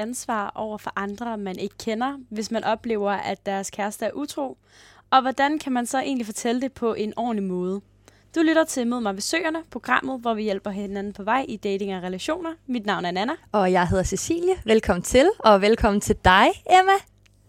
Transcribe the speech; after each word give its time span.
Ansvar 0.00 0.52
over 0.54 0.78
for 0.78 0.92
andre, 0.96 1.38
man 1.38 1.58
ikke 1.58 1.74
kender, 1.84 2.12
hvis 2.30 2.50
man 2.50 2.64
oplever, 2.64 3.10
at 3.10 3.46
deres 3.46 3.70
kæreste 3.70 4.04
er 4.04 4.10
utro? 4.14 4.58
Og 5.10 5.20
hvordan 5.20 5.58
kan 5.58 5.72
man 5.72 5.86
så 5.86 5.98
egentlig 6.00 6.26
fortælle 6.26 6.60
det 6.60 6.72
på 6.72 6.94
en 6.94 7.12
ordentlig 7.16 7.44
måde? 7.48 7.80
Du 8.34 8.40
lytter 8.40 8.64
til 8.64 8.86
Mød 8.86 9.00
mig 9.00 9.14
ved 9.14 9.20
Søerne, 9.20 9.58
programmet, 9.70 10.20
hvor 10.20 10.34
vi 10.34 10.42
hjælper 10.42 10.70
hinanden 10.70 11.12
på 11.12 11.22
vej 11.22 11.44
i 11.48 11.56
dating 11.56 11.96
og 11.96 12.02
relationer. 12.02 12.50
Mit 12.66 12.86
navn 12.86 13.04
er 13.04 13.10
Nana. 13.10 13.32
Og 13.52 13.72
jeg 13.72 13.88
hedder 13.88 14.04
Cecilie. 14.04 14.54
Velkommen 14.64 15.02
til, 15.02 15.30
og 15.38 15.60
velkommen 15.62 16.00
til 16.00 16.16
dig, 16.24 16.46
Emma. 16.80 16.92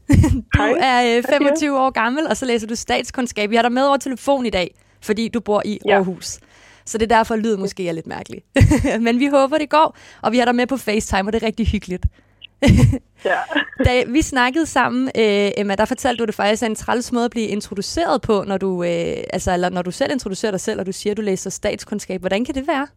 Du 0.57 0.57
Hej. 0.57 0.73
er 0.81 1.17
øh, 1.17 1.23
25 1.29 1.79
år 1.79 1.89
gammel, 1.89 2.27
og 2.27 2.37
så 2.37 2.45
læser 2.45 2.67
du 2.67 2.75
statskundskab. 2.75 3.49
Vi 3.49 3.55
har 3.55 3.61
dig 3.61 3.71
med 3.71 3.83
over 3.83 3.97
telefon 3.97 4.45
i 4.45 4.49
dag, 4.49 4.75
fordi 5.01 5.27
du 5.27 5.39
bor 5.39 5.61
i 5.65 5.79
Ja. 5.85 5.95
Aarhus. 5.95 6.39
Så 6.85 6.97
det 6.97 7.11
er 7.11 7.15
derfor, 7.17 7.35
lyden 7.35 7.59
måske 7.59 7.87
er 7.89 7.91
lidt 7.91 8.07
mærkelig. 8.07 8.41
Men 9.05 9.19
vi 9.19 9.27
håber, 9.27 9.57
det 9.57 9.69
går, 9.69 9.97
og 10.21 10.31
vi 10.31 10.37
har 10.37 10.45
dig 10.45 10.55
med 10.55 10.67
på 10.67 10.77
FaceTime, 10.77 11.29
og 11.29 11.33
det 11.33 11.43
er 11.43 11.47
rigtig 11.47 11.67
hyggeligt. 11.67 12.05
Ja. 13.31 13.39
Da 13.87 14.03
vi 14.15 14.21
snakkede 14.21 14.65
sammen, 14.65 15.03
øh, 15.21 15.49
Emma, 15.57 15.75
der 15.75 15.85
fortalte 15.85 16.17
du, 16.17 16.23
at 16.23 16.27
det 16.27 16.35
faktisk 16.35 16.63
er 16.63 16.67
en 16.67 16.75
træls 16.75 17.11
måde 17.11 17.25
at 17.25 17.31
blive 17.31 17.47
introduceret 17.47 18.21
på, 18.21 18.43
når 18.47 18.57
du, 18.57 18.83
øh, 18.83 19.35
altså, 19.35 19.49
eller 19.53 19.69
når 19.69 19.81
du 19.81 19.91
selv 19.91 20.11
introducerer 20.11 20.51
dig 20.51 20.59
selv, 20.59 20.79
og 20.79 20.85
du 20.85 20.91
siger, 20.91 21.11
at 21.13 21.17
du 21.17 21.21
læser 21.21 21.49
statskundskab. 21.49 22.19
Hvordan 22.21 22.45
kan 22.45 22.55
det 22.55 22.67
være? 22.67 22.87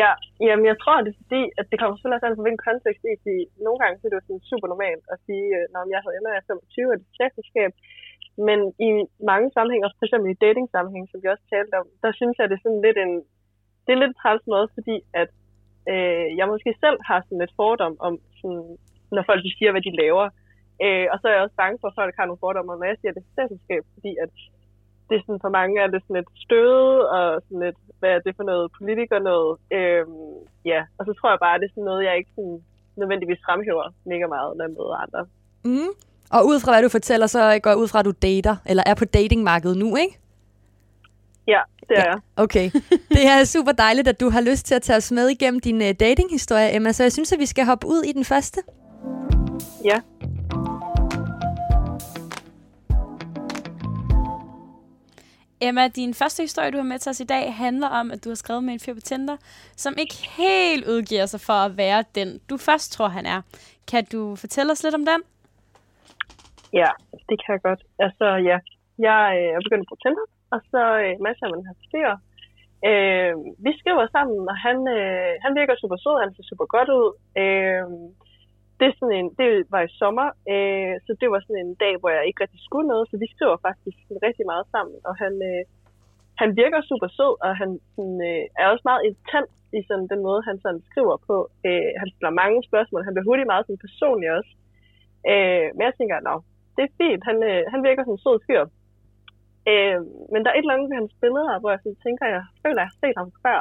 ja, 0.00 0.10
jamen 0.46 0.66
jeg 0.70 0.76
tror, 0.82 0.96
det 1.04 1.10
er 1.12 1.20
fordi, 1.22 1.42
at 1.60 1.66
det 1.70 1.76
kommer 1.78 1.94
selvfølgelig 1.94 2.18
også 2.18 2.28
an 2.28 2.38
på, 2.38 2.44
hvilken 2.44 2.66
kontekst 2.68 3.02
det 3.04 3.10
er, 3.12 3.22
fordi 3.24 3.40
nogle 3.66 3.78
gange 3.80 3.96
så 3.96 4.04
er 4.04 4.10
det 4.10 4.18
jo 4.18 4.26
sådan 4.26 4.48
super 4.50 4.68
normalt 4.70 5.04
at 5.12 5.18
sige, 5.26 5.46
øh, 5.56 5.64
når 5.74 5.82
jeg 5.92 6.00
hedder 6.02 6.18
Emma, 6.18 6.28
jeg 6.34 6.42
er 6.42 6.50
25, 6.50 6.92
og 6.92 6.96
det 6.98 7.06
er 7.06 7.16
statsskab. 7.18 7.72
Men 8.48 8.58
i 8.88 8.90
mange 9.30 9.48
sammenhænge, 9.54 9.86
også 9.86 9.98
eksempel 10.06 10.28
i 10.30 10.42
dating 10.46 10.66
sammenhæng, 10.74 11.04
som 11.08 11.18
vi 11.22 11.28
også 11.34 11.46
talte 11.54 11.74
om, 11.80 11.86
der 12.04 12.12
synes 12.18 12.34
jeg, 12.36 12.46
det 12.46 12.56
er 12.56 12.64
sådan 12.64 12.84
lidt 12.86 12.98
en, 13.04 13.12
det 13.84 13.90
er 13.92 14.02
lidt 14.02 14.16
træls 14.20 14.44
måde, 14.52 14.68
fordi 14.76 14.96
at 15.22 15.30
øh, 15.92 16.26
jeg 16.38 16.46
måske 16.52 16.70
selv 16.84 16.98
har 17.08 17.18
sådan 17.20 17.42
lidt 17.42 17.58
fordom 17.60 17.94
om, 18.06 18.14
sådan, 18.40 18.64
når 19.16 19.24
folk 19.28 19.42
de 19.46 19.52
siger, 19.58 19.70
hvad 19.72 19.84
de 19.86 19.98
laver. 20.02 20.26
Øh, 20.84 21.06
og 21.12 21.16
så 21.18 21.24
er 21.28 21.34
jeg 21.34 21.44
også 21.44 21.58
bange 21.62 21.78
for, 21.80 21.88
at 21.88 21.98
folk 22.00 22.14
har 22.18 22.26
nogle 22.26 22.42
fordomme 22.44 22.72
når 22.72 22.90
jeg 22.90 22.98
siger, 23.00 23.12
det 23.12 23.24
selskab, 23.38 23.82
fordi 23.94 24.12
at 24.24 24.32
det 25.08 25.14
er 25.16 25.24
sådan, 25.26 25.44
for 25.44 25.52
mange 25.58 25.74
er 25.82 25.88
det 25.90 26.02
sådan 26.02 26.18
lidt 26.18 26.32
støde, 26.46 26.90
og 27.16 27.24
sådan 27.44 27.62
lidt, 27.66 27.78
hvad 27.98 28.10
er 28.14 28.20
det 28.26 28.36
for 28.38 28.46
noget 28.50 28.66
politiker 28.78 29.18
noget. 29.30 29.50
Øh, 29.76 30.04
ja, 30.70 30.80
og 30.98 31.02
så 31.06 31.12
tror 31.18 31.30
jeg 31.30 31.40
bare, 31.44 31.54
at 31.54 31.60
det 31.60 31.66
er 31.68 31.74
sådan 31.74 31.90
noget, 31.90 32.06
jeg 32.06 32.14
ikke 32.16 32.34
sådan 32.36 32.58
nødvendigvis 33.00 33.40
fremhæver 33.46 33.86
mega 34.12 34.26
meget, 34.36 34.50
når 34.56 34.64
jeg 34.66 34.74
møder 34.78 34.96
andre. 35.04 35.22
Mm. 35.68 35.92
Og 36.34 36.40
ud 36.50 36.56
fra 36.60 36.70
hvad 36.72 36.82
du 36.82 36.88
fortæller, 36.98 37.26
så 37.26 37.40
går 37.62 37.70
jeg 37.70 37.82
ud 37.82 37.88
fra, 37.88 37.98
at 38.00 38.08
du 38.10 38.14
dater, 38.28 38.56
eller 38.70 38.84
er 38.86 38.94
på 38.94 39.04
datingmarkedet 39.04 39.76
nu, 39.82 39.88
ikke? 40.02 40.14
Ja, 41.54 41.60
det 41.88 41.98
er 41.98 42.04
jeg. 42.12 42.18
Okay. 42.36 42.70
Det 43.16 43.24
er 43.26 43.44
super 43.44 43.72
dejligt, 43.72 44.08
at 44.08 44.20
du 44.20 44.30
har 44.30 44.40
lyst 44.40 44.66
til 44.66 44.74
at 44.74 44.82
tage 44.82 44.96
os 44.96 45.12
med 45.12 45.28
igennem 45.28 45.60
din 45.60 45.76
uh, 45.76 45.90
datinghistorie, 46.00 46.74
Emma. 46.76 46.92
Så 46.92 47.02
jeg 47.02 47.12
synes, 47.12 47.32
at 47.32 47.38
vi 47.38 47.46
skal 47.46 47.64
hoppe 47.64 47.86
ud 47.86 48.02
i 48.02 48.12
den 48.12 48.24
første. 48.24 48.60
Ja. 49.84 50.00
Emma, 55.62 55.88
din 55.88 56.14
første 56.14 56.42
historie, 56.42 56.70
du 56.70 56.76
har 56.76 56.84
med 56.84 56.98
til 56.98 57.10
os 57.10 57.20
i 57.20 57.24
dag, 57.24 57.54
handler 57.54 57.88
om, 57.88 58.10
at 58.10 58.24
du 58.24 58.28
har 58.30 58.34
skrevet 58.34 58.64
med 58.64 58.72
en 58.72 58.80
fyr 58.80 58.94
på 58.94 59.00
Tinder, 59.00 59.36
som 59.76 59.94
ikke 59.98 60.16
helt 60.38 60.84
udgiver 60.88 61.26
sig 61.26 61.40
for 61.40 61.52
at 61.52 61.76
være 61.76 62.04
den, 62.14 62.40
du 62.50 62.56
først 62.56 62.92
tror, 62.92 63.08
han 63.08 63.26
er. 63.26 63.42
Kan 63.90 64.04
du 64.12 64.36
fortælle 64.36 64.72
os 64.72 64.82
lidt 64.82 64.94
om 64.94 65.04
den? 65.06 65.20
Ja, 66.72 66.90
det 67.28 67.36
kan 67.42 67.52
jeg 67.54 67.62
godt. 67.62 67.82
Altså, 67.98 68.24
ja. 68.24 68.58
Jeg 69.08 69.22
øh, 69.40 69.56
er 69.56 69.60
begyndt 69.66 69.88
på 69.88 69.96
Tinder, 70.02 70.26
og 70.54 70.60
så 70.70 70.82
øh, 71.04 71.14
masser 71.26 71.46
man 71.52 71.62
her. 71.94 72.12
Øh, 72.88 73.34
vi 73.66 73.72
skriver 73.80 74.06
sammen, 74.16 74.40
og 74.52 74.56
han, 74.66 74.78
øh, 74.98 75.32
han 75.44 75.52
virker 75.60 75.74
super 75.82 75.98
sød, 76.04 76.16
han 76.24 76.32
ser 76.34 76.44
super 76.50 76.66
godt 76.74 76.90
ud. 77.00 77.08
Øh, 77.42 77.84
det, 78.78 78.86
er 78.88 78.98
sådan 78.98 79.16
en, 79.18 79.28
det 79.40 79.48
var 79.74 79.82
i 79.84 79.96
sommer, 80.00 80.28
øh, 80.52 80.94
så 81.04 81.10
det 81.20 81.28
var 81.32 81.40
sådan 81.40 81.62
en 81.64 81.74
dag, 81.84 81.94
hvor 82.00 82.10
jeg 82.16 82.26
ikke 82.26 82.42
rigtig 82.42 82.60
skulle 82.64 82.88
noget, 82.92 83.04
så 83.10 83.14
vi 83.22 83.28
skriver 83.34 83.56
faktisk 83.66 83.96
rigtig 84.26 84.44
meget 84.52 84.66
sammen, 84.74 84.96
og 85.08 85.14
han, 85.22 85.34
øh, 85.50 85.62
han 86.40 86.50
virker 86.62 86.80
super 86.90 87.08
sød, 87.18 87.32
og 87.46 87.50
han 87.60 87.70
sådan, 87.94 88.18
øh, 88.30 88.44
er 88.60 88.66
også 88.72 88.84
meget 88.90 89.02
intens 89.08 89.52
i 89.78 89.80
sådan 89.88 90.08
den 90.12 90.20
måde, 90.28 90.40
han 90.48 90.56
sådan 90.64 90.82
skriver 90.90 91.16
på. 91.28 91.36
Øh, 91.68 91.90
han 92.00 92.08
stiller 92.10 92.40
mange 92.42 92.58
spørgsmål, 92.68 93.04
han 93.04 93.14
bliver 93.14 93.28
hurtigt 93.28 93.50
meget 93.52 93.64
sådan 93.66 93.84
personlig 93.86 94.28
også. 94.38 94.52
Øh, 95.32 95.66
men 95.74 95.82
jeg 95.88 95.94
tænker, 95.96 96.16
nå, 96.28 96.34
det 96.76 96.82
er 96.84 96.96
fint, 97.00 97.22
han, 97.28 97.36
øh, 97.50 97.62
han 97.72 97.80
virker 97.88 98.02
som 98.04 98.16
en 98.16 98.24
sød 98.24 98.38
fyr. 98.46 98.62
Øh, 99.70 100.00
men 100.32 100.40
der 100.42 100.50
er 100.50 100.56
et 100.56 100.64
eller 100.64 100.76
andet 100.76 100.90
ved 100.90 101.00
hans 101.00 101.14
billeder, 101.22 101.60
hvor 101.60 101.70
jeg 101.70 101.80
sådan 101.82 102.04
tænker, 102.06 102.24
jeg 102.26 102.44
føler, 102.62 102.80
at 102.80 102.84
jeg 102.84 102.90
har 102.90 103.00
set 103.02 103.16
ham 103.22 103.30
før. 103.44 103.60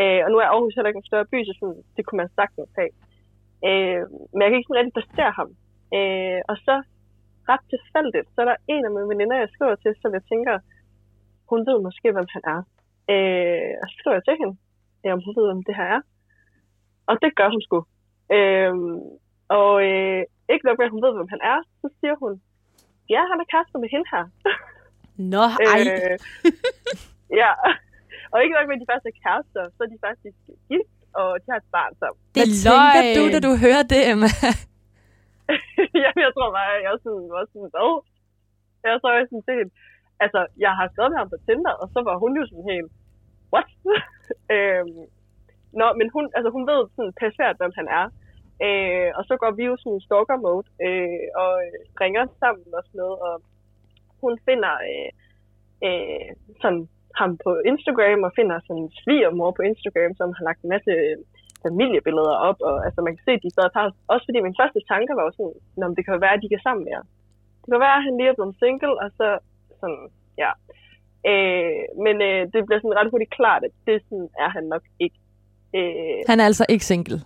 Øh, 0.00 0.20
og 0.24 0.28
nu 0.30 0.36
er 0.38 0.46
Aarhus 0.48 0.74
heller 0.74 0.90
ikke 0.90 1.02
en 1.02 1.10
større 1.10 1.30
by, 1.32 1.38
så 1.44 1.52
sådan, 1.60 1.82
det 1.96 2.02
kunne 2.04 2.20
man 2.22 2.36
sagtens 2.38 2.70
have. 2.78 2.92
Øh, 3.68 4.02
men 4.32 4.40
jeg 4.42 4.48
kan 4.48 4.58
ikke 4.58 4.68
sådan 4.68 4.80
rigtig 4.80 4.96
placere 4.98 5.32
ham. 5.40 5.50
Øh, 5.96 6.40
og 6.50 6.56
så 6.66 6.74
ret 7.50 7.64
tilfældigt, 7.72 8.28
så 8.34 8.38
er 8.42 8.48
der 8.48 8.64
en 8.74 8.84
af 8.86 8.92
mine 8.94 9.10
veninder, 9.12 9.36
jeg 9.42 9.50
skriver 9.54 9.74
til, 9.74 9.92
som 10.02 10.10
jeg 10.16 10.24
tænker, 10.32 10.54
hun 11.50 11.60
ved 11.68 11.78
måske, 11.86 12.08
hvem 12.12 12.28
han 12.36 12.44
er. 12.54 12.60
Øh, 13.12 13.72
og 13.82 13.86
så 13.88 13.94
skriver 13.98 14.16
jeg 14.18 14.24
til 14.26 14.36
hende, 14.40 14.54
øh, 15.04 15.12
om 15.16 15.20
hun 15.24 15.34
ved, 15.38 15.46
hvem 15.48 15.62
det 15.68 15.74
her 15.80 15.88
er. 15.96 16.00
Og 17.10 17.14
det 17.22 17.30
gør 17.38 17.48
hun 17.54 17.62
sgu. 17.66 17.78
Øh, 18.36 18.74
og 19.58 19.72
øh, 19.88 20.22
ikke 20.52 20.66
nok 20.66 20.78
med, 20.78 20.88
at 20.88 20.94
hun 20.94 21.04
ved, 21.06 21.12
hvem 21.14 21.32
han 21.34 21.42
er, 21.52 21.58
så 21.80 21.86
siger 21.98 22.14
hun, 22.22 22.32
ja, 23.14 23.20
han 23.30 23.40
er 23.42 23.50
kærester 23.52 23.78
med 23.78 23.88
hende 23.94 24.08
her. 24.12 24.24
Nå, 25.18 25.44
ej. 25.72 25.80
Øh, 25.92 26.18
ja. 27.40 27.52
Og 28.32 28.38
ikke 28.42 28.54
nok 28.56 28.66
med, 28.68 28.76
at 28.76 28.82
de 28.82 28.90
faktisk 28.92 29.10
er 29.12 29.20
kærester, 29.24 29.62
så 29.74 29.80
er 29.84 29.90
de 29.94 29.98
faktisk 30.08 30.38
gift, 30.68 30.96
og 31.20 31.28
de 31.42 31.46
har 31.52 31.58
et 31.62 31.70
barn 31.76 31.92
sammen. 32.00 32.20
det 32.34 32.40
Hvad 32.40 32.48
er 32.48 32.56
tænker 32.66 33.00
du, 33.18 33.22
da 33.34 33.38
du 33.48 33.52
hører 33.64 33.84
det, 33.92 34.02
Emma? 34.12 34.30
Jamen, 36.02 36.22
jeg 36.26 36.32
tror 36.34 36.48
bare, 36.58 36.70
at 36.76 36.82
jeg 36.86 36.92
sådan, 37.04 37.26
var 37.34 37.44
sådan, 37.52 37.70
hvad? 37.74 37.92
Jeg 38.84 38.98
så 39.02 39.06
var 39.12 39.18
sådan 39.32 39.48
set, 39.50 39.68
altså, 40.24 40.40
jeg 40.64 40.72
har 40.78 40.86
skrevet 40.88 41.10
med 41.12 41.20
ham 41.20 41.30
på 41.34 41.38
Tinder, 41.46 41.74
og 41.82 41.86
så 41.94 42.00
var 42.08 42.16
hun 42.22 42.32
jo 42.40 42.44
sådan 42.46 42.68
helt, 42.72 42.90
what? 43.52 43.70
øhm, 44.54 45.00
nå, 45.80 45.86
men 45.98 46.06
hun, 46.14 46.24
altså, 46.36 46.50
hun 46.56 46.64
ved 46.70 46.80
sådan 46.96 47.14
pæsvært, 47.20 47.60
hvem 47.60 47.74
han 47.80 47.88
er. 48.00 48.06
Øh, 48.66 49.10
og 49.18 49.22
så 49.28 49.34
går 49.42 49.50
vi 49.58 49.64
jo 49.70 49.74
sådan 49.76 49.98
i 49.98 50.04
stalker 50.06 50.36
mode, 50.44 50.66
øh, 50.86 51.24
og 51.42 51.52
øh, 51.64 51.78
ringer 52.02 52.24
sammen 52.42 52.68
og 52.78 52.82
sådan 52.86 52.98
noget, 53.02 53.18
og 53.26 53.34
hun 54.24 54.34
finder 54.48 54.74
øh, 54.90 55.10
øh, 55.86 56.28
sådan 56.62 56.88
ham 57.20 57.30
på 57.44 57.50
Instagram, 57.70 58.20
og 58.26 58.32
finder 58.38 58.56
sådan 58.66 58.82
en 58.82 58.92
svigermor 59.00 59.50
på 59.56 59.62
Instagram, 59.70 60.12
som 60.20 60.28
har 60.36 60.44
lagt 60.48 60.60
en 60.62 60.72
masse 60.74 60.92
øh, 61.06 61.16
familiebilleder 61.66 62.36
op, 62.48 62.58
og 62.68 62.76
altså 62.86 63.00
man 63.06 63.14
kan 63.14 63.24
se, 63.24 63.32
at 63.36 63.44
de 63.44 63.54
stadig 63.54 63.72
tager, 63.72 63.90
også 64.12 64.24
fordi 64.28 64.38
min 64.40 64.58
første 64.60 64.80
tanke 64.92 65.12
var 65.18 65.24
jo 65.28 65.32
sådan, 65.36 65.56
Nå, 65.78 65.84
det 65.96 66.04
kan 66.04 66.20
være, 66.24 66.36
at 66.36 66.42
de 66.44 66.52
kan 66.52 66.62
sammen 66.66 66.84
mere. 66.88 67.02
Det 67.60 67.68
kan 67.72 67.84
være, 67.86 67.98
at 67.98 68.06
han 68.06 68.16
lige 68.18 68.30
er 68.32 68.38
blevet 68.38 68.56
single, 68.62 68.94
og 69.02 69.08
så 69.18 69.28
sådan, 69.80 70.04
ja. 70.42 70.50
Øh, 71.30 71.82
men 72.04 72.16
øh, 72.28 72.40
det 72.52 72.60
bliver 72.66 72.80
sådan 72.80 72.98
ret 72.98 73.10
hurtigt 73.12 73.36
klart, 73.38 73.62
at 73.68 73.74
det 73.86 73.96
sådan, 74.08 74.28
er 74.44 74.50
han 74.56 74.64
nok 74.74 74.84
ikke. 75.04 75.18
Øh, 75.78 76.18
Han 76.30 76.40
er 76.40 76.46
altså 76.50 76.64
ikke 76.68 76.84
single. 76.92 77.20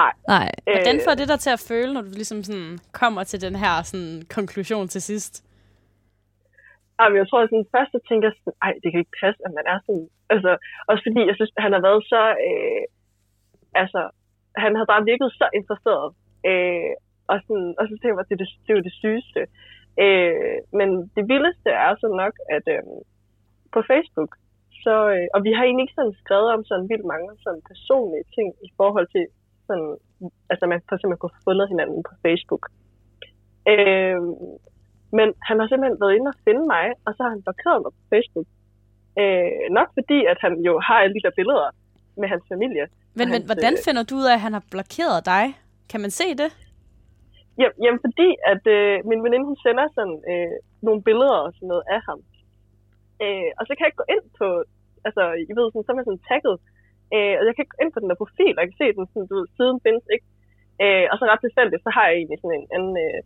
nej. 0.00 0.12
Nej. 0.28 0.48
Hvordan 0.64 1.00
får 1.06 1.14
det 1.14 1.28
dig 1.28 1.40
til 1.40 1.50
at 1.50 1.64
føle, 1.68 1.94
når 1.94 2.02
du 2.02 2.10
ligesom 2.20 2.42
sådan 2.42 2.78
kommer 2.92 3.24
til 3.24 3.40
den 3.40 3.56
her 3.56 3.82
sådan, 3.82 4.22
konklusion 4.36 4.88
til 4.88 5.02
sidst? 5.02 5.45
Jamen, 6.98 7.12
men 7.12 7.20
jeg 7.22 7.28
tror, 7.28 7.40
at 7.42 7.50
sådan, 7.50 7.72
først 7.76 7.90
så 7.92 8.00
tænker 8.08 8.26
jeg 8.28 8.36
sådan, 8.36 8.58
ej, 8.66 8.72
det 8.82 8.88
kan 8.90 9.00
ikke 9.02 9.20
passe, 9.22 9.40
at 9.46 9.52
man 9.58 9.66
er 9.72 9.78
sådan. 9.86 10.06
Altså, 10.34 10.50
også 10.90 11.02
fordi, 11.06 11.20
jeg 11.30 11.36
synes, 11.36 11.52
han 11.64 11.72
har 11.76 11.82
været 11.88 12.02
så, 12.12 12.22
øh, 12.48 12.84
altså, 13.82 14.00
han 14.64 14.72
har 14.78 14.86
bare 14.92 15.08
virket 15.12 15.30
så 15.40 15.46
interesseret. 15.60 16.08
Øh, 16.50 16.94
og, 17.30 17.36
sådan, 17.46 17.70
og 17.78 17.84
så 17.88 17.94
tænker 17.96 18.16
jeg, 18.16 18.24
at 18.24 18.28
det, 18.30 18.36
er 18.36 18.42
det, 18.42 18.50
det 18.64 18.70
er 18.70 18.78
jo 18.78 18.88
det 18.88 19.00
sygeste. 19.02 19.40
Øh, 20.04 20.56
men 20.78 20.88
det 21.16 21.24
vildeste 21.32 21.70
er 21.86 21.92
så 22.02 22.08
nok, 22.22 22.34
at 22.56 22.64
øh, 22.74 22.82
på 23.74 23.80
Facebook, 23.90 24.32
så, 24.84 24.94
øh, 25.16 25.26
og 25.34 25.40
vi 25.46 25.50
har 25.52 25.64
egentlig 25.64 25.84
ikke 25.84 25.98
sådan 25.98 26.20
skrevet 26.22 26.48
om 26.56 26.62
sådan 26.64 26.88
vildt 26.90 27.06
mange 27.12 27.28
sådan 27.44 27.62
personlige 27.70 28.26
ting 28.36 28.48
i 28.68 28.70
forhold 28.78 29.08
til 29.14 29.24
sådan, 29.66 29.90
altså 30.52 30.64
man 30.66 30.80
for 30.88 30.94
eksempel 30.96 31.18
kunne 31.18 31.36
få 31.36 31.42
fundet 31.48 31.68
hinanden 31.72 32.00
på 32.08 32.12
Facebook. 32.24 32.64
Øh, 33.72 34.20
men 35.18 35.28
han 35.48 35.56
har 35.60 35.66
simpelthen 35.68 36.00
været 36.02 36.16
inde 36.18 36.28
og 36.34 36.38
finde 36.46 36.64
mig, 36.74 36.86
og 37.06 37.10
så 37.16 37.20
har 37.24 37.30
han 37.34 37.42
blokeret 37.46 37.78
mig 37.84 37.92
på 37.98 38.02
Facebook. 38.12 38.48
Øh, 39.20 39.50
nok 39.78 39.88
fordi, 39.98 40.18
at 40.32 40.38
han 40.44 40.52
jo 40.68 40.72
har 40.86 40.98
alle 41.02 41.14
de 41.16 41.24
der 41.26 41.34
billeder 41.40 41.68
med 42.20 42.28
hans 42.32 42.44
familie. 42.52 42.84
Men, 42.90 42.94
men 43.18 43.28
hans, 43.32 43.46
hvordan 43.50 43.74
øh, 43.76 43.84
finder 43.86 44.02
du 44.08 44.14
ud 44.20 44.26
af, 44.30 44.36
at 44.38 44.44
han 44.46 44.54
har 44.58 44.64
blokeret 44.74 45.18
dig? 45.34 45.44
Kan 45.90 46.00
man 46.04 46.12
se 46.20 46.26
det? 46.42 46.50
Jamen, 47.60 47.76
jamen 47.84 48.00
fordi, 48.06 48.28
at 48.52 48.64
øh, 48.76 48.94
min 49.10 49.20
veninde, 49.24 49.46
hun 49.50 49.58
sender 49.66 49.86
sådan 49.96 50.18
øh, 50.30 50.56
nogle 50.86 51.00
billeder 51.08 51.38
og 51.46 51.50
sådan 51.56 51.70
noget 51.72 51.86
af 51.96 52.00
ham. 52.08 52.20
Øh, 53.24 53.50
og 53.58 53.62
så 53.64 53.70
kan 53.72 53.82
jeg 53.82 53.90
ikke 53.90 54.02
gå 54.02 54.08
ind 54.16 54.26
på, 54.40 54.46
altså, 55.08 55.22
I 55.50 55.52
ved, 55.58 55.66
sådan, 55.68 55.84
så 55.84 55.92
er 55.92 55.98
man 55.98 56.08
sådan 56.08 56.26
tagget. 56.30 56.56
Øh, 57.14 57.34
og 57.38 57.42
jeg 57.46 57.52
kan 57.52 57.62
ikke 57.64 57.74
gå 57.76 57.80
ind 57.82 57.92
på 57.92 58.00
den 58.02 58.10
der 58.10 58.22
profil, 58.22 58.54
og 58.54 58.60
jeg 58.62 58.68
kan 58.70 58.80
se 58.82 58.96
den 58.96 59.06
sådan, 59.06 59.28
du 59.30 59.34
ved, 59.38 59.46
siden 59.58 59.78
findes 59.86 60.06
ikke. 60.14 60.26
Øh, 60.84 61.06
og 61.10 61.14
så 61.16 61.24
ret 61.24 61.42
tilfældigt, 61.44 61.84
så 61.86 61.90
har 61.96 62.04
jeg 62.06 62.16
egentlig 62.16 62.38
sådan 62.40 62.58
en 62.60 62.68
anden 62.76 62.94
øh, 63.04 63.20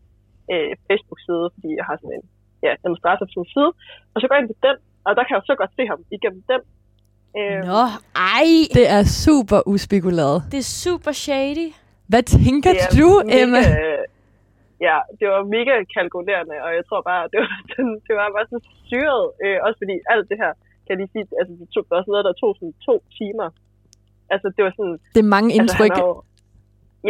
øh, 0.53 0.71
Facebook-side, 0.87 1.47
fordi 1.55 1.71
jeg 1.79 1.85
har 1.89 1.97
sådan 2.01 2.17
en 2.19 2.25
ja, 2.67 2.73
demonstrator 2.85 3.25
på 3.27 3.33
sin 3.37 3.47
side. 3.55 3.71
Og 4.13 4.17
så 4.21 4.25
går 4.27 4.35
jeg 4.35 4.43
ind 4.43 4.51
på 4.55 4.59
den, 4.69 4.77
og 5.07 5.11
der 5.17 5.23
kan 5.25 5.33
jeg 5.35 5.41
jo 5.43 5.47
så 5.51 5.55
godt 5.63 5.73
se 5.79 5.83
ham 5.93 6.01
igennem 6.17 6.43
den. 6.53 6.63
Øh, 7.39 7.61
Nå, 7.73 7.83
ej! 8.35 8.49
Det 8.79 8.87
er 8.97 9.03
super 9.25 9.61
uspekuleret. 9.75 10.37
Det 10.53 10.59
er 10.65 10.69
super 10.85 11.13
shady. 11.25 11.69
Hvad 12.13 12.23
tænker 12.23 12.71
det 12.73 12.89
du, 13.01 13.11
mega, 13.25 13.43
Emma? 13.43 13.63
Ja, 14.89 14.99
det 15.19 15.27
var 15.33 15.41
mega 15.57 15.75
kalkulerende, 15.95 16.57
og 16.65 16.71
jeg 16.79 16.85
tror 16.89 17.01
bare, 17.11 17.23
det 17.33 17.39
var, 17.45 17.57
sådan, 17.75 17.97
det 18.07 18.15
var 18.21 18.27
bare 18.37 18.47
sådan 18.51 18.67
syret. 18.91 19.25
Øh, 19.45 19.57
også 19.67 19.79
fordi 19.83 19.97
alt 20.13 20.27
det 20.31 20.39
her, 20.43 20.53
kan 20.85 20.91
jeg 20.93 20.99
lige 21.03 21.13
sige, 21.15 21.25
altså 21.41 21.53
det 21.61 21.67
tog 21.75 21.83
det 21.85 21.91
var 21.93 21.99
også 22.01 22.11
noget, 22.15 22.25
der 22.29 22.35
tog 22.43 22.51
sådan 22.59 22.75
to 22.89 22.95
timer. 23.19 23.49
Altså 24.35 24.47
det 24.55 24.63
var 24.67 24.73
sådan, 24.79 24.97
Det 25.17 25.21
er 25.27 25.31
mange 25.37 25.51
indtryk. 25.59 25.93
Altså, 25.93 26.03
har 26.03 26.17
jo, 26.17 26.23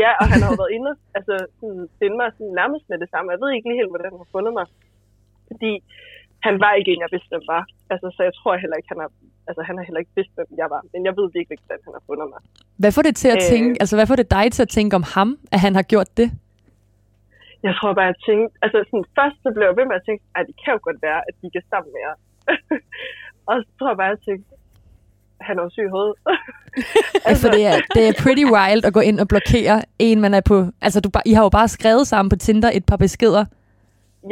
ja, 0.03 0.11
og 0.21 0.25
han 0.31 0.39
har 0.43 0.49
jo 0.53 0.59
været 0.63 0.75
inde 0.79 0.93
altså, 1.19 1.35
sådan, 1.59 1.85
finde 2.01 2.17
mig 2.21 2.29
sådan, 2.37 2.55
nærmest 2.61 2.85
med 2.91 2.99
det 3.03 3.09
samme. 3.13 3.33
Jeg 3.35 3.41
ved 3.43 3.51
ikke 3.53 3.69
lige 3.69 3.81
helt, 3.81 3.93
hvordan 3.93 4.13
han 4.13 4.23
har 4.25 4.35
fundet 4.37 4.53
mig. 4.59 4.67
Fordi 5.51 5.73
han 6.47 6.55
var 6.65 6.73
ikke 6.79 6.91
en, 6.93 7.03
jeg 7.05 7.13
vidste, 7.15 7.33
hvem 7.33 7.47
var. 7.55 7.65
Altså, 7.93 8.07
så 8.17 8.21
jeg 8.29 8.35
tror 8.39 8.53
heller 8.63 8.77
ikke, 8.79 8.91
han 8.95 9.01
har, 9.05 9.11
altså, 9.49 9.63
han 9.69 9.75
har 9.77 9.85
heller 9.89 10.03
ikke 10.05 10.17
vidst, 10.19 10.33
hvem 10.37 10.51
jeg 10.63 10.69
var. 10.75 10.83
Men 10.93 11.01
jeg 11.09 11.15
ved 11.19 11.27
virkelig 11.37 11.55
ikke, 11.57 11.67
hvordan 11.67 11.85
han 11.87 11.95
har 11.99 12.05
fundet 12.11 12.27
mig. 12.33 12.41
Hvad 12.83 12.93
får 12.97 13.05
det 13.09 13.15
til 13.23 13.31
at 13.37 13.43
Øh. 13.43 13.49
tænke, 13.53 13.73
altså 13.83 13.95
hvad 13.97 14.07
får 14.11 14.19
det 14.23 14.29
dig 14.39 14.47
til 14.57 14.63
at 14.67 14.73
tænke 14.79 14.93
om 15.01 15.05
ham, 15.15 15.29
at 15.55 15.61
han 15.65 15.73
har 15.79 15.87
gjort 15.93 16.11
det? 16.21 16.29
Jeg 17.67 17.75
tror 17.79 17.93
bare, 17.99 18.09
jeg 18.13 18.21
tænkte, 18.29 18.53
altså 18.65 18.79
sådan, 18.89 19.07
først 19.19 19.37
så 19.45 19.49
blev 19.55 19.65
jeg 19.71 19.77
ved 19.81 19.87
med 19.91 19.97
at 20.01 20.05
tænke, 20.09 20.23
at 20.37 20.43
det 20.49 20.57
kan 20.63 20.71
jo 20.77 20.81
godt 20.89 21.01
være, 21.09 21.21
at 21.29 21.35
de 21.41 21.47
kan 21.55 21.63
sammen 21.73 21.91
med 21.95 22.01
jer. 22.07 22.17
og 23.49 23.55
så 23.65 23.71
tror 23.79 23.91
jeg 23.93 24.01
bare, 24.03 24.13
at 24.13 24.17
jeg 24.17 24.23
tænkte, 24.29 24.51
han 25.47 25.59
er 25.59 25.63
jo 25.63 25.71
syg 25.71 25.87
i 25.91 25.95
hovedet. 25.97 26.15
Altså, 27.31 27.47
det 27.57 27.63
er, 27.73 27.77
det 27.97 28.03
er 28.09 28.15
pretty 28.23 28.45
wild 28.55 28.83
at 28.89 28.95
gå 28.99 29.01
ind 29.09 29.19
og 29.23 29.29
blokere 29.33 29.77
en, 29.99 30.19
man 30.25 30.33
er 30.39 30.45
på... 30.51 30.57
Altså, 30.87 30.99
du, 31.05 31.09
bare- 31.15 31.29
I 31.31 31.33
har 31.37 31.43
jo 31.49 31.53
bare 31.59 31.69
skrevet 31.79 32.05
sammen 32.13 32.29
på 32.33 32.37
Tinder 32.45 32.71
et 32.79 32.85
par 32.91 32.97
beskeder. 33.05 33.45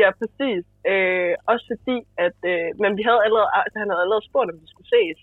Ja, 0.02 0.08
præcis. 0.20 0.64
Øh, 0.92 1.32
også 1.52 1.64
fordi, 1.72 1.96
at 2.26 2.38
øh, 2.52 2.68
men 2.82 2.90
vi 2.98 3.02
havde 3.08 3.20
allerede, 3.26 3.50
altså, 3.64 3.76
han 3.82 3.88
havde 3.90 4.02
allerede 4.04 4.24
spurgt, 4.30 4.50
om 4.52 4.58
vi 4.64 4.68
skulle 4.72 4.90
ses. 4.96 5.18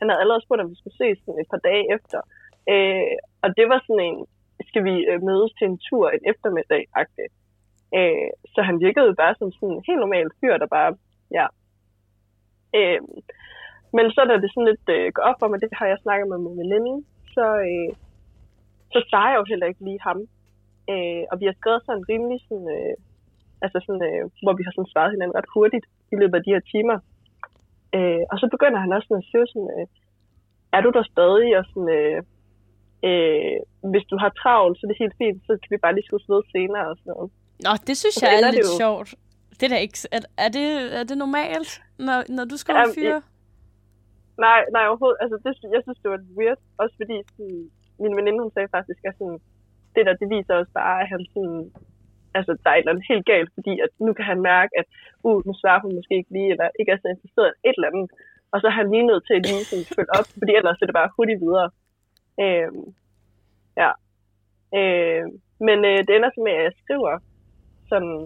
Han 0.00 0.06
havde 0.08 0.20
allerede 0.22 0.42
spurgt, 0.44 0.60
om 0.64 0.70
vi 0.72 0.78
skulle 0.80 0.98
ses 1.02 1.16
sådan 1.24 1.40
et 1.42 1.48
par 1.54 1.62
dage 1.68 1.84
efter. 1.96 2.20
Øh, 2.72 3.14
og 3.44 3.48
det 3.58 3.66
var 3.72 3.80
sådan 3.86 4.04
en, 4.08 4.18
skal 4.70 4.82
vi 4.88 4.94
øh, 5.10 5.18
mødes 5.28 5.52
til 5.58 5.66
en 5.70 5.78
tur 5.88 6.04
en 6.16 6.24
eftermiddag 6.32 6.82
-agtigt. 6.98 7.34
øh, 7.98 8.28
Så 8.54 8.60
han 8.68 8.76
virkede 8.86 9.10
bare 9.22 9.34
som 9.38 9.48
sådan 9.52 9.74
en 9.76 9.84
helt 9.88 10.00
normal 10.04 10.28
fyr, 10.40 10.54
der 10.62 10.68
bare, 10.78 10.90
ja. 11.38 11.46
Øh, 12.78 13.00
men 13.96 14.04
så 14.14 14.20
da 14.28 14.34
det 14.42 14.50
sådan 14.50 14.70
lidt 14.70 14.86
øh, 14.96 15.06
går 15.14 15.24
op 15.28 15.38
for 15.40 15.48
mig, 15.48 15.58
det 15.64 15.70
har 15.80 15.86
jeg 15.92 15.98
snakket 16.04 16.26
med 16.32 16.38
min 16.44 16.56
veninde, 16.62 16.94
så, 17.34 17.46
øh, 17.68 17.90
så 18.94 18.98
svarer 19.08 19.30
jeg 19.30 19.40
jo 19.40 19.50
heller 19.52 19.66
ikke 19.70 19.84
lige 19.88 20.04
ham. 20.08 20.18
Øh, 20.92 21.22
og 21.30 21.34
vi 21.40 21.44
har 21.48 21.56
skrevet 21.60 21.82
sådan 21.86 22.08
rimelig 22.12 22.38
sådan, 22.48 22.68
øh, 22.76 22.94
altså 23.64 23.78
sådan, 23.86 24.04
øh, 24.10 24.22
hvor 24.44 24.54
vi 24.58 24.64
har 24.66 24.72
sådan 24.74 24.92
svaret 24.92 25.12
hinanden 25.14 25.38
ret 25.38 25.52
hurtigt 25.54 25.86
i 26.12 26.16
løbet 26.20 26.36
af 26.38 26.44
de 26.44 26.54
her 26.54 26.64
timer. 26.74 26.96
Øh, 27.96 28.22
og 28.32 28.36
så 28.40 28.46
begynder 28.54 28.78
han 28.84 28.92
også 28.96 29.06
sådan 29.08 29.22
at 29.22 29.28
sige 29.30 29.46
sådan, 29.52 29.70
øh, 29.76 29.86
er 30.76 30.80
du 30.84 30.90
der 30.96 31.04
stadig? 31.14 31.48
Og 31.58 31.64
sådan, 31.70 31.90
øh, 31.98 32.18
øh, 33.08 33.56
hvis 33.92 34.04
du 34.10 34.16
har 34.22 34.30
travlt, 34.42 34.74
så 34.76 34.82
er 34.84 34.90
det 34.90 35.02
helt 35.04 35.16
fint, 35.22 35.38
så 35.46 35.52
kan 35.60 35.70
vi 35.74 35.78
bare 35.84 35.94
lige 35.96 36.06
skulle 36.06 36.24
ved 36.32 36.42
senere 36.54 36.86
og 36.90 36.96
sådan 36.98 37.12
noget. 37.14 37.30
Nå, 37.66 37.72
det 37.88 37.94
synes 38.02 38.16
jeg 38.22 38.30
er 38.36 38.50
lidt 38.50 38.70
jo- 38.72 38.78
sjovt. 38.82 39.10
Det 39.58 39.62
er, 39.66 39.72
da 39.74 39.78
ikke, 39.86 39.98
er, 40.16 40.20
er, 40.44 40.48
det, 40.56 40.66
er 40.98 41.04
det 41.10 41.16
normalt, 41.24 41.70
når, 42.06 42.18
når 42.36 42.44
du 42.44 42.56
skriver 42.62 42.80
Jamen, 42.80 42.94
fyre? 42.94 43.22
Nej, 44.38 44.60
nej 44.72 44.84
overhovedet. 44.90 45.18
Altså, 45.22 45.36
det, 45.44 45.72
jeg 45.76 45.82
synes, 45.82 45.98
det 46.02 46.10
var 46.10 46.20
weird. 46.38 46.60
Også 46.82 46.94
fordi 47.00 47.16
sådan, 47.36 47.70
min 48.02 48.16
veninde, 48.16 48.42
hun 48.42 48.52
sagde 48.54 48.68
faktisk, 48.76 49.00
at 49.04 49.14
sådan, 49.18 49.38
det 49.94 50.06
der, 50.06 50.14
det 50.20 50.28
viser 50.34 50.54
også 50.54 50.72
bare, 50.82 50.96
at 51.02 51.08
han 51.08 51.22
sådan, 51.34 51.72
altså, 52.38 52.52
der 52.62 52.70
er 52.70 52.74
et 52.74 52.78
eller 52.78 52.92
andet 52.92 53.10
helt 53.12 53.26
galt, 53.32 53.50
fordi 53.56 53.72
at 53.84 53.90
nu 54.06 54.12
kan 54.12 54.24
han 54.24 54.40
mærke, 54.52 54.72
at 54.80 54.86
uh, 55.26 55.46
nu 55.46 55.52
svarer 55.60 55.80
hun 55.84 55.94
måske 55.98 56.14
ikke 56.18 56.32
lige, 56.36 56.50
eller 56.50 56.68
ikke 56.78 56.92
er 56.92 57.00
så 57.02 57.08
interesseret 57.14 57.52
i 57.54 57.68
et 57.68 57.76
eller 57.78 57.90
andet. 57.92 58.10
Og 58.52 58.60
så 58.60 58.66
er 58.66 58.76
han 58.80 58.90
lige 58.90 59.06
nødt 59.10 59.24
til 59.26 59.34
at 59.38 59.46
lige 59.50 59.64
sådan, 59.70 59.84
følge 59.96 60.14
op, 60.18 60.26
fordi 60.40 60.52
ellers 60.58 60.78
er 60.82 60.86
det 60.86 60.98
bare 61.00 61.14
hurtigt 61.16 61.40
videre. 61.46 61.68
Øhm, 62.44 62.84
ja. 63.82 63.90
Øh, 64.78 65.24
men 65.66 65.78
øh, 65.90 65.98
det 66.06 66.12
ender 66.16 66.30
så 66.34 66.40
med, 66.46 66.52
at 66.58 66.64
jeg 66.68 66.72
skriver 66.82 67.12
sådan... 67.88 68.16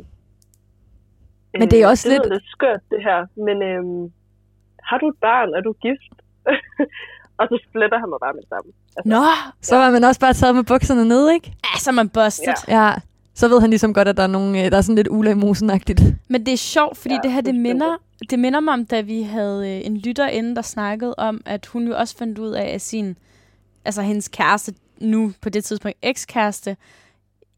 Men 1.61 1.69
det 1.71 1.79
er 1.83 1.89
også 1.89 2.09
det 2.09 2.13
lidt- 2.13 2.27
lyder 2.27 2.35
lidt 2.35 2.49
skørt, 2.57 2.83
det 2.91 3.01
her. 3.09 3.27
Men 3.47 3.57
øhm, 3.71 4.13
har 4.89 4.99
du 4.99 5.07
et 5.09 5.19
barn? 5.21 5.49
Er 5.59 5.61
du 5.61 5.73
gift? 5.85 6.15
og 7.39 7.45
så 7.51 7.57
splitter 7.69 7.99
han 8.03 8.09
mig 8.13 8.19
bare 8.25 8.33
med 8.37 8.43
det 8.43 8.49
samme. 8.49 8.69
Altså, 8.97 9.09
Nå, 9.15 9.23
Så 9.63 9.77
var 9.77 9.91
man 9.91 10.05
også 10.05 10.21
bare 10.21 10.35
taget 10.35 10.55
med 10.55 10.65
bukserne 10.65 11.05
ned, 11.05 11.31
ikke? 11.31 11.47
ja, 11.65 11.79
så 11.79 11.91
er 11.91 11.95
man 11.95 12.09
busted. 12.09 12.55
Ja. 12.69 12.85
Ja. 12.85 12.95
Så 13.35 13.49
ved 13.49 13.61
han 13.61 13.71
ligesom 13.71 13.95
godt, 13.95 14.09
at 14.09 14.17
der 14.17 14.23
er, 14.23 14.27
nogle, 14.27 14.65
øh, 14.65 14.71
der 14.71 14.77
er 14.77 14.81
sådan 14.81 14.97
lidt 14.97 15.09
ula 15.09 15.31
i 15.31 15.35
mosen-agtigt. 15.35 16.03
Men 16.33 16.47
det 16.47 16.53
er 16.53 16.57
sjovt, 16.57 16.97
fordi 16.99 17.15
Ja, 17.15 17.21
det 17.23 17.33
her, 17.33 17.41
det 17.41 17.55
minder, 17.55 17.97
det 18.31 18.39
minder 18.39 18.61
mig 18.61 18.75
om, 18.75 18.87
da 18.87 19.01
vi 19.01 19.23
havde 19.23 19.71
øh, 19.71 19.87
en 19.87 19.97
lytter 19.97 20.29
inde, 20.29 20.57
der 20.57 20.63
snakkede 20.63 21.15
om, 21.19 21.41
at 21.47 21.67
hun 21.67 21.87
jo 21.87 21.97
også 21.97 22.17
fandt 22.17 22.39
ud 22.39 22.51
af, 22.51 22.67
at 22.75 22.81
sin, 22.81 23.17
altså 23.85 24.03
hendes 24.03 24.29
kæreste, 24.29 24.75
nu 25.01 25.33
på 25.41 25.49
det 25.49 25.65
tidspunkt 25.65 25.99
ekskæreste, 26.03 26.77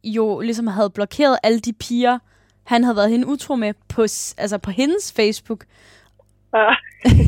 jo 0.04 0.40
ligesom 0.40 0.66
havde 0.66 0.90
blokeret 0.90 1.38
alle 1.42 1.60
de 1.60 1.72
piger, 1.72 2.18
han 2.64 2.84
havde 2.84 2.96
været 2.96 3.10
hende 3.10 3.26
utro 3.26 3.54
med 3.56 3.74
på, 3.88 4.02
altså 4.38 4.58
på 4.58 4.70
hendes 4.70 5.12
Facebook. 5.12 5.64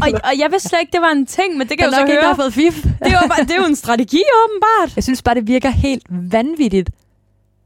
Og, 0.03 0.09
og 0.25 0.39
jeg 0.39 0.49
vidste 0.51 0.69
slet 0.69 0.81
ikke, 0.81 0.93
det 0.93 1.01
var 1.01 1.11
en 1.11 1.27
ting, 1.27 1.57
men 1.57 1.69
det 1.69 1.79
kan 1.79 1.91
jeg 1.91 1.97
er 1.97 2.01
jo 2.01 2.07
så 2.07 2.13
nok 2.13 2.23
høre. 2.23 2.29
har 2.29 2.35
fået 2.35 2.55
fif. 2.55 2.83
Det, 2.83 3.13
var 3.13 3.27
bare, 3.29 3.43
det 3.43 3.51
er 3.51 3.57
jo 3.57 3.65
en 3.65 3.77
strategi, 3.77 4.23
åbenbart. 4.45 4.97
Jeg 4.97 5.05
synes 5.05 5.23
bare, 5.23 5.35
det 5.35 5.47
virker 5.47 5.71
helt 5.71 6.03
vanvittigt. 6.11 6.91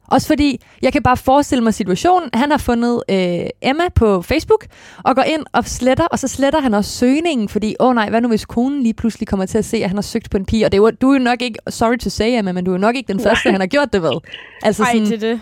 Også 0.08 0.26
fordi, 0.26 0.60
jeg 0.82 0.92
kan 0.92 1.02
bare 1.02 1.16
forestille 1.16 1.64
mig 1.64 1.74
situationen. 1.74 2.30
Han 2.34 2.50
har 2.50 2.58
fundet 2.58 3.02
øh, 3.10 3.46
Emma 3.62 3.88
på 3.94 4.22
Facebook, 4.22 4.66
og 5.04 5.16
går 5.16 5.22
ind 5.22 5.42
og 5.52 5.64
sletter, 5.64 6.06
og 6.06 6.18
så 6.18 6.28
sletter 6.28 6.60
han 6.60 6.74
også 6.74 6.90
søgningen, 6.90 7.48
fordi, 7.48 7.76
åh 7.80 7.88
oh 7.88 7.94
nej, 7.94 8.10
hvad 8.10 8.20
nu 8.20 8.28
hvis 8.28 8.44
konen 8.44 8.82
lige 8.82 8.94
pludselig 8.94 9.28
kommer 9.28 9.46
til 9.46 9.58
at 9.58 9.64
se, 9.64 9.76
at 9.76 9.88
han 9.88 9.96
har 9.96 10.02
søgt 10.02 10.30
på 10.30 10.36
en 10.36 10.44
pige, 10.44 10.64
og 10.66 10.72
det 10.72 10.78
er 10.78 10.82
jo, 10.82 10.90
du 10.90 11.10
er 11.10 11.18
jo 11.18 11.24
nok 11.24 11.42
ikke, 11.42 11.58
sorry 11.68 11.98
to 11.98 12.10
say, 12.10 12.38
Emma, 12.38 12.52
men 12.52 12.64
du 12.64 12.70
er 12.70 12.74
jo 12.74 12.80
nok 12.80 12.96
ikke 12.96 13.12
den 13.12 13.20
første, 13.20 13.50
han 13.50 13.60
har 13.60 13.66
gjort 13.66 13.92
det 13.92 14.02
ved. 14.02 14.20
Altså 14.62 14.82
Ej, 14.82 14.92
sådan, 14.92 15.06
det 15.06 15.24
er 15.24 15.28
det. 15.28 15.40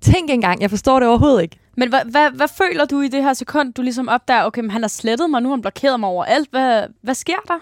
tænk 0.00 0.30
engang, 0.30 0.62
jeg 0.62 0.70
forstår 0.70 1.00
det 1.00 1.08
overhovedet 1.08 1.42
ikke. 1.42 1.59
Men 1.76 1.88
hvad, 1.88 2.02
hvad, 2.14 2.26
hvad 2.38 2.50
føler 2.60 2.84
du 2.92 3.00
i 3.00 3.08
det 3.08 3.22
her 3.22 3.32
sekund, 3.32 3.74
du 3.74 3.82
ligesom 3.82 4.08
opdager, 4.08 4.44
okay, 4.44 4.60
men 4.60 4.70
han 4.70 4.82
har 4.82 4.88
slettet 5.00 5.30
mig, 5.30 5.42
nu 5.42 5.50
han 5.50 5.60
blokeret 5.60 6.00
mig 6.00 6.08
overalt. 6.08 6.50
Hvad, 6.50 6.88
hvad 7.02 7.14
sker 7.14 7.40
der? 7.48 7.60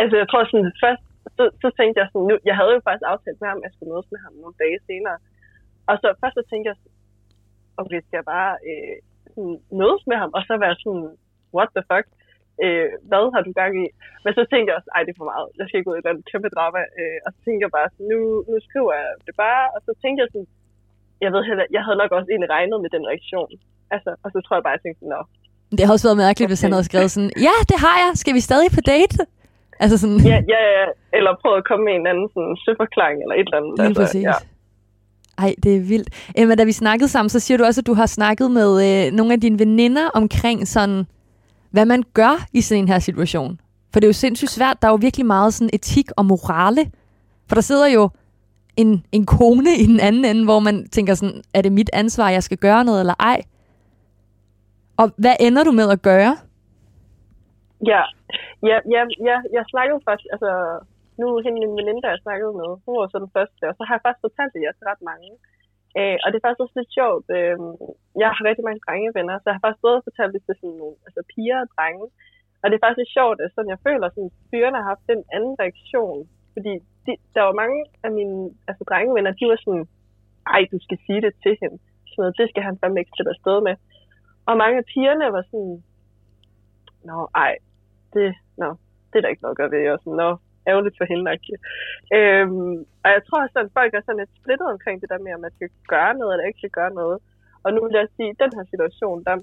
altså, 0.00 0.16
jeg 0.20 0.28
tror 0.28 0.42
sådan, 0.44 0.72
først, 0.84 1.04
så, 1.36 1.44
så 1.62 1.68
tænkte 1.78 1.98
jeg 2.00 2.08
sådan, 2.08 2.28
nu, 2.30 2.34
jeg 2.48 2.56
havde 2.60 2.72
jo 2.76 2.80
faktisk 2.86 3.06
aftalt 3.12 3.40
med 3.40 3.48
ham, 3.50 3.60
at 3.60 3.64
jeg 3.66 3.72
skulle 3.74 3.92
mødes 3.92 4.10
med 4.14 4.20
ham 4.24 4.34
nogle 4.42 4.56
dage 4.62 4.78
senere. 4.88 5.18
Og 5.90 5.94
så 6.02 6.06
først 6.20 6.36
så 6.38 6.44
tænkte 6.50 6.68
jeg, 6.70 6.76
okay, 7.80 8.00
skal 8.02 8.18
jeg 8.20 8.28
bare 8.36 8.52
øh, 8.68 8.96
sådan, 9.34 9.56
mødes 9.80 10.02
med 10.10 10.16
ham, 10.22 10.30
og 10.36 10.42
så 10.48 10.52
være 10.64 10.76
sådan, 10.84 11.06
what 11.56 11.70
the 11.76 11.84
fuck? 11.90 12.06
Øh, 12.64 12.88
hvad 13.08 13.24
har 13.34 13.42
du 13.44 13.52
gang 13.60 13.72
i? 13.84 13.86
Men 14.24 14.32
så 14.38 14.42
tænkte 14.50 14.68
jeg 14.68 14.78
også, 14.78 14.90
ej, 14.94 15.02
det 15.04 15.12
er 15.12 15.20
for 15.22 15.30
meget. 15.32 15.48
Jeg 15.58 15.64
skal 15.66 15.78
ikke 15.78 15.90
ud 15.90 15.96
i 15.96 15.98
et 15.98 16.02
eller 16.02 16.12
andet 16.12 16.28
kæmpe 16.30 16.50
drama. 16.56 16.80
Øh, 16.98 17.18
og 17.24 17.30
så 17.34 17.38
tænkte 17.44 17.62
jeg 17.64 17.72
bare, 17.78 17.88
sådan, 17.90 18.08
nu, 18.12 18.20
nu 18.50 18.56
skriver 18.68 18.92
jeg 19.00 19.10
det 19.26 19.34
bare. 19.44 19.64
Og 19.74 19.80
så 19.86 19.92
tænkte 20.02 20.20
jeg 20.22 20.28
sådan, 20.32 20.50
jeg 21.24 21.30
ved 21.34 21.42
heller, 21.48 21.64
jeg 21.76 21.82
havde 21.86 21.98
nok 22.02 22.10
også 22.16 22.28
egentlig 22.32 22.50
regnet 22.56 22.78
med 22.84 22.90
den 22.96 23.04
reaktion. 23.10 23.50
Altså, 23.94 24.10
og 24.24 24.28
så 24.34 24.38
tror 24.44 24.54
jeg 24.56 24.64
bare, 24.66 24.76
jeg 24.76 24.82
tænkte, 24.84 25.02
nå, 25.14 25.20
Det 25.76 25.82
har 25.86 25.92
også 25.96 26.06
været 26.08 26.20
mærkeligt, 26.26 26.46
okay. 26.46 26.52
hvis 26.52 26.62
han 26.64 26.72
havde 26.74 26.86
skrevet 26.90 27.10
sådan, 27.16 27.32
ja, 27.48 27.56
det 27.70 27.76
har 27.84 27.96
jeg, 28.02 28.10
skal 28.22 28.34
vi 28.38 28.42
stadig 28.48 28.68
på 28.76 28.82
date? 28.94 29.18
Altså 29.82 29.96
sådan, 30.02 30.20
ja, 30.32 30.38
ja, 30.54 30.60
ja, 30.78 30.84
eller 31.16 31.30
prøve 31.42 31.56
at 31.60 31.64
komme 31.70 31.84
med 31.88 31.94
en 32.00 32.06
anden 32.12 32.28
sådan, 32.34 32.56
søforklaring 32.66 33.18
eller 33.22 33.34
et 33.40 33.46
eller 33.48 33.58
andet. 33.60 33.72
Lige 33.78 33.86
altså, 33.86 34.02
præcis. 34.02 34.24
Ja. 34.30 34.36
Ej, 35.44 35.54
det 35.62 35.76
er 35.76 35.80
vildt. 35.80 36.08
Emma, 36.36 36.54
da 36.54 36.64
vi 36.64 36.72
snakkede 36.72 37.08
sammen, 37.08 37.30
så 37.30 37.40
siger 37.40 37.58
du 37.58 37.64
også, 37.64 37.80
at 37.80 37.86
du 37.86 37.94
har 37.94 38.06
snakket 38.06 38.50
med 38.50 38.70
øh, 38.86 39.12
nogle 39.12 39.32
af 39.32 39.40
dine 39.40 39.58
veninder 39.58 40.06
omkring 40.14 40.68
sådan, 40.68 41.06
hvad 41.70 41.84
man 41.84 42.02
gør 42.14 42.46
i 42.52 42.60
sådan 42.60 42.82
en 42.82 42.88
her 42.88 42.98
situation. 42.98 43.60
For 43.92 44.00
det 44.00 44.06
er 44.06 44.08
jo 44.08 44.12
sindssygt 44.12 44.50
svært. 44.50 44.82
Der 44.82 44.88
er 44.88 44.92
jo 44.92 44.98
virkelig 45.00 45.26
meget 45.26 45.54
sådan 45.54 45.70
etik 45.72 46.06
og 46.16 46.24
morale. 46.26 46.90
For 47.48 47.54
der 47.54 47.62
sidder 47.62 47.86
jo 47.86 48.10
en, 48.80 48.90
en 49.16 49.24
kone 49.34 49.72
i 49.82 49.84
den 49.92 50.00
anden 50.06 50.24
ende, 50.30 50.44
hvor 50.48 50.60
man 50.68 50.76
tænker 50.96 51.14
sådan, 51.14 51.38
er 51.56 51.62
det 51.62 51.72
mit 51.78 51.90
ansvar, 52.02 52.36
jeg 52.36 52.42
skal 52.42 52.58
gøre 52.66 52.84
noget 52.84 53.00
eller 53.00 53.16
ej? 53.32 53.38
Og 55.00 55.06
hvad 55.22 55.36
ender 55.46 55.64
du 55.64 55.72
med 55.80 55.88
at 55.96 56.02
gøre? 56.10 56.34
Ja, 57.92 58.02
ja, 58.68 58.76
ja, 58.94 59.02
ja, 59.28 59.36
jeg 59.56 59.64
snakkede 59.72 60.00
faktisk, 60.08 60.30
altså, 60.34 60.52
nu 61.20 61.26
hende 61.44 61.58
min 61.64 61.76
veninde, 61.78 62.02
der 62.02 62.14
jeg 62.14 62.24
snakkede 62.26 62.52
med, 62.60 62.70
hun 62.84 62.94
var 63.00 63.08
så 63.10 63.18
den 63.24 63.34
første, 63.36 63.62
og 63.70 63.74
så 63.76 63.82
har 63.86 63.94
jeg 63.94 64.04
faktisk 64.04 64.26
fortalt 64.26 64.52
det 64.54 64.64
jer 64.64 64.74
til 64.76 64.88
ret 64.90 65.04
mange. 65.10 65.30
Øh, 65.98 66.16
og 66.22 66.26
det 66.28 66.36
er 66.36 66.44
faktisk 66.44 66.64
også 66.64 66.76
lidt 66.78 66.96
sjovt. 66.98 67.26
Øh, 67.38 67.56
jeg 68.22 68.28
har 68.36 68.42
rigtig 68.50 68.64
mange 68.66 68.84
drengevenner, 68.86 69.34
så 69.36 69.46
jeg 69.46 69.56
har 69.56 69.64
faktisk 69.64 69.86
både 69.88 70.06
fortalt 70.08 70.32
det 70.34 70.42
til 70.44 70.54
sådan 70.60 70.78
nogle 70.80 70.96
altså 71.06 71.20
piger 71.32 71.58
og 71.64 71.68
drenge. 71.74 72.06
Og 72.60 72.66
det 72.66 72.74
er 72.76 72.82
faktisk 72.84 73.02
lidt 73.02 73.16
sjovt, 73.18 73.38
at 73.44 73.50
sådan, 73.54 73.72
jeg 73.74 73.84
føler, 73.86 74.04
at 74.06 74.14
sådan, 74.14 74.34
fyrene 74.50 74.78
har 74.80 74.88
haft 74.92 75.04
en 75.16 75.24
anden 75.36 75.54
reaktion. 75.62 76.18
Fordi 76.54 76.74
de, 77.06 77.12
der 77.34 77.42
var 77.48 77.54
mange 77.62 77.78
af 78.04 78.10
mine 78.18 78.50
altså, 78.68 78.84
drengevenner, 78.90 79.38
de 79.38 79.46
var 79.50 79.58
sådan, 79.64 79.86
ej, 80.54 80.62
du 80.72 80.78
skal 80.86 80.98
sige 81.06 81.20
det 81.26 81.32
til 81.44 81.54
hende. 81.60 81.78
Sådan 82.08 82.20
noget, 82.22 82.38
det 82.40 82.46
skal 82.48 82.62
han 82.68 82.78
fandme 82.80 83.00
ikke 83.00 83.16
sætte 83.16 83.34
afsted 83.34 83.56
med. 83.68 83.74
Og 84.48 84.54
mange 84.62 84.78
af 84.78 84.84
pigerne 84.92 85.32
var 85.36 85.44
sådan, 85.50 85.74
nå, 87.08 87.18
ej, 87.44 87.52
det, 88.14 88.34
nå, 88.62 88.68
det 89.10 89.16
er 89.16 89.22
der 89.22 89.32
ikke 89.32 89.42
noget 89.44 89.56
at 89.56 89.60
gøre 89.60 89.74
ved. 89.74 89.92
Og 89.94 89.98
sådan, 90.02 90.20
nå, 90.24 90.30
ærgerligt 90.70 90.98
for 90.98 91.06
hende. 91.12 91.30
Øhm, 92.18 92.76
og 93.04 93.08
jeg 93.14 93.22
tror 93.26 93.42
også, 93.44 93.58
at 93.58 93.76
folk 93.78 93.92
er 93.94 94.02
sådan 94.04 94.20
lidt 94.22 94.38
splittet 94.40 94.68
omkring 94.74 94.96
det 95.00 95.10
der 95.12 95.24
med, 95.24 95.34
om 95.34 95.40
man 95.46 95.56
skal 95.56 95.70
gøre 95.94 96.14
noget 96.20 96.32
eller 96.32 96.46
ikke 96.48 96.62
skal 96.62 96.78
gøre 96.80 96.94
noget. 97.00 97.18
Og 97.64 97.68
nu 97.74 97.80
vil 97.84 98.00
jeg 98.00 98.08
sige, 98.16 98.30
at 98.32 98.40
den 98.42 98.52
her 98.56 98.64
situation, 98.72 99.18
der, 99.26 99.34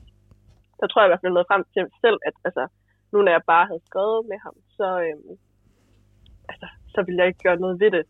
der 0.80 0.88
tror 0.88 1.02
jeg 1.02 1.08
i 1.08 1.12
hvert 1.12 1.24
fald 1.24 1.38
noget 1.38 1.50
frem 1.52 1.64
til 1.74 1.84
selv, 2.04 2.20
at 2.28 2.36
altså, 2.48 2.64
nu 3.12 3.18
når 3.22 3.32
jeg 3.38 3.44
bare 3.54 3.66
havde 3.70 3.88
skrevet 3.90 4.22
med 4.32 4.40
ham, 4.46 4.56
så, 4.78 4.88
øhm, 5.08 5.34
altså, 6.52 6.68
så 6.98 7.02
ville 7.06 7.20
jeg 7.22 7.28
ikke 7.32 7.44
gøre 7.48 7.60
noget 7.64 7.76
ved 7.84 7.92
det. 7.98 8.04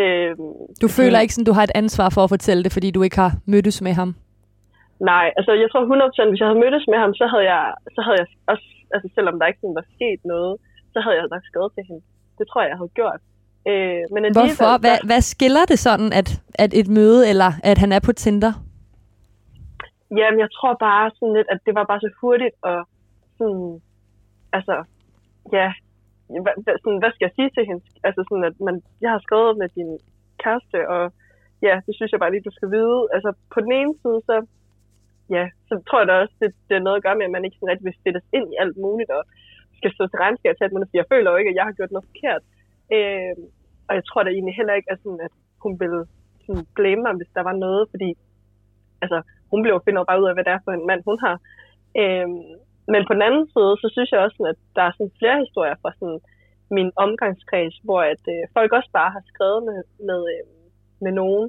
Øhm, 0.00 0.52
du 0.82 0.88
føler 0.98 1.18
ikke, 1.20 1.34
sådan, 1.34 1.50
du 1.50 1.56
har 1.58 1.64
et 1.68 1.76
ansvar 1.82 2.08
for 2.14 2.22
at 2.24 2.32
fortælle 2.34 2.62
det, 2.64 2.72
fordi 2.76 2.88
du 2.96 3.02
ikke 3.02 3.18
har 3.24 3.32
mødtes 3.52 3.78
med 3.86 3.94
ham? 4.00 4.10
Nej, 5.10 5.26
altså 5.38 5.52
jeg 5.62 5.68
tror 5.70 5.82
100% 6.26 6.30
hvis 6.30 6.40
jeg 6.40 6.48
havde 6.48 6.62
mødtes 6.64 6.84
med 6.92 6.98
ham, 7.04 7.12
så 7.20 7.24
havde 7.32 7.46
jeg, 7.54 7.64
så 7.94 8.00
havde 8.04 8.18
jeg 8.20 8.26
også, 8.52 8.66
altså 8.94 9.08
selvom 9.16 9.34
der 9.38 9.46
ikke 9.46 9.62
sådan 9.62 9.78
var 9.80 9.86
sket 9.96 10.20
noget, 10.32 10.54
så 10.92 10.98
havde 11.04 11.16
jeg 11.16 11.26
nok 11.34 11.44
skrevet 11.50 11.70
til 11.74 11.84
hende. 11.88 12.02
Det 12.38 12.44
tror 12.48 12.60
jeg, 12.62 12.70
jeg 12.72 12.80
havde 12.80 12.94
gjort. 13.00 13.20
Øh, 13.70 14.02
men 14.14 14.22
Hvorfor? 14.38 14.70
Hvad, 14.84 14.98
hvad 15.10 15.20
skiller 15.32 15.64
det 15.72 15.78
sådan, 15.78 16.10
at, 16.20 16.28
at 16.64 16.70
et 16.80 16.88
møde, 16.98 17.20
eller 17.30 17.50
at 17.70 17.78
han 17.78 17.90
er 17.96 18.00
på 18.06 18.12
Tinder? 18.12 18.52
Jamen, 20.18 20.40
jeg 20.44 20.50
tror 20.56 20.74
bare 20.88 21.10
sådan 21.18 21.34
lidt, 21.38 21.48
at 21.54 21.60
det 21.66 21.74
var 21.78 21.84
bare 21.90 22.00
så 22.00 22.10
hurtigt, 22.20 22.54
og 22.62 22.78
sådan, 23.38 23.80
altså, 24.52 24.74
ja, 25.52 25.72
hvad, 26.44 26.76
sådan, 26.82 27.02
hvad 27.02 27.12
skal 27.12 27.26
jeg 27.26 27.36
sige 27.36 27.50
til 27.56 27.64
hende? 27.68 27.82
Altså 28.08 28.20
sådan, 28.28 28.48
at 28.50 28.56
man, 28.68 28.76
jeg 29.04 29.10
har 29.14 29.20
skrevet 29.26 29.58
med 29.60 29.68
din 29.78 29.90
kæreste, 30.42 30.78
og 30.94 31.02
ja, 31.66 31.74
det 31.86 31.92
synes 31.94 32.12
jeg 32.12 32.20
bare 32.20 32.32
lige, 32.32 32.48
du 32.48 32.54
skal 32.58 32.70
vide. 32.76 33.00
Altså, 33.16 33.30
på 33.54 33.58
den 33.64 33.72
ene 33.80 33.94
side, 34.02 34.20
så, 34.28 34.36
ja, 35.36 35.44
så 35.68 35.74
tror 35.86 36.00
jeg 36.00 36.08
da 36.08 36.14
også, 36.22 36.36
det, 36.42 36.50
det 36.68 36.74
er 36.76 36.86
noget 36.86 36.98
at 36.98 37.04
gøre 37.06 37.18
med, 37.18 37.28
at 37.28 37.34
man 37.36 37.44
ikke 37.44 37.56
sådan 37.56 37.70
rigtig 37.72 37.88
vil 37.88 38.00
stilles 38.00 38.26
ind 38.36 38.46
i 38.52 38.60
alt 38.62 38.76
muligt, 38.84 39.10
og 39.18 39.22
skal 39.78 39.92
stå 39.94 40.02
til 40.06 40.22
regnskab 40.24 40.54
til, 40.56 40.68
at 40.68 40.74
man 40.74 40.86
siger, 40.86 41.02
jeg 41.02 41.12
føler 41.12 41.30
jo 41.30 41.38
ikke, 41.40 41.52
at 41.52 41.58
jeg 41.58 41.66
har 41.68 41.76
gjort 41.78 41.92
noget 41.92 42.10
forkert. 42.10 42.42
Øh, 42.96 43.34
og 43.88 43.92
jeg 43.98 44.04
tror 44.04 44.22
da 44.22 44.30
egentlig 44.30 44.56
heller 44.60 44.74
ikke, 44.74 44.90
at, 44.92 44.98
sådan, 45.02 45.22
at 45.28 45.34
hun 45.64 45.72
ville 45.82 46.02
sådan, 46.46 46.64
blame 46.78 47.02
mig, 47.02 47.14
hvis 47.16 47.34
der 47.36 47.42
var 47.48 47.56
noget, 47.64 47.82
fordi 47.92 48.10
altså, 49.02 49.18
hun 49.50 49.62
blev 49.62 49.74
finder 49.84 50.04
bare 50.04 50.20
ud 50.22 50.28
af, 50.28 50.34
hvad 50.34 50.44
det 50.44 50.52
er 50.52 50.64
for 50.64 50.72
en 50.72 50.86
mand, 50.90 51.02
hun 51.08 51.18
har. 51.24 51.36
Øh, 52.02 52.28
men 52.92 53.02
på 53.08 53.12
den 53.16 53.26
anden 53.28 53.46
side, 53.54 53.72
så 53.82 53.86
synes 53.94 54.10
jeg 54.12 54.20
også, 54.26 54.38
at 54.52 54.58
der 54.76 54.82
er 54.86 54.92
sådan 54.94 55.18
flere 55.20 55.38
historier 55.44 55.76
fra 55.82 55.90
sådan, 55.98 56.20
min 56.76 56.90
omgangskreds, 57.04 57.76
hvor 57.86 58.00
at, 58.12 58.22
øh, 58.34 58.42
folk 58.56 58.70
også 58.78 58.90
bare 58.98 59.10
har 59.16 59.22
skrevet 59.32 59.60
med, 59.68 59.78
med, 60.08 60.20
øh, 60.34 60.44
med 61.04 61.12
nogen, 61.20 61.44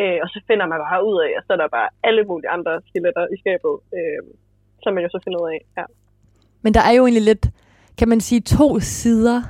øh, 0.00 0.18
og 0.22 0.28
så 0.32 0.38
finder 0.48 0.66
man 0.72 0.80
bare 0.86 1.00
ud 1.10 1.16
af, 1.26 1.30
at 1.36 1.42
så 1.46 1.50
er 1.52 1.60
der 1.62 1.76
bare 1.78 1.88
alle 2.08 2.22
mulige 2.30 2.50
andre 2.56 2.72
skeletter 2.88 3.24
i 3.34 3.36
skabet, 3.42 3.74
øh, 3.96 4.20
som 4.82 4.90
man 4.94 5.04
jo 5.04 5.10
så 5.14 5.20
finder 5.24 5.38
ud 5.44 5.48
af. 5.56 5.60
Ja. 5.78 5.84
Men 6.64 6.74
der 6.76 6.82
er 6.88 6.92
jo 6.98 7.02
egentlig 7.06 7.26
lidt 7.30 7.44
kan 7.98 8.08
man 8.08 8.20
sige, 8.20 8.40
to 8.40 8.80
sider 8.80 9.42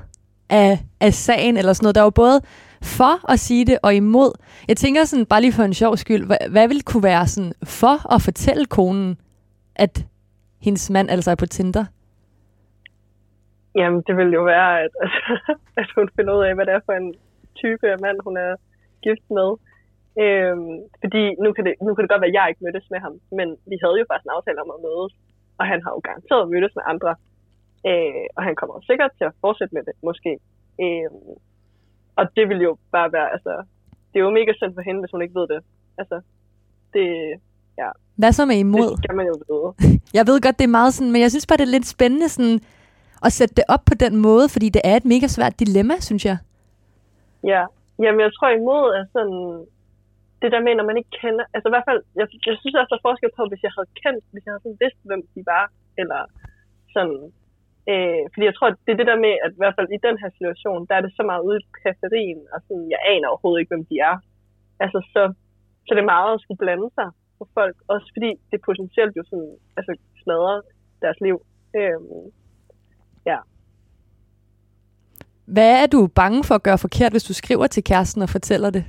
af, 0.49 0.78
af 1.00 1.14
sagen, 1.14 1.57
eller 1.57 1.73
sådan 1.73 1.85
noget. 1.85 1.95
Der 1.95 2.00
er 2.00 2.04
jo 2.04 2.11
både 2.11 2.40
for 2.83 3.30
at 3.33 3.40
sige 3.40 3.64
det 3.64 3.78
og 3.83 3.95
imod. 3.95 4.33
Jeg 4.68 4.76
tænker 4.76 5.04
sådan, 5.04 5.26
bare 5.26 5.40
lige 5.40 5.52
for 5.52 5.62
en 5.62 5.75
sjov 5.75 5.97
skyld, 5.97 6.26
hvad, 6.26 6.37
hvad 6.50 6.68
ville 6.68 6.83
kunne 6.83 7.02
være 7.02 7.26
sådan 7.26 7.52
for 7.64 8.14
at 8.14 8.23
fortælle 8.23 8.66
konen, 8.66 9.16
at 9.76 10.04
hendes 10.61 10.91
mand 10.91 11.11
altså 11.11 11.31
er 11.31 11.35
på 11.35 11.47
Tinder? 11.47 11.85
Jamen, 13.75 14.03
det 14.07 14.17
vil 14.17 14.31
jo 14.38 14.43
være, 14.43 14.71
at, 14.85 14.91
at, 15.05 15.11
altså, 15.31 15.61
at 15.77 15.88
hun 15.97 16.09
finder 16.17 16.33
ud 16.38 16.45
af, 16.45 16.55
hvad 16.55 16.67
det 16.67 16.75
er 16.75 16.87
for 16.87 16.93
en 16.93 17.15
type 17.62 17.85
af 17.93 17.99
mand, 18.05 18.19
hun 18.27 18.37
er 18.37 18.53
gift 19.07 19.27
med. 19.38 19.50
Øhm, 20.23 20.77
fordi 21.03 21.23
nu 21.45 21.49
kan, 21.53 21.65
det, 21.67 21.75
nu 21.87 21.91
kan 21.95 22.03
det 22.03 22.12
godt 22.12 22.23
være, 22.23 22.35
at 22.35 22.38
jeg 22.38 22.47
ikke 22.49 22.65
mødtes 22.65 22.91
med 22.95 23.00
ham, 23.07 23.15
men 23.38 23.49
vi 23.71 23.77
havde 23.83 23.99
jo 24.00 24.07
faktisk 24.09 24.27
en 24.27 24.37
aftale 24.37 24.62
om 24.65 24.71
at 24.75 24.83
mødes, 24.87 25.12
og 25.59 25.65
han 25.73 25.81
har 25.85 25.91
jo 25.97 26.00
garanteret 26.09 26.50
mødtes 26.53 26.75
med 26.79 26.85
andre. 26.93 27.12
Øh, 27.91 28.27
og 28.37 28.43
han 28.47 28.55
kommer 28.61 28.75
sikkert 28.91 29.12
til 29.19 29.27
at 29.31 29.37
fortsætte 29.45 29.75
med 29.75 29.85
det, 29.88 29.95
måske. 30.09 30.33
Øh, 30.85 31.11
og 32.19 32.25
det 32.37 32.45
vil 32.50 32.61
jo 32.69 32.73
bare 32.97 33.12
være, 33.17 33.29
altså, 33.37 33.53
det 34.11 34.17
er 34.19 34.25
jo 34.27 34.38
mega 34.38 34.53
synd 34.57 34.75
for 34.75 34.83
hende, 34.87 35.00
hvis 35.00 35.15
hun 35.15 35.23
ikke 35.23 35.38
ved 35.41 35.49
det. 35.53 35.61
Altså, 36.00 36.17
det, 36.95 37.07
ja. 37.83 37.91
Hvad 38.20 38.32
så 38.32 38.42
med 38.50 38.58
imod? 38.66 38.90
Det 38.90 38.98
skal 39.04 39.16
man 39.20 39.26
jo 39.32 39.37
vide. 39.48 39.68
jeg 40.18 40.25
ved 40.28 40.37
godt, 40.44 40.58
det 40.60 40.66
er 40.68 40.76
meget 40.80 40.92
sådan, 40.94 41.12
men 41.12 41.20
jeg 41.25 41.30
synes 41.30 41.46
bare, 41.46 41.58
det 41.60 41.66
er 41.68 41.76
lidt 41.76 41.92
spændende 41.94 42.28
sådan, 42.34 42.58
at 43.26 43.32
sætte 43.38 43.54
det 43.58 43.64
op 43.75 43.82
på 43.90 43.94
den 44.04 44.14
måde, 44.26 44.46
fordi 44.54 44.68
det 44.76 44.82
er 44.90 44.96
et 45.00 45.06
mega 45.14 45.26
svært 45.37 45.54
dilemma, 45.62 45.96
synes 46.08 46.25
jeg. 46.30 46.38
Ja, 47.52 47.62
jamen 48.02 48.20
jeg 48.26 48.32
tror 48.37 48.48
imod 48.60 48.84
er 48.98 49.04
sådan, 49.16 49.40
det 50.42 50.50
der 50.54 50.60
med, 50.66 50.72
når 50.76 50.87
man 50.90 50.96
ikke 51.00 51.12
kender, 51.20 51.44
altså 51.54 51.66
i 51.68 51.75
hvert 51.75 51.88
fald, 51.90 52.00
jeg, 52.18 52.26
jeg 52.48 52.56
synes 52.60 52.75
også, 52.78 52.90
der 52.92 52.98
er 53.00 53.08
forskel 53.08 53.30
på, 53.38 53.42
hvis 53.50 53.62
jeg 53.66 53.72
havde 53.76 53.90
kendt, 54.02 54.25
hvis 54.32 54.44
jeg 54.44 54.52
havde 54.52 54.64
sådan 54.64 54.82
vidst, 54.84 55.00
hvem 55.08 55.22
de 55.34 55.40
var, 55.52 55.64
eller 56.00 56.20
sådan, 56.94 57.20
Øh, 57.92 58.25
fordi 58.32 58.44
jeg 58.50 58.56
tror, 58.56 58.68
det 58.84 58.92
er 58.92 59.00
det 59.00 59.10
der 59.10 59.25
med, 59.26 59.34
at 59.44 59.50
i 59.56 59.60
hvert 59.60 59.76
fald 59.78 59.88
i 59.90 60.04
den 60.06 60.16
her 60.22 60.30
situation, 60.37 60.87
der 60.88 60.94
er 60.96 61.02
det 61.04 61.12
så 61.18 61.22
meget 61.30 61.42
ude 61.46 61.58
i 61.60 61.68
periferien, 61.82 62.42
og 62.52 62.58
sådan, 62.66 62.87
jeg 62.94 63.00
aner 63.12 63.28
overhovedet 63.28 63.60
ikke, 63.60 63.72
hvem 63.72 63.87
de 63.90 63.96
er. 64.10 64.16
Altså, 64.84 64.98
så, 65.12 65.22
så 65.87 65.90
det 65.94 66.02
er 66.02 66.14
meget 66.16 66.34
at 66.34 66.42
skulle 66.42 66.62
blande 66.64 66.88
sig 66.98 67.08
for 67.38 67.49
folk, 67.59 67.76
også 67.88 68.09
fordi 68.14 68.30
det 68.50 68.61
potentielt 68.68 69.16
jo 69.16 69.23
sådan, 69.30 69.54
altså, 69.78 69.92
smadrer 70.23 70.61
deres 71.02 71.18
liv. 71.26 71.37
Øh, 71.78 72.00
ja. 73.30 73.38
Hvad 75.54 75.73
er 75.83 75.87
du 75.95 76.00
bange 76.21 76.40
for 76.49 76.54
at 76.54 76.66
gøre 76.68 76.85
forkert, 76.87 77.12
hvis 77.12 77.28
du 77.30 77.35
skriver 77.35 77.66
til 77.66 77.85
kæresten 77.85 78.23
og 78.23 78.30
fortæller 78.37 78.71
det? 78.76 78.85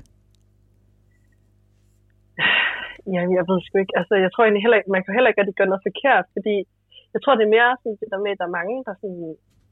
Jamen, 3.13 3.33
jeg 3.37 3.45
ved 3.49 3.59
sgu 3.61 3.75
ikke. 3.83 3.97
Altså, 3.99 4.13
jeg 4.23 4.29
tror 4.31 4.43
egentlig 4.43 4.63
heller 4.65 4.79
ikke, 4.79 4.95
man 4.95 5.03
kan 5.03 5.13
heller 5.15 5.29
ikke 5.29 5.41
rigtig 5.41 5.57
gøre 5.59 5.71
noget 5.71 5.87
forkert, 5.89 6.25
fordi 6.35 6.55
jeg 7.13 7.19
tror, 7.21 7.33
det 7.35 7.45
er 7.45 7.55
mere 7.57 7.71
sådan, 7.81 7.97
det 8.01 8.09
der 8.11 8.23
med, 8.25 8.31
at 8.33 8.39
der 8.41 8.47
er 8.47 8.57
mange, 8.59 8.75
der 8.87 8.93
sådan, 9.01 9.25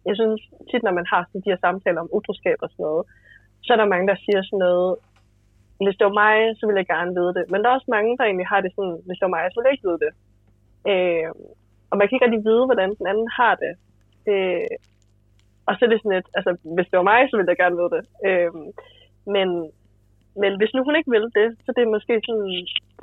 jeg 0.10 0.15
synes 0.19 0.41
tit, 0.69 0.84
når 0.84 0.93
man 1.00 1.07
har 1.12 1.22
sådan, 1.24 1.43
de 1.43 1.51
her 1.51 1.63
samtaler 1.65 2.00
om 2.01 2.13
utroskab 2.17 2.60
og 2.65 2.69
sådan 2.72 2.86
noget, 2.88 3.03
så 3.65 3.69
er 3.74 3.79
der 3.79 3.93
mange, 3.93 4.07
der 4.12 4.17
siger 4.25 4.39
sådan 4.43 4.63
noget, 4.67 4.89
hvis 5.86 5.98
det 5.98 6.05
var 6.10 6.22
mig, 6.25 6.36
så 6.57 6.63
ville 6.65 6.81
jeg 6.81 6.91
gerne 6.96 7.12
vide 7.19 7.34
det. 7.38 7.43
Men 7.51 7.60
der 7.60 7.67
er 7.69 7.77
også 7.77 7.91
mange, 7.98 8.17
der 8.17 8.24
egentlig 8.25 8.50
har 8.53 8.62
det 8.62 8.72
sådan, 8.75 8.98
hvis 9.05 9.17
det 9.17 9.25
var 9.27 9.36
mig, 9.38 9.43
så 9.48 9.55
ville 9.55 9.69
jeg 9.69 9.75
ikke 9.75 9.89
vide 9.89 10.03
det. 10.05 10.12
Øh, 10.91 11.29
og 11.89 11.96
man 11.98 12.05
kan 12.05 12.15
ikke 12.15 12.25
rigtig 12.25 12.46
vide, 12.50 12.67
hvordan 12.69 12.89
den 13.00 13.07
anden 13.12 13.29
har 13.39 13.53
det. 13.63 13.74
Øh, 14.31 14.75
og 15.67 15.72
så 15.74 15.81
er 15.86 15.89
det 15.89 16.00
sådan 16.00 16.17
lidt, 16.17 16.29
altså 16.38 16.51
hvis 16.75 16.89
det 16.89 16.98
var 17.00 17.10
mig, 17.12 17.22
så 17.25 17.34
ville 17.36 17.51
jeg 17.51 17.62
gerne 17.63 17.79
vide 17.81 17.93
det. 17.96 18.03
Øh, 18.27 18.51
men, 19.36 19.48
men 20.41 20.51
hvis 20.60 20.74
nu 20.74 20.79
hun 20.84 20.96
ikke 21.00 21.13
vil 21.15 21.27
det, 21.39 21.50
så 21.63 21.69
det 21.75 21.81
er 21.84 21.96
måske 21.96 22.13
sådan, 22.27 22.48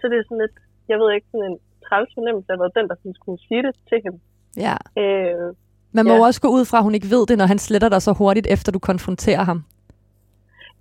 så 0.00 0.04
det 0.10 0.16
er 0.18 0.26
sådan 0.28 0.42
lidt, 0.44 0.56
jeg 0.90 0.98
ved 1.00 1.08
ikke, 1.12 1.28
sådan 1.32 1.50
en 1.50 1.58
træls 1.86 2.10
fornemmelse 2.16 2.52
af, 2.52 2.70
den, 2.78 2.86
der 2.90 2.96
skulle 3.20 3.40
sige 3.48 3.62
det 3.66 3.74
til 3.88 3.98
hende. 4.04 4.18
Ja. 4.66 4.76
Øh, 5.02 5.48
Man 5.96 6.04
må 6.10 6.14
ja. 6.14 6.24
også 6.28 6.40
gå 6.40 6.48
ud 6.48 6.64
fra, 6.70 6.78
at 6.78 6.84
hun 6.84 6.94
ikke 6.94 7.10
ved 7.14 7.26
det, 7.26 7.38
når 7.38 7.46
han 7.52 7.58
sletter 7.66 7.88
dig 7.88 8.02
så 8.02 8.12
hurtigt, 8.12 8.46
efter 8.54 8.72
du 8.72 8.78
konfronterer 8.78 9.44
ham. 9.50 9.64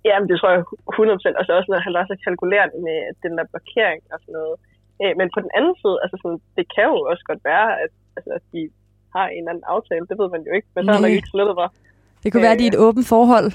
Jamen, 0.08 0.26
det 0.30 0.36
tror 0.36 0.50
jeg 0.54 0.60
100%. 0.60 1.40
Altså 1.40 1.52
også, 1.58 1.68
når 1.72 1.80
han 1.86 1.94
var 1.98 2.04
så 2.06 2.16
kalkulerende 2.24 2.78
med 2.88 2.98
den 3.24 3.32
der 3.38 3.46
blokering 3.52 4.00
og 4.12 4.18
sådan 4.22 4.36
noget. 4.38 4.54
Øh, 5.02 5.12
men 5.18 5.26
på 5.34 5.40
den 5.44 5.52
anden 5.58 5.74
side, 5.82 5.96
altså 6.04 6.16
sådan, 6.22 6.40
det 6.58 6.64
kan 6.74 6.84
jo 6.92 6.96
også 7.12 7.24
godt 7.30 7.42
være, 7.50 7.68
at, 7.82 7.92
altså, 8.16 8.30
at 8.38 8.44
de 8.52 8.60
har 9.16 9.26
en 9.28 9.38
eller 9.42 9.52
anden 9.52 9.66
aftale. 9.74 10.04
Det 10.10 10.16
ved 10.20 10.28
man 10.34 10.42
jo 10.48 10.52
ikke, 10.58 10.68
men 10.74 10.82
så 10.84 10.90
har 10.92 11.00
man 11.04 11.10
ikke 11.18 11.32
slettet 11.34 11.54
mig. 11.60 11.68
Det 12.22 12.28
kunne 12.28 12.42
øh, 12.42 12.46
være, 12.46 12.56
at 12.56 12.60
de 12.62 12.66
er 12.68 12.72
et 12.76 12.82
åbent 12.86 13.06
forhold. 13.14 13.48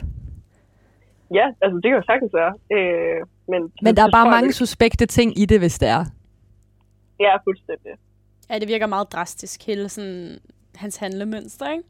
Ja, 1.39 1.45
altså 1.63 1.75
det 1.81 1.87
kan 1.89 1.99
jo 2.01 2.05
sagtens 2.11 2.33
være. 2.41 2.53
Øh, 2.75 3.19
men 3.51 3.61
men 3.85 3.91
der 3.97 4.03
er 4.07 4.11
bare 4.19 4.29
mange 4.35 4.51
det... 4.51 4.61
suspekte 4.61 5.05
ting 5.05 5.29
i 5.41 5.45
det, 5.51 5.59
hvis 5.59 5.79
det 5.81 5.89
er. 5.97 6.03
Ja, 7.19 7.33
fuldstændig. 7.47 7.93
Ja, 8.49 8.59
det 8.59 8.67
virker 8.67 8.87
meget 8.87 9.11
drastisk, 9.11 9.65
hele 9.67 9.89
sådan, 9.89 10.39
hans 10.75 10.97
handlemønster, 10.97 11.71
ikke? 11.71 11.83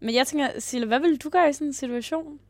Men 0.00 0.14
jeg 0.14 0.26
tænker, 0.26 0.46
Sille, 0.58 0.86
hvad 0.86 1.00
vil 1.00 1.16
du 1.24 1.28
gøre 1.28 1.48
i 1.48 1.52
sådan 1.52 1.66
en 1.66 1.72
situation? 1.72 2.40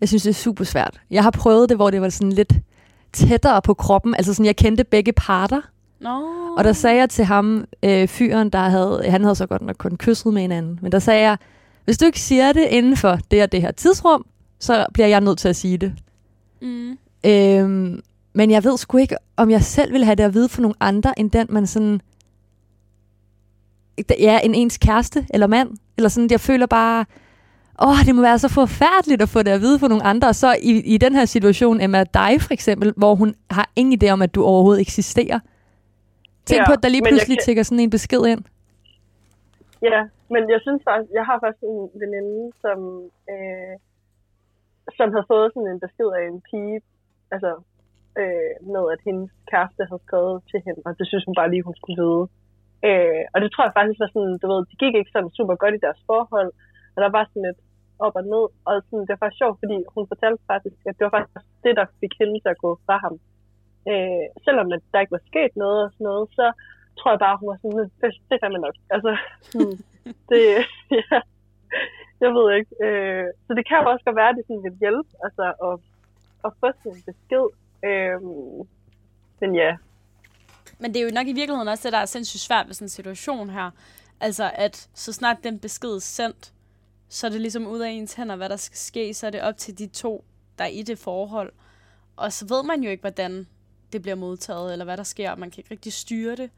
Jeg 0.00 0.08
synes, 0.08 0.22
det 0.22 0.30
er 0.30 0.34
super 0.34 0.64
svært. 0.64 1.00
Jeg 1.10 1.22
har 1.22 1.30
prøvet 1.30 1.68
det, 1.68 1.76
hvor 1.76 1.90
det 1.90 2.00
var 2.00 2.08
sådan 2.08 2.32
lidt 2.32 2.52
tættere 3.12 3.62
på 3.62 3.74
kroppen. 3.74 4.14
Altså 4.14 4.34
sådan, 4.34 4.46
jeg 4.46 4.56
kendte 4.56 4.84
begge 4.84 5.12
parter. 5.12 5.60
No. 6.00 6.20
Og 6.56 6.64
der 6.64 6.72
sagde 6.72 6.96
jeg 6.96 7.10
til 7.10 7.24
ham, 7.24 7.64
øh, 7.82 8.08
fyren, 8.08 8.50
der 8.50 8.58
havde, 8.58 9.04
han 9.08 9.22
havde 9.22 9.34
så 9.34 9.46
godt 9.46 9.62
nok 9.62 9.76
kun 9.78 9.96
kysset 9.96 10.32
med 10.32 10.42
hinanden, 10.42 10.78
men 10.82 10.92
der 10.92 10.98
sagde 10.98 11.20
jeg, 11.20 11.36
hvis 11.84 11.98
du 11.98 12.04
ikke 12.04 12.20
siger 12.20 12.52
det 12.52 12.66
inden 12.70 12.96
for 12.96 13.18
det 13.30 13.42
og 13.42 13.52
det 13.52 13.60
her 13.60 13.70
tidsrum, 13.70 14.26
så 14.60 14.86
bliver 14.94 15.06
jeg 15.06 15.20
nødt 15.20 15.38
til 15.38 15.48
at 15.48 15.56
sige 15.56 15.78
det. 15.78 15.92
Mm. 16.62 16.98
Øhm, 17.26 18.02
men 18.32 18.50
jeg 18.50 18.64
ved 18.64 18.78
sgu 18.78 18.96
ikke, 18.96 19.16
om 19.36 19.50
jeg 19.50 19.62
selv 19.62 19.92
vil 19.92 20.04
have 20.04 20.14
det 20.14 20.22
at 20.22 20.34
vide 20.34 20.48
for 20.48 20.62
nogle 20.62 20.74
andre, 20.80 21.18
end 21.18 21.30
den 21.30 21.46
man 21.50 21.66
sådan... 21.66 22.00
Ja, 24.18 24.40
en 24.44 24.54
ens 24.54 24.78
kæreste 24.78 25.26
eller 25.30 25.46
mand. 25.46 25.70
Eller 25.96 26.08
sådan, 26.08 26.30
jeg 26.30 26.40
føler 26.40 26.66
bare... 26.66 27.04
åh, 27.82 27.98
det 28.06 28.14
må 28.14 28.20
være 28.22 28.38
så 28.38 28.48
forfærdeligt 28.48 29.22
at 29.22 29.28
få 29.28 29.42
det 29.42 29.50
at 29.50 29.60
vide 29.60 29.78
for 29.78 29.88
nogle 29.88 30.04
andre. 30.04 30.28
Og 30.28 30.34
så 30.34 30.48
i, 30.62 30.72
i 30.94 30.96
den 30.98 31.14
her 31.14 31.24
situation, 31.24 31.80
Emma, 31.80 32.04
dig 32.04 32.32
for 32.40 32.52
eksempel, 32.52 32.92
hvor 32.96 33.14
hun 33.14 33.34
har 33.50 33.70
ingen 33.76 33.94
idé 34.02 34.08
om, 34.10 34.22
at 34.22 34.34
du 34.34 34.44
overhovedet 34.44 34.80
eksisterer. 34.80 35.38
Tænk 36.46 36.60
Ja, 36.60 36.66
på, 36.66 36.72
at 36.72 36.82
der 36.82 36.88
lige 36.88 37.02
pludselig 37.08 37.36
kan- 37.38 37.44
tækker 37.44 37.62
sådan 37.62 37.80
en 37.84 37.90
besked 37.90 38.22
ind. 38.32 38.42
Ja, 39.82 40.00
men 40.34 40.42
jeg 40.52 40.60
synes 40.66 40.80
faktisk, 40.88 41.10
jeg 41.18 41.24
har 41.30 41.36
faktisk 41.44 41.62
en 41.72 41.80
veninde, 42.02 42.42
som, 42.64 42.78
øh, 43.32 43.74
som 44.98 45.08
havde 45.14 45.26
fået 45.32 45.48
sådan 45.54 45.70
en 45.74 45.80
besked 45.86 46.08
af 46.18 46.22
en 46.32 46.40
pige, 46.48 46.78
altså 47.34 47.50
øh, 48.20 48.52
med 48.74 48.84
at 48.94 49.00
hendes 49.06 49.30
kæreste 49.50 49.82
havde 49.90 50.02
skrevet 50.06 50.36
til 50.50 50.60
hende, 50.66 50.80
og 50.86 50.92
det 50.98 51.06
synes 51.08 51.24
hun 51.26 51.38
bare 51.40 51.50
lige, 51.52 51.66
hun 51.68 51.76
skulle 51.80 51.98
vide. 52.04 52.22
Øh, 52.88 53.22
og 53.34 53.38
det 53.42 53.48
tror 53.50 53.64
jeg 53.66 53.76
faktisk 53.78 53.98
var 54.02 54.10
sådan, 54.14 54.34
du 54.42 54.46
ved, 54.52 54.60
det 54.70 54.76
gik 54.82 54.94
ikke 54.96 55.14
sådan 55.14 55.36
super 55.38 55.54
godt 55.62 55.74
i 55.78 55.84
deres 55.86 56.00
forhold, 56.10 56.50
og 56.94 56.98
der 57.04 57.10
var 57.16 57.24
sådan 57.24 57.46
lidt 57.48 57.60
op 57.98 58.16
og 58.20 58.24
ned, 58.32 58.44
og 58.66 58.72
sådan, 58.86 59.04
det 59.06 59.14
var 59.14 59.22
faktisk 59.22 59.40
sjovt, 59.42 59.58
fordi 59.62 59.76
hun 59.94 60.04
fortalte 60.12 60.42
faktisk, 60.52 60.78
at 60.88 60.94
det 60.96 61.04
var 61.06 61.14
faktisk 61.16 61.34
det, 61.64 61.74
der 61.78 61.86
fik 62.00 62.12
hende 62.20 62.40
til 62.40 62.54
at 62.54 62.62
gå 62.64 62.70
fra 62.86 62.96
ham. 63.04 63.14
Øh, 63.90 64.26
selvom 64.44 64.72
at 64.72 64.82
der 64.92 65.00
ikke 65.00 65.16
var 65.18 65.28
sket 65.30 65.52
noget 65.62 65.78
og 65.84 65.90
sådan 65.92 66.04
noget, 66.10 66.26
så 66.38 66.46
tror 66.98 67.10
jeg 67.12 67.22
bare, 67.24 67.40
hun 67.40 67.48
var 67.50 67.58
sådan, 67.62 67.90
det, 68.00 68.10
det 68.30 68.38
er 68.42 68.64
nok. 68.66 68.76
Altså, 68.94 69.10
sådan, 69.50 69.76
det, 70.30 70.40
ja, 70.98 71.18
jeg 72.22 72.30
ved 72.36 72.46
ikke. 72.58 72.72
Øh, 72.86 73.26
så 73.46 73.50
det 73.56 73.64
kan 73.68 73.78
jo 73.80 73.90
også 73.92 74.04
godt 74.04 74.20
være, 74.20 74.30
at 74.32 74.36
det 74.38 74.44
sådan 74.46 74.64
vil 74.66 74.80
hjælpe, 74.84 75.10
altså 75.26 75.44
at, 75.68 75.74
at 76.46 76.50
få 76.60 76.68
sådan 76.78 76.92
en 76.92 77.02
besked. 77.08 77.46
Øh, 77.88 78.20
men 79.40 79.50
ja, 79.62 79.70
Men 80.78 80.88
det 80.94 81.00
er 81.00 81.04
jo 81.04 81.14
nok 81.14 81.26
i 81.26 81.38
virkeligheden 81.40 81.68
også 81.68 81.84
det, 81.88 81.92
der 81.92 81.98
er 81.98 82.14
sindssygt 82.14 82.40
svært 82.40 82.66
ved 82.66 82.74
sådan 82.74 82.84
en 82.84 82.98
situation 82.98 83.50
her. 83.50 83.70
Altså, 84.20 84.50
at 84.54 84.88
så 84.94 85.12
snart 85.12 85.44
den 85.44 85.58
besked 85.58 85.94
er 85.94 85.98
sendt, 85.98 86.53
så 87.14 87.26
er 87.26 87.30
det 87.30 87.40
ligesom 87.40 87.66
ud 87.66 87.80
af 87.80 87.90
ens 87.90 88.14
hænder, 88.14 88.36
hvad 88.36 88.48
der 88.48 88.56
skal 88.56 88.78
ske. 88.78 89.14
Så 89.14 89.26
er 89.26 89.30
det 89.30 89.40
op 89.40 89.56
til 89.56 89.78
de 89.78 89.86
to, 89.86 90.24
der 90.58 90.64
er 90.64 90.68
i 90.68 90.82
det 90.82 90.98
forhold. 90.98 91.52
Og 92.16 92.32
så 92.32 92.46
ved 92.46 92.62
man 92.62 92.82
jo 92.82 92.90
ikke, 92.90 93.00
hvordan 93.00 93.46
det 93.92 94.02
bliver 94.02 94.14
modtaget, 94.14 94.72
eller 94.72 94.84
hvad 94.84 94.96
der 94.96 95.02
sker. 95.02 95.36
Man 95.36 95.50
kan 95.50 95.58
ikke 95.60 95.70
rigtig 95.70 95.92
styre 95.92 96.36
det. 96.36 96.50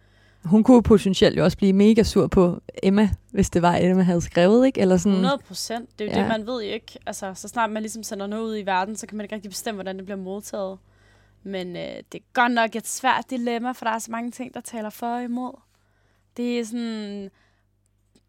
Hun 0.44 0.62
kunne 0.64 0.82
potentielt 0.82 1.38
jo 1.38 1.44
også 1.44 1.56
blive 1.56 1.72
mega 1.72 2.02
sur 2.02 2.26
på 2.26 2.60
Emma, 2.82 3.10
hvis 3.30 3.50
det 3.50 3.62
var, 3.62 3.76
Emma 3.76 4.02
havde 4.02 4.20
skrevet, 4.20 4.66
ikke? 4.66 4.80
Eller 4.80 4.96
sådan, 4.96 5.12
100 5.12 5.38
procent. 5.38 5.98
Det 5.98 6.04
er 6.04 6.08
jo 6.12 6.16
Ja. 6.16 6.20
det, 6.20 6.28
man 6.28 6.46
ved 6.46 6.62
ikke. 6.62 6.98
Altså, 7.06 7.34
så 7.34 7.48
snart 7.48 7.70
man 7.70 7.82
ligesom 7.82 8.02
sender 8.02 8.26
noget 8.26 8.42
ud 8.42 8.56
i 8.58 8.62
verden, 8.66 8.96
så 8.96 9.06
kan 9.06 9.16
man 9.16 9.24
ikke 9.24 9.34
rigtig 9.34 9.50
bestemme, 9.50 9.76
hvordan 9.76 9.96
det 9.96 10.04
bliver 10.04 10.18
modtaget. 10.18 10.78
Men 11.42 11.76
øh, 11.76 11.82
det 12.12 12.14
er 12.14 12.24
godt 12.34 12.52
nok 12.52 12.76
et 12.76 12.86
svært 12.86 13.24
dilemma, 13.30 13.72
for 13.72 13.84
der 13.84 13.92
er 13.92 13.98
så 13.98 14.10
mange 14.10 14.30
ting, 14.30 14.54
der 14.54 14.60
taler 14.60 14.90
for 14.90 15.06
og 15.16 15.22
imod. 15.24 15.52
Det 16.36 16.60
er 16.60 16.64
sådan... 16.64 17.30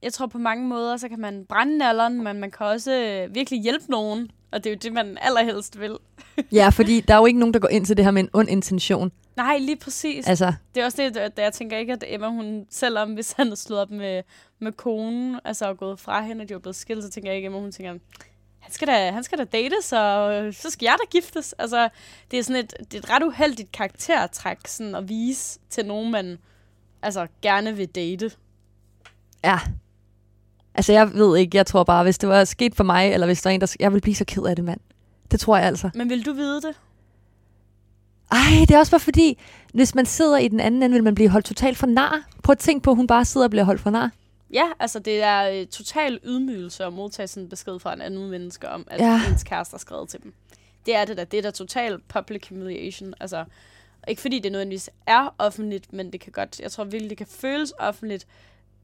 Jeg 0.01 0.13
tror 0.13 0.27
på 0.27 0.37
mange 0.37 0.67
måder, 0.67 0.97
så 0.97 1.09
kan 1.09 1.19
man 1.19 1.45
brænde 1.49 1.77
nalleren, 1.77 2.23
men 2.23 2.39
man 2.39 2.51
kan 2.51 2.65
også 2.65 2.91
øh, 2.93 3.35
virkelig 3.35 3.61
hjælpe 3.61 3.85
nogen. 3.89 4.31
Og 4.51 4.63
det 4.63 4.69
er 4.69 4.73
jo 4.73 4.79
det, 4.81 4.93
man 4.93 5.17
allerhelst 5.21 5.79
vil. 5.79 5.97
Ja, 6.51 6.69
fordi 6.69 7.01
der 7.01 7.13
er 7.13 7.17
jo 7.17 7.25
ikke 7.25 7.39
nogen, 7.39 7.53
der 7.53 7.59
går 7.59 7.67
ind 7.67 7.85
til 7.85 7.97
det 7.97 8.05
her 8.05 8.11
med 8.11 8.23
en 8.23 8.29
ond 8.33 8.49
intention. 8.49 9.11
Nej, 9.35 9.57
lige 9.57 9.75
præcis. 9.77 10.27
Altså, 10.27 10.53
Det 10.75 10.81
er 10.81 10.85
også 10.85 11.01
det, 11.01 11.15
der- 11.15 11.43
jeg 11.43 11.53
tænker 11.53 11.77
ikke, 11.77 11.93
at 11.93 12.03
Emma, 12.07 12.27
hun, 12.27 12.65
selvom 12.69 13.13
hvis 13.13 13.31
han 13.31 13.45
havde 13.47 13.55
slået 13.55 13.81
op 13.81 13.91
med, 13.91 14.23
med 14.59 14.71
konen, 14.71 15.39
altså 15.45 15.65
og 15.67 15.77
gået 15.77 15.99
fra 15.99 16.21
hende, 16.21 16.41
og 16.41 16.49
de 16.49 16.53
var 16.53 16.59
blevet 16.59 16.75
skilt, 16.75 17.03
så 17.03 17.09
tænker 17.09 17.29
jeg 17.29 17.35
ikke, 17.35 17.45
at 17.45 17.49
Emma, 17.49 17.59
hun 17.59 17.71
tænker, 17.71 17.91
han 18.59 18.71
skal 18.73 18.87
da, 18.87 19.11
han 19.11 19.23
skal 19.23 19.37
da 19.37 19.43
dates, 19.43 19.93
og 19.93 20.33
øh, 20.35 20.53
så 20.53 20.69
skal 20.69 20.85
jeg 20.85 20.95
da 20.99 21.05
giftes. 21.19 21.53
Altså, 21.53 21.89
det 22.31 22.39
er 22.39 22.43
sådan 22.43 22.63
et, 22.63 22.73
det 22.79 22.93
er 22.93 22.97
et 22.99 23.09
ret 23.09 23.23
uheldigt 23.23 23.71
karaktertræk, 23.71 24.57
sådan 24.67 24.95
at 24.95 25.09
vise 25.09 25.59
til 25.69 25.85
nogen, 25.85 26.11
man 26.11 26.37
altså, 27.01 27.27
gerne 27.41 27.75
vil 27.75 27.87
date. 27.87 28.31
ja. 29.43 29.59
Altså, 30.77 30.93
jeg 30.93 31.13
ved 31.13 31.37
ikke, 31.37 31.57
jeg 31.57 31.65
tror 31.65 31.83
bare, 31.83 32.03
hvis 32.03 32.17
det 32.17 32.29
var 32.29 32.43
sket 32.45 32.75
for 32.75 32.83
mig, 32.83 33.13
eller 33.13 33.25
hvis 33.27 33.41
der 33.41 33.49
er 33.49 33.53
en, 33.53 33.61
der... 33.61 33.75
Jeg 33.79 33.93
vil 33.93 34.01
blive 34.01 34.15
så 34.15 34.25
ked 34.25 34.43
af 34.43 34.55
det, 34.55 34.65
mand. 34.65 34.79
Det 35.31 35.39
tror 35.39 35.57
jeg 35.57 35.65
altså. 35.65 35.89
Men 35.95 36.09
vil 36.09 36.25
du 36.25 36.33
vide 36.33 36.61
det? 36.61 36.75
Ej, 38.31 38.37
det 38.59 38.71
er 38.71 38.77
også 38.79 38.91
bare 38.91 38.99
fordi, 38.99 39.39
hvis 39.73 39.95
man 39.95 40.05
sidder 40.05 40.37
i 40.37 40.47
den 40.47 40.59
anden 40.59 40.83
ende, 40.83 40.93
vil 40.93 41.03
man 41.03 41.15
blive 41.15 41.29
holdt 41.29 41.45
totalt 41.45 41.77
for 41.77 41.87
nar. 41.87 42.21
Prøv 42.43 42.51
at 42.51 42.57
tænke 42.59 42.83
på, 42.83 42.89
at 42.91 42.95
hun 42.97 43.07
bare 43.07 43.25
sidder 43.25 43.47
og 43.47 43.51
bliver 43.51 43.63
holdt 43.63 43.81
for 43.81 43.89
nar. 43.89 44.11
Ja, 44.53 44.65
altså 44.79 44.99
det 44.99 45.23
er 45.23 45.49
øh, 45.49 45.67
total 45.67 46.19
ydmygelse 46.23 46.83
at 46.85 46.93
modtage 46.93 47.27
sådan 47.27 47.43
en 47.43 47.49
besked 47.49 47.79
fra 47.79 47.93
en 47.93 48.01
anden 48.01 48.29
menneske 48.29 48.69
om, 48.69 48.87
at 48.91 48.99
Ja. 49.01 49.21
ens 49.31 49.43
kæreste 49.43 49.73
har 49.73 49.77
skrevet 49.79 50.09
til 50.09 50.23
dem. 50.23 50.33
Det 50.85 50.95
er 50.95 51.05
det 51.05 51.17
da. 51.17 51.23
Det 51.23 51.37
er 51.37 51.41
da 51.41 51.51
total 51.51 51.99
public 52.07 52.47
humiliation. 52.49 53.13
Altså, 53.19 53.45
ikke 54.07 54.21
fordi 54.21 54.39
det 54.39 54.51
nødvendigvis 54.51 54.89
er 55.07 55.35
offentligt, 55.37 55.93
men 55.93 56.11
det 56.11 56.19
kan 56.21 56.31
godt, 56.31 56.59
jeg 56.59 56.71
tror 56.71 56.83
virkelig, 56.83 57.09
det 57.09 57.17
kan 57.17 57.27
føles 57.27 57.73
offentligt, 57.79 58.27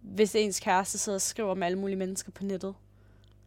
hvis 0.04 0.36
ens 0.36 0.60
kæreste 0.60 0.98
sidder 0.98 1.18
og 1.18 1.22
skriver 1.22 1.54
med 1.54 1.68
alle 1.68 1.80
mulige 1.80 1.98
mennesker 1.98 2.32
på 2.32 2.44
nettet. 2.44 2.76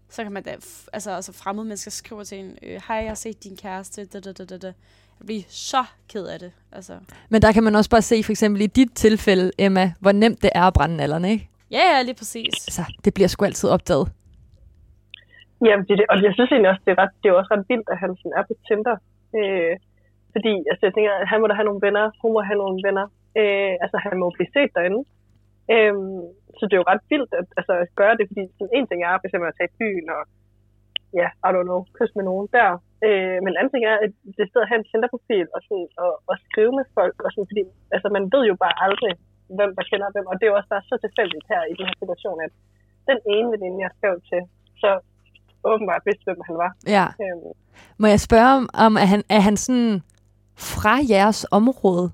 Så 0.08 0.22
kan 0.22 0.32
man 0.32 0.42
da, 0.42 0.50
altså, 0.92 1.10
altså 1.10 1.32
fremmede 1.32 1.66
mennesker 1.66 1.90
skriver 1.90 2.24
til 2.24 2.38
en, 2.38 2.58
øh, 2.62 2.80
hej, 2.88 2.96
jeg 2.96 3.10
har 3.10 3.14
set 3.14 3.44
din 3.44 3.56
kæreste, 3.56 4.04
da, 4.04 4.20
da, 4.20 4.32
da, 4.32 4.44
da, 4.44 4.58
da. 4.58 4.72
Jeg 5.20 5.26
bliver 5.26 5.42
så 5.48 5.84
ked 6.12 6.26
af 6.26 6.38
det. 6.38 6.52
Altså, 6.72 6.98
Men 7.28 7.42
der 7.42 7.52
kan 7.52 7.62
man 7.64 7.74
også 7.74 7.90
bare 7.90 8.02
se, 8.02 8.22
for 8.22 8.32
eksempel 8.32 8.62
i 8.62 8.66
dit 8.66 8.92
tilfælde, 8.94 9.50
Emma, 9.58 9.92
hvor 10.00 10.12
nemt 10.12 10.42
det 10.42 10.50
er 10.54 10.62
at 10.62 10.74
brænde 10.74 11.02
alderne, 11.02 11.30
ikke? 11.30 11.48
ja, 11.70 11.82
ja, 11.92 12.02
lige 12.02 12.14
præcis. 12.14 12.54
Altså, 12.68 12.82
det 13.04 13.14
bliver 13.14 13.28
sgu 13.28 13.44
altid 13.44 13.68
opdaget. 13.68 14.06
Jamen, 15.66 15.84
det, 15.86 15.92
er 15.92 15.96
det, 16.00 16.06
og 16.12 16.16
jeg 16.26 16.32
synes 16.34 16.50
egentlig 16.50 16.70
også, 16.70 16.82
det 16.86 16.92
er, 16.94 17.00
ret, 17.02 17.14
det 17.20 17.28
er 17.28 17.32
også 17.32 17.52
ret 17.54 17.64
vildt, 17.70 17.88
at 17.92 17.98
han 18.02 18.10
sådan 18.16 18.36
er 18.38 18.44
på 18.48 18.54
Tinder. 18.66 18.96
Øh, 19.38 19.74
fordi 20.34 20.52
altså, 20.70 20.82
jeg 20.86 20.94
tænker, 20.94 21.12
at 21.22 21.28
han 21.32 21.40
må 21.40 21.46
da 21.46 21.54
have 21.58 21.68
nogle 21.70 21.84
venner, 21.86 22.04
hun 22.22 22.32
må 22.36 22.40
have 22.48 22.58
nogle 22.62 22.78
venner. 22.86 23.06
Øh, 23.40 23.74
altså, 23.84 23.96
han 24.04 24.14
må 24.22 24.26
blive 24.36 24.50
set 24.56 24.70
derinde. 24.76 25.00
Øh, 25.74 25.94
så 26.58 26.62
det 26.66 26.74
er 26.74 26.82
jo 26.82 26.90
ret 26.92 27.04
vildt 27.12 27.32
at, 27.40 27.46
altså, 27.60 27.72
at 27.82 27.88
gøre 28.00 28.14
det, 28.18 28.24
fordi 28.30 28.42
sådan, 28.56 28.74
en 28.76 28.86
ting 28.86 29.00
er 29.02 29.20
for 29.20 29.26
eksempel 29.28 29.48
at 29.50 29.56
tage 29.58 29.70
i 29.72 29.78
byen 29.80 30.06
og, 30.16 30.22
ja, 31.20 31.28
I 31.46 31.48
don't 31.54 31.68
know, 31.68 31.80
kysse 31.96 32.14
med 32.18 32.24
nogen 32.30 32.48
der. 32.56 32.70
Øh, 33.06 33.38
men 33.42 33.50
en 33.50 33.58
anden 33.58 33.72
ting 33.74 33.84
er, 33.92 33.96
at 34.04 34.12
det 34.36 34.44
stedet 34.48 34.66
at 34.66 34.70
have 34.70 34.80
en 34.82 34.88
Tinder-profil 34.90 35.46
og, 35.56 35.60
sådan, 35.66 35.88
og, 36.04 36.12
og 36.30 36.34
skrive 36.46 36.72
med 36.78 36.86
folk, 36.98 37.16
og 37.24 37.30
sådan, 37.32 37.50
fordi 37.50 37.62
altså, 37.94 38.08
man 38.16 38.24
ved 38.34 38.44
jo 38.50 38.54
bare 38.64 38.76
aldrig, 38.86 39.12
hvem 39.58 39.70
der 39.76 39.84
kender 39.90 40.08
hvem, 40.14 40.26
og 40.30 40.34
det 40.36 40.44
er 40.44 40.52
jo 40.52 40.58
også 40.60 40.72
bare 40.74 40.88
så 40.90 40.96
tilfældigt 41.04 41.46
her 41.52 41.62
i 41.70 41.74
den 41.78 41.86
her 41.88 41.96
situation, 42.02 42.38
at 42.46 42.52
den 43.10 43.18
ene 43.34 43.48
veninde, 43.54 43.78
jeg 43.84 43.92
skrev 43.98 44.14
til, 44.30 44.42
så 44.82 44.90
åbenbart 45.70 46.02
vidste, 46.08 46.26
hvem 46.28 46.40
han 46.48 46.56
var. 46.64 46.70
Ja. 46.96 47.06
Øhm, 47.24 47.52
Må 48.02 48.06
jeg 48.14 48.20
spørge 48.28 48.50
om, 48.60 48.64
om 48.86 48.92
er, 49.04 49.08
han, 49.14 49.22
er 49.36 49.42
han 49.48 49.56
sådan 49.64 49.94
fra 50.70 50.94
jeres 51.14 51.40
område? 51.58 52.06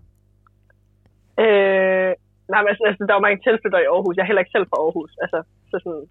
øh, 1.44 2.12
nej, 2.52 2.60
men 2.62 2.68
altså, 2.72 2.84
altså, 2.88 3.02
der 3.06 3.12
er 3.12 3.18
jo 3.20 3.26
mange 3.26 3.42
tilflyttere 3.46 3.84
i 3.84 3.90
Aarhus. 3.94 4.16
Jeg 4.16 4.22
er 4.22 4.30
heller 4.30 4.44
ikke 4.44 4.56
selv 4.56 4.68
fra 4.70 4.80
Aarhus. 4.84 5.12
Altså, 5.24 5.38
så 5.70 5.76
sådan, 5.84 6.04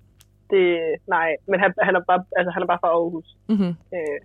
det, 0.52 0.64
nej, 1.16 1.30
men 1.50 1.58
han, 1.64 1.70
han, 1.88 1.94
er 2.00 2.04
bare, 2.12 2.22
altså, 2.40 2.52
han 2.56 2.62
er 2.64 2.70
bare 2.72 2.82
fra 2.84 2.94
Aarhus. 2.98 3.28
Mm-hmm. 3.52 3.74
Øh, 3.96 4.20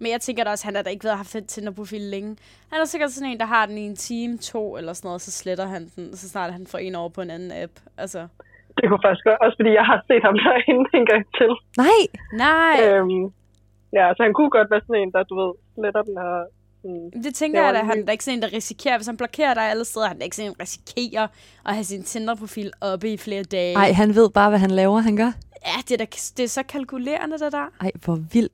Men 0.00 0.10
jeg 0.14 0.20
tænker 0.20 0.44
da 0.44 0.50
også, 0.50 0.64
at 0.64 0.68
han 0.70 0.76
har 0.76 0.82
da 0.82 0.90
ikke 0.90 1.04
været 1.04 1.22
haft 1.22 1.36
en 1.36 1.46
Tinder-profil 1.46 2.04
længe. 2.14 2.30
Han 2.72 2.80
er 2.80 2.84
sikkert 2.84 3.10
sådan 3.10 3.30
en, 3.30 3.40
der 3.40 3.50
har 3.54 3.66
den 3.66 3.78
i 3.78 3.86
en 3.92 3.96
time, 3.96 4.38
to 4.52 4.76
eller 4.78 4.92
sådan 4.92 5.08
noget, 5.08 5.20
så 5.20 5.30
sletter 5.40 5.66
han 5.66 5.82
den, 5.96 6.16
så 6.16 6.28
snart 6.28 6.52
han 6.52 6.66
får 6.66 6.78
en 6.78 6.94
over 6.94 7.08
på 7.08 7.20
en 7.20 7.30
anden 7.30 7.52
app. 7.62 7.72
Altså, 8.02 8.20
det 8.76 8.84
kunne 8.88 9.04
faktisk 9.04 9.24
godt, 9.24 9.40
også 9.44 9.56
fordi 9.60 9.72
jeg 9.80 9.86
har 9.90 9.98
set 10.08 10.22
ham 10.26 10.36
derinde 10.44 10.86
en 10.98 11.06
gang 11.12 11.24
til. 11.38 11.52
Nej! 11.84 12.00
nej, 12.46 12.74
Øhm, 12.86 13.24
ja, 13.98 14.04
så 14.16 14.20
han 14.26 14.34
kunne 14.34 14.50
godt 14.56 14.70
være 14.70 14.84
sådan 14.86 15.02
en, 15.02 15.12
der, 15.14 15.22
du 15.30 15.34
ved, 15.40 15.52
sletter 15.74 16.02
den 16.08 16.18
og 16.18 16.36
sådan, 16.82 17.10
det 17.24 17.34
tænker 17.34 17.60
det 17.60 17.66
jeg 17.66 17.74
da, 17.74 17.82
han 17.82 18.08
er 18.08 18.12
ikke 18.12 18.24
sådan 18.24 18.38
en, 18.38 18.42
der 18.42 18.52
risikerer. 18.52 18.98
Hvis 18.98 19.06
han 19.06 19.16
blokerer 19.16 19.54
dig 19.54 19.62
alle 19.62 19.84
steder, 19.84 20.08
han 20.08 20.18
er 20.20 20.24
ikke 20.24 20.36
sådan 20.36 20.50
en, 20.50 20.54
der 20.54 20.62
risikerer 20.62 21.26
at 21.66 21.74
have 21.74 21.84
sin 21.84 22.02
Tinder-profil 22.02 22.72
oppe 22.80 23.12
i 23.12 23.16
flere 23.16 23.42
dage. 23.42 23.74
Ej, 23.74 23.92
han 23.92 24.14
ved 24.14 24.30
bare, 24.30 24.48
hvad 24.48 24.58
han 24.58 24.70
laver, 24.70 24.98
han 25.00 25.16
gør. 25.16 25.32
Ja, 25.66 25.76
det 25.88 25.92
er, 25.92 25.98
da, 26.04 26.06
det 26.36 26.44
er 26.44 26.48
så 26.48 26.62
kalkulerende, 26.62 27.38
det 27.38 27.52
der. 27.52 27.66
Ej, 27.80 27.90
hvor 28.04 28.18
vildt. 28.32 28.52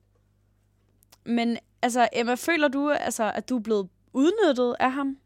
Men 1.25 1.57
altså, 1.81 2.07
Emma, 2.13 2.35
føler 2.47 2.67
du, 2.67 2.91
altså, 2.91 3.31
at 3.35 3.49
du 3.49 3.57
er 3.57 3.63
blevet 3.67 3.89
udnyttet 4.13 4.75
af 4.79 4.91
ham? 4.91 5.17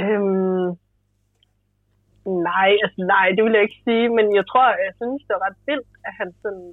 Øhm, 0.00 0.68
nej, 2.50 2.70
altså 2.84 3.00
nej, 3.14 3.26
det 3.36 3.42
vil 3.44 3.56
jeg 3.56 3.62
ikke 3.62 3.82
sige, 3.88 4.06
men 4.16 4.26
jeg 4.38 4.44
tror, 4.50 4.66
jeg 4.88 4.94
synes, 5.00 5.20
det 5.26 5.32
var 5.36 5.42
ret 5.46 5.60
vildt, 5.66 5.90
at 6.08 6.12
han 6.20 6.28
sådan, 6.42 6.68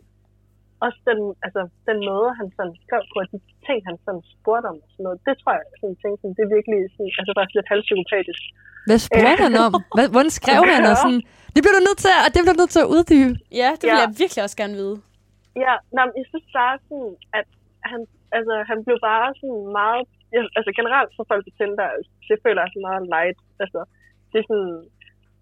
også 0.85 0.99
den, 1.09 1.19
altså, 1.45 1.61
den 1.89 1.99
måde, 2.11 2.29
han 2.39 2.47
sådan 2.57 2.75
skrev 2.85 3.01
på, 3.11 3.15
og 3.23 3.27
de 3.33 3.37
ting, 3.67 3.79
han 3.89 3.95
sådan 4.05 4.23
spurgte 4.35 4.67
om 4.71 4.77
og 4.83 4.89
sådan 4.93 5.03
noget, 5.07 5.19
det 5.27 5.33
tror 5.41 5.53
jeg, 5.57 5.65
sådan 5.81 5.97
tænkte, 6.03 6.19
sådan, 6.21 6.35
det 6.37 6.43
er 6.47 6.51
virkelig 6.57 6.79
sådan, 6.95 7.11
altså 7.19 7.31
faktisk 7.37 7.55
lidt 7.59 7.69
halvpsykopatisk. 7.73 8.41
Hvad 8.89 8.99
spurgte 9.07 9.41
han 9.47 9.53
om? 9.65 9.71
Hvad, 9.97 10.07
hvordan 10.13 10.33
skrev 10.39 10.61
han? 10.73 10.81
Og 10.91 10.95
sådan, 11.03 11.21
det 11.53 11.59
bliver 11.63 11.75
du 11.79 11.83
nødt 11.87 11.99
til, 12.05 12.11
at, 12.25 12.29
det 12.33 12.39
bliver 12.41 12.55
du 12.57 12.61
nødt 12.63 12.73
til 12.75 12.83
at 12.85 12.89
uddybe. 12.95 13.33
Ja, 13.61 13.69
det 13.79 13.85
vil 13.89 13.97
Ja. 13.99 14.03
jeg 14.05 14.11
virkelig 14.21 14.41
også 14.47 14.57
gerne 14.61 14.75
vide. 14.81 14.95
Ja, 15.65 15.73
nej, 15.95 16.03
men 16.07 16.15
jeg 16.21 16.27
synes 16.31 16.47
bare 16.59 16.75
sådan, 16.87 17.11
at 17.39 17.47
han, 17.91 17.99
altså, 18.37 18.53
han 18.71 18.77
blev 18.85 18.97
bare 19.11 19.27
sådan 19.39 19.61
meget, 19.79 20.03
ja, 20.35 20.39
altså 20.57 20.71
generelt 20.79 21.11
for 21.17 21.23
folk 21.31 21.41
på 21.47 21.51
Tinder, 21.57 21.87
altså, 21.97 22.11
det 22.29 22.37
føler 22.45 22.59
jeg 22.63 22.69
sådan 22.73 22.87
meget 22.89 23.03
light, 23.15 23.39
altså, 23.63 23.81
det 24.31 24.37
er 24.41 24.45
sådan, 24.51 24.73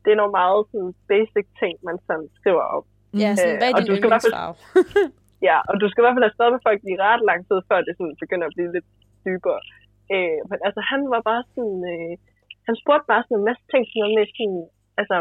det 0.04 0.10
er 0.12 0.18
nogle 0.22 0.36
meget 0.42 0.62
sådan 0.72 0.92
basic 1.12 1.48
ting, 1.62 1.74
man 1.88 1.96
sådan 2.08 2.28
skriver 2.40 2.66
om. 2.78 2.84
Ja, 3.24 3.30
sådan, 3.36 3.54
Øh, 3.54 3.60
hvad 3.62 3.68
er 3.70 3.76
og 3.76 3.82
din 3.82 3.92
yndlingsfarve? 3.96 4.56
Ja, 5.48 5.58
og 5.70 5.76
du 5.82 5.86
skal 5.88 6.02
i 6.02 6.06
hvert 6.06 6.16
fald 6.18 6.28
have 6.30 6.38
stået 6.38 6.54
med 6.56 6.66
folk 6.68 6.80
i 6.94 6.96
ret 7.08 7.24
lang 7.30 7.40
tid, 7.50 7.58
før 7.70 7.80
det 7.88 7.94
sådan 7.96 8.16
begynder 8.24 8.46
at 8.48 8.56
blive 8.56 8.72
lidt 8.76 8.88
dybere. 9.26 9.62
Øh, 10.14 10.40
men 10.50 10.58
altså, 10.68 10.82
han 10.92 11.02
var 11.14 11.22
bare 11.30 11.44
sådan, 11.54 11.80
øh, 11.94 12.14
han 12.68 12.76
spurgte 12.82 13.10
bare 13.12 13.24
sådan 13.24 13.38
en 13.40 13.48
masse 13.50 13.64
ting, 13.72 13.82
sådan 13.88 14.02
noget 14.04 14.16
med 14.18 14.26
sådan, 14.38 14.62
altså, 15.02 15.16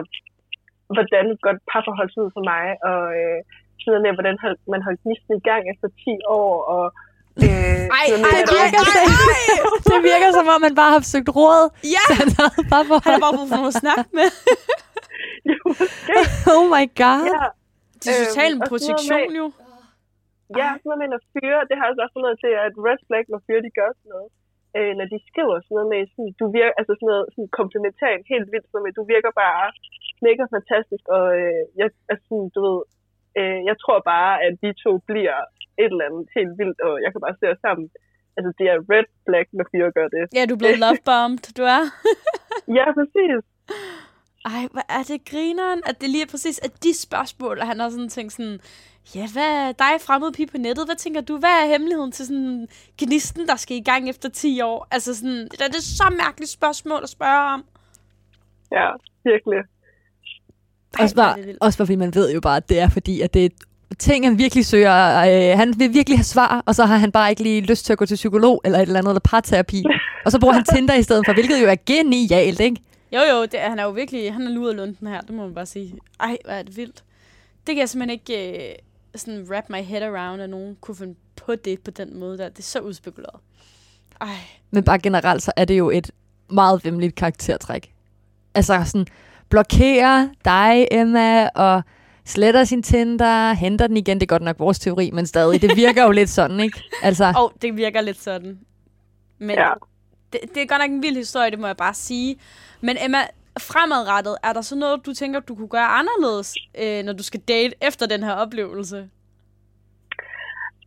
hvordan 0.97 1.25
et 1.35 1.41
godt 1.47 1.61
parforhold 1.71 2.09
ser 2.11 2.23
ud 2.27 2.33
for 2.37 2.45
mig, 2.53 2.65
og 2.91 3.03
øh, 3.21 3.39
sådan 3.81 3.91
noget 3.93 4.05
med, 4.07 4.13
hvordan 4.19 4.37
hold, 4.45 4.57
man 4.75 4.83
holdt 4.87 5.01
gnisten 5.05 5.33
i 5.41 5.45
gang 5.51 5.63
efter 5.73 5.87
10 6.05 6.15
år, 6.41 6.53
og 6.75 6.85
øh, 7.45 7.83
Ej, 7.99 8.05
sådan 8.09 8.21
noget 8.23 8.33
ej, 8.33 8.39
med, 8.39 8.47
det 8.51 8.57
virker 8.63 8.83
så- 8.95 9.05
Det 9.91 9.99
virker 10.11 10.29
som 10.39 10.47
om, 10.55 10.59
man 10.67 10.75
bare 10.81 10.93
har 10.97 11.03
søgt 11.15 11.31
råd. 11.39 11.63
Ja, 11.97 12.05
Så 12.09 12.13
han 12.21 12.29
havde 12.39 12.55
bare 12.75 12.85
for 12.91 12.97
han 13.05 13.13
har 13.17 13.23
bare 13.27 13.35
brug 13.39 13.49
for 13.55 13.63
at 13.73 13.77
snakke 13.85 14.11
med. 14.21 14.29
Jo, 15.51 15.59
måske. 15.81 16.15
Oh 16.55 16.65
my 16.75 16.85
god. 17.03 17.21
Ja, 17.35 17.45
Det 18.03 18.09
er 18.13 18.17
totalt 18.27 18.55
en 18.55 18.63
Øhm, 18.63 18.63
og 18.63 18.69
sådan 18.69 18.69
noget 18.69 18.71
projektion 18.73 19.29
jo. 19.41 19.47
Ja, 20.61 20.69
sådan 20.73 20.89
noget 20.91 21.03
med 21.03 21.19
at 21.19 21.27
fyre, 21.33 21.61
det 21.69 21.77
har 21.79 21.87
altså 21.87 22.03
også 22.07 22.19
noget 22.27 22.39
til, 22.45 22.53
at 22.67 22.73
red 22.87 23.01
flag, 23.07 23.25
når 23.33 23.41
fyre, 23.47 23.67
de 23.67 23.79
gør 23.81 23.91
sådan 23.93 24.13
noget. 24.15 24.31
Øh, 24.77 24.93
når 24.99 25.07
de 25.13 25.19
skriver 25.31 25.57
sådan 25.59 25.75
noget 25.77 25.91
med, 25.93 26.01
sådan, 26.13 26.33
du 26.41 26.47
virker, 26.59 26.75
altså 26.81 26.93
sådan 26.97 27.11
noget 27.13 27.27
sådan 27.35 27.51
komplementært, 27.61 28.31
helt 28.33 28.49
vildt, 28.53 28.67
sådan 28.67 28.75
noget 28.77 28.87
med, 28.87 28.99
du 29.01 29.05
virker 29.15 29.33
bare 29.45 29.67
mega 30.27 30.45
fantastisk, 30.57 31.05
og 31.17 31.27
øh, 31.41 31.63
jeg, 31.81 31.89
altså, 32.11 32.25
sådan, 32.29 32.51
du 32.57 32.61
ved, 32.67 32.81
øh, 33.39 33.61
jeg 33.69 33.77
tror 33.83 33.99
bare, 34.15 34.33
at 34.47 34.53
de 34.63 34.71
to 34.85 34.93
bliver 35.11 35.39
et 35.83 35.91
eller 35.93 36.07
andet 36.09 36.27
helt 36.37 36.55
vildt, 36.61 36.79
og 36.87 36.95
jeg 37.05 37.11
kan 37.13 37.21
bare 37.25 37.39
se 37.41 37.47
os 37.55 37.63
sammen. 37.67 37.87
Altså, 38.37 38.51
det 38.59 38.67
er 38.73 38.77
red 38.93 39.09
flag, 39.27 39.47
når 39.59 39.67
fyre 39.73 39.91
gør 39.99 40.09
det. 40.15 40.23
Ja, 40.37 40.43
du 40.49 40.55
er 40.55 40.63
blevet 40.63 40.83
lovebombed, 40.85 41.47
du 41.59 41.63
er. 41.77 41.85
Ja, 42.79 42.87
præcis. 42.99 43.43
Ej, 44.53 44.63
hvad 44.75 44.87
er 44.99 45.03
det 45.11 45.19
grineren, 45.31 45.81
at 45.89 45.97
det 46.01 46.09
lige 46.11 46.25
er 46.27 46.33
præcis 46.35 46.59
at 46.67 46.73
de 46.85 46.93
spørgsmål, 47.07 47.57
og 47.61 47.67
han 47.71 47.79
har 47.81 47.89
sådan 47.89 48.13
tænkt 48.17 48.33
sådan, 48.33 48.59
ja, 49.15 49.29
hvad 49.33 49.69
er 49.69 49.73
dig 49.73 50.01
fremmede 50.01 50.33
pige 50.33 50.47
på 50.47 50.59
nettet? 50.59 50.87
Hvad 50.87 50.97
tænker 50.97 51.21
du, 51.21 51.39
hvad 51.39 51.51
er 51.51 51.67
hemmeligheden 51.69 52.13
til 52.13 52.27
sådan 52.27 52.69
gnisten, 52.99 53.49
der 53.49 53.57
skal 53.57 53.77
i 53.77 53.81
gang 53.81 54.09
efter 54.09 54.29
10 54.29 54.61
år? 54.61 54.87
Altså 54.91 55.15
sådan, 55.15 55.49
det 55.51 55.61
er 55.61 55.69
det 55.69 55.83
så 55.83 56.15
mærkeligt 56.17 56.51
spørgsmål 56.51 57.01
at 57.03 57.09
spørge 57.09 57.53
om. 57.53 57.65
Ja, 58.73 58.89
virkelig. 59.25 59.59
Ej, 60.99 61.03
Også 61.03 61.17
bare, 61.17 61.37
også 61.61 61.77
fordi 61.77 61.97
man 61.97 62.15
ved 62.15 62.33
jo 62.33 62.41
bare, 62.41 62.57
at 62.57 62.69
det 62.69 62.81
er 62.81 62.89
fordi, 62.89 63.21
at 63.21 63.35
det 63.35 63.45
er 63.45 63.49
ting, 63.99 64.27
han 64.27 64.39
virkelig 64.39 64.67
søger. 64.67 65.17
Øh, 65.19 65.59
han 65.59 65.75
vil 65.79 65.95
virkelig 65.95 66.19
have 66.19 66.25
svar, 66.25 66.63
og 66.67 66.75
så 66.75 66.85
har 66.85 66.97
han 66.97 67.13
bare 67.13 67.31
ikke 67.31 67.43
lige 67.43 67.61
lyst 67.61 67.87
til 67.87 67.93
at 67.93 67.99
gå 67.99 68.07
til 68.07 68.15
psykolog 68.15 68.61
eller 68.65 68.79
et 68.79 68.83
eller 68.83 68.99
andet, 68.99 69.11
eller 69.11 69.21
parterapi. 69.21 69.85
Og 70.25 70.33
så 70.33 70.41
bruger 70.41 70.55
han 70.55 70.65
Tinder 70.65 70.95
i 70.95 71.03
stedet 71.03 71.23
for, 71.27 71.33
hvilket 71.33 71.63
jo 71.63 71.67
er 71.67 71.77
genialt, 71.87 72.61
ikke? 72.61 72.77
Jo, 73.13 73.21
jo, 73.33 73.43
det, 73.43 73.61
han 73.61 73.79
er 73.79 73.85
jo 73.85 73.91
virkelig, 73.91 74.33
han 74.33 74.43
er 74.43 74.51
luret 74.51 74.77
lunden 74.77 75.07
her, 75.07 75.21
det 75.21 75.31
må 75.31 75.43
man 75.43 75.55
bare 75.55 75.67
sige. 75.67 75.95
Ej, 76.21 76.37
hvor 76.45 76.53
er 76.53 76.63
det 76.63 76.77
vildt. 76.77 77.05
Det 77.67 77.75
kan 77.75 77.79
jeg 77.79 77.89
simpelthen 77.89 78.21
ikke 78.21 78.69
øh, 78.69 78.75
sådan 79.17 79.47
wrap 79.51 79.65
my 79.71 79.83
head 79.83 80.03
around, 80.03 80.43
at 80.43 80.51
nogen 80.51 80.77
kunne 80.81 80.95
finde 80.97 81.15
på 81.47 81.55
det 81.55 81.81
på 81.81 81.91
den 81.91 82.19
måde 82.19 82.39
der. 82.39 82.49
Det 82.49 82.59
er 82.59 82.63
så 82.63 82.81
udspekuleret. 82.81 83.41
Ej, 84.21 84.29
Men 84.71 84.85
bare 84.85 84.99
generelt, 84.99 85.43
så 85.43 85.53
er 85.57 85.65
det 85.65 85.79
jo 85.79 85.91
et 85.91 86.11
meget 86.51 86.85
vemmeligt 86.85 87.15
karaktertræk. 87.15 87.93
Altså 88.55 88.83
sådan, 88.85 89.07
blokerer 89.49 90.29
dig, 90.45 90.89
Emma, 90.91 91.49
og 91.49 91.83
sletter 92.25 92.65
sin 92.65 92.83
Tinder, 92.83 93.53
henter 93.53 93.87
den 93.87 93.97
igen. 93.97 94.17
Det 94.17 94.23
er 94.23 94.27
godt 94.27 94.43
nok 94.43 94.59
vores 94.59 94.79
teori, 94.79 95.11
men 95.11 95.27
stadig. 95.27 95.63
Det 95.63 95.77
virker 95.77 96.05
jo 96.05 96.11
lidt 96.11 96.31
sådan, 96.31 96.61
ikke? 96.61 96.83
Altså, 97.03 97.33
og 97.37 97.53
det 97.63 97.77
virker 97.77 98.01
lidt 98.01 98.23
sådan. 98.23 98.59
Men 99.39 99.51
Ja. 99.51 99.71
det, 100.33 100.41
det 100.55 100.63
er 100.63 100.67
godt 100.67 100.81
nok 100.81 100.91
en 100.91 101.03
vild 101.03 101.17
historie, 101.17 101.51
det 101.51 101.59
må 101.59 101.67
jeg 101.67 101.77
bare 101.77 101.95
sige. 101.95 102.37
Men 102.81 102.97
Emma, 103.01 103.19
fremadrettet, 103.71 104.35
er 104.49 104.53
der 104.53 104.65
så 104.71 104.77
noget, 104.85 105.07
du 105.07 105.13
tænker, 105.21 105.41
du 105.41 105.55
kunne 105.55 105.75
gøre 105.79 105.91
anderledes, 106.01 106.49
øh, 106.83 107.01
når 107.07 107.15
du 107.21 107.25
skal 107.31 107.41
date 107.41 107.75
efter 107.89 108.05
den 108.07 108.23
her 108.27 108.35
oplevelse? 108.45 108.99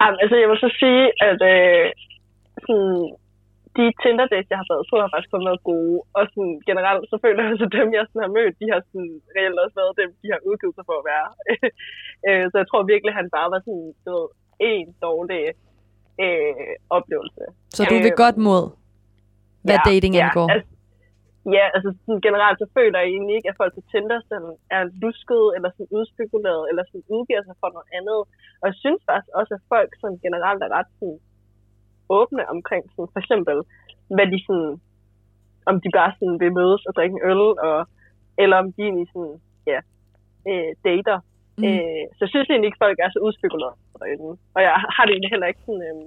Jamen, 0.02 0.20
altså, 0.24 0.36
jeg 0.42 0.48
vil 0.50 0.64
så 0.66 0.72
sige, 0.82 1.04
at 1.30 1.40
øh, 1.54 1.86
sådan, 2.66 3.00
de 3.78 3.86
tinder 4.04 4.26
dates, 4.34 4.52
jeg 4.52 4.60
har 4.62 4.70
været 4.74 4.88
på, 4.90 4.96
har 5.04 5.12
faktisk 5.14 5.34
kun 5.34 5.50
været 5.50 5.68
gode. 5.72 5.98
Og 6.18 6.24
sådan, 6.32 6.56
generelt, 6.70 7.04
så 7.12 7.18
føler 7.24 7.42
jeg, 7.44 7.52
at 7.66 7.74
dem, 7.80 7.88
jeg 7.98 8.06
sådan, 8.06 8.26
har 8.26 8.34
mødt, 8.38 8.60
de 8.62 8.68
har 8.74 8.82
sådan, 8.90 9.14
reelt 9.36 9.60
også 9.64 9.76
været 9.82 10.00
dem, 10.02 10.10
de 10.22 10.28
har 10.34 10.42
udgivet 10.50 10.76
sig 10.76 10.86
for 10.90 10.98
at 11.02 11.08
være. 11.12 11.30
øh, 12.28 12.44
så 12.50 12.56
jeg 12.62 12.68
tror 12.68 12.92
virkelig, 12.94 13.14
han 13.20 13.28
bare 13.38 13.50
var 13.54 13.62
sådan, 13.66 13.88
du 14.06 14.10
ved, 14.18 14.28
en 14.72 14.88
dårlig 15.08 15.44
øh, 16.26 16.74
oplevelse. 16.98 17.44
så 17.76 17.82
du 17.92 17.96
vil 18.06 18.14
Øhm, 18.14 18.22
godt 18.24 18.38
mod, 18.48 18.64
hvad 19.66 19.80
dating 19.92 20.14
angår. 20.24 20.48
Altså, 20.54 20.72
ja, 21.58 21.66
altså 21.76 21.90
sådan, 22.00 22.22
generelt 22.28 22.58
så 22.60 22.68
føler 22.78 22.98
jeg 23.00 23.10
egentlig 23.10 23.36
ikke, 23.36 23.50
at 23.50 23.60
folk 23.62 23.74
på 23.76 23.82
Tinder 23.92 24.20
sådan, 24.30 24.54
er 24.78 24.84
lusket 25.04 25.46
eller 25.56 25.70
sådan 25.72 25.94
udspekuleret 25.98 26.64
eller 26.70 26.84
sådan 26.88 27.10
udgiver 27.16 27.44
sig 27.46 27.56
for 27.62 27.70
noget 27.76 27.90
andet. 27.98 28.20
Og 28.62 28.66
jeg 28.70 28.78
synes 28.84 29.02
faktisk 29.10 29.34
også, 29.40 29.54
at 29.58 29.68
folk 29.74 29.92
sådan 30.02 30.20
generelt 30.26 30.62
er 30.64 30.72
ret 30.78 30.90
sådan, 31.00 31.20
åbne 32.20 32.44
omkring 32.56 32.84
sådan, 32.94 33.12
for 33.14 33.20
eksempel, 33.24 33.58
hvad 34.16 34.28
de 34.34 34.40
sådan, 34.48 34.72
om 35.70 35.76
de 35.84 35.90
bare 36.00 36.12
sådan 36.18 36.40
vil 36.42 36.58
mødes 36.60 36.82
og 36.88 36.94
drikke 36.98 37.16
en 37.18 37.26
øl, 37.32 37.44
og, 37.68 37.80
eller 38.42 38.58
om 38.62 38.68
de 38.74 38.82
egentlig 38.88 39.08
sådan, 39.14 39.36
ja, 39.72 39.80
øh, 40.50 40.72
dater. 40.88 41.18
Mm. 41.58 41.64
Mm. 41.64 41.70
Øh, 41.70 42.06
så 42.16 42.22
jeg 42.26 42.32
synes 42.32 42.50
egentlig 42.50 42.70
ikke, 42.70 42.80
at 42.82 42.86
folk 42.86 42.98
er 43.06 43.10
så 43.12 43.20
udspekuleret 43.28 43.76
derinde. 44.00 44.32
Og 44.56 44.60
jeg 44.66 44.74
har 44.96 45.04
det 45.04 45.14
egentlig 45.14 45.34
heller 45.34 45.52
ikke 45.52 45.66
sådan, 45.68 45.84
øh, 45.90 46.06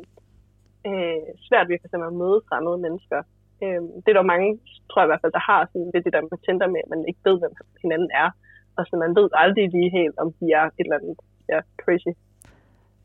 øh, 0.89 1.27
svært 1.49 1.69
ved 1.69 1.77
for 1.81 1.87
eksempel 1.87 2.09
at 2.11 2.21
møde 2.23 2.41
fremmede 2.49 2.79
mennesker. 2.87 3.21
Øh, 3.65 3.81
det 4.03 4.09
er 4.11 4.19
der 4.21 4.33
mange, 4.35 4.49
tror 4.89 5.01
jeg 5.01 5.07
i 5.09 5.13
hvert 5.13 5.25
fald, 5.25 5.37
der 5.39 5.45
har 5.51 5.61
sådan 5.71 5.91
lidt 5.95 6.05
det 6.07 6.13
der 6.17 6.23
med 6.29 6.39
Tinder 6.45 6.69
med, 6.75 6.81
at 6.85 6.91
man 6.95 7.03
ikke 7.11 7.23
ved, 7.29 7.37
hvem 7.43 7.55
hinanden 7.85 8.11
er. 8.25 8.29
Og 8.77 8.83
så 8.89 8.95
man 9.05 9.13
ved 9.19 9.29
aldrig 9.43 9.65
lige 9.77 9.91
helt, 9.99 10.17
om 10.23 10.29
de 10.39 10.47
er 10.61 10.65
et 10.79 10.85
eller 10.87 10.99
andet 10.99 11.17
ja, 11.53 11.59
crazy. 11.83 12.13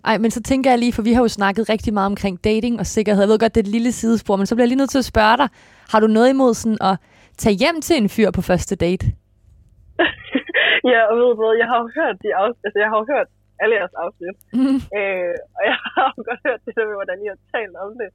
Ej, 0.09 0.17
men 0.23 0.31
så 0.31 0.41
tænker 0.49 0.69
jeg 0.71 0.79
lige, 0.79 0.93
for 0.97 1.03
vi 1.07 1.13
har 1.13 1.21
jo 1.21 1.31
snakket 1.39 1.63
rigtig 1.73 1.91
meget 1.97 2.09
omkring 2.13 2.35
dating 2.49 2.75
og 2.81 2.85
sikkerhed. 2.95 3.21
Jeg 3.23 3.29
ved 3.29 3.39
godt, 3.39 3.55
det 3.55 3.61
er 3.61 3.67
et 3.69 3.75
lille 3.77 3.91
sidespor, 3.99 4.35
men 4.35 4.45
så 4.45 4.53
bliver 4.55 4.65
jeg 4.65 4.71
lige 4.73 4.83
nødt 4.83 4.93
til 4.95 5.03
at 5.05 5.11
spørge 5.13 5.37
dig. 5.41 5.49
Har 5.91 5.99
du 6.03 6.07
noget 6.17 6.29
imod 6.35 6.53
sådan 6.61 6.81
at 6.89 6.95
tage 7.43 7.55
hjem 7.61 7.77
til 7.87 7.95
en 8.01 8.09
fyr 8.15 8.29
på 8.37 8.41
første 8.49 8.75
date? 8.85 9.05
ja, 10.91 10.99
og 11.09 11.13
ved 11.19 11.25
du 11.31 11.35
hvad, 11.41 11.53
jeg 11.61 11.67
har 11.71 11.77
jo 11.83 11.87
hørt 11.99 12.15
de 12.23 12.29
afsnit, 12.41 12.63
altså 12.67 12.79
jeg 12.83 12.89
har 12.93 12.99
hørt 13.13 13.29
alle 13.61 13.75
jeres 13.79 13.95
afsnit, 14.03 14.37
Mm. 14.59 14.77
øh, 14.97 15.35
og 15.57 15.61
jeg 15.69 15.75
har 15.95 16.05
jo 16.15 16.19
godt 16.29 16.41
hørt 16.47 16.61
det 16.65 16.73
der 16.77 16.85
med, 16.89 16.95
hvordan 16.99 17.19
I 17.25 17.27
har 17.33 17.39
talt 17.55 17.75
om 17.85 17.91
det. 18.01 18.09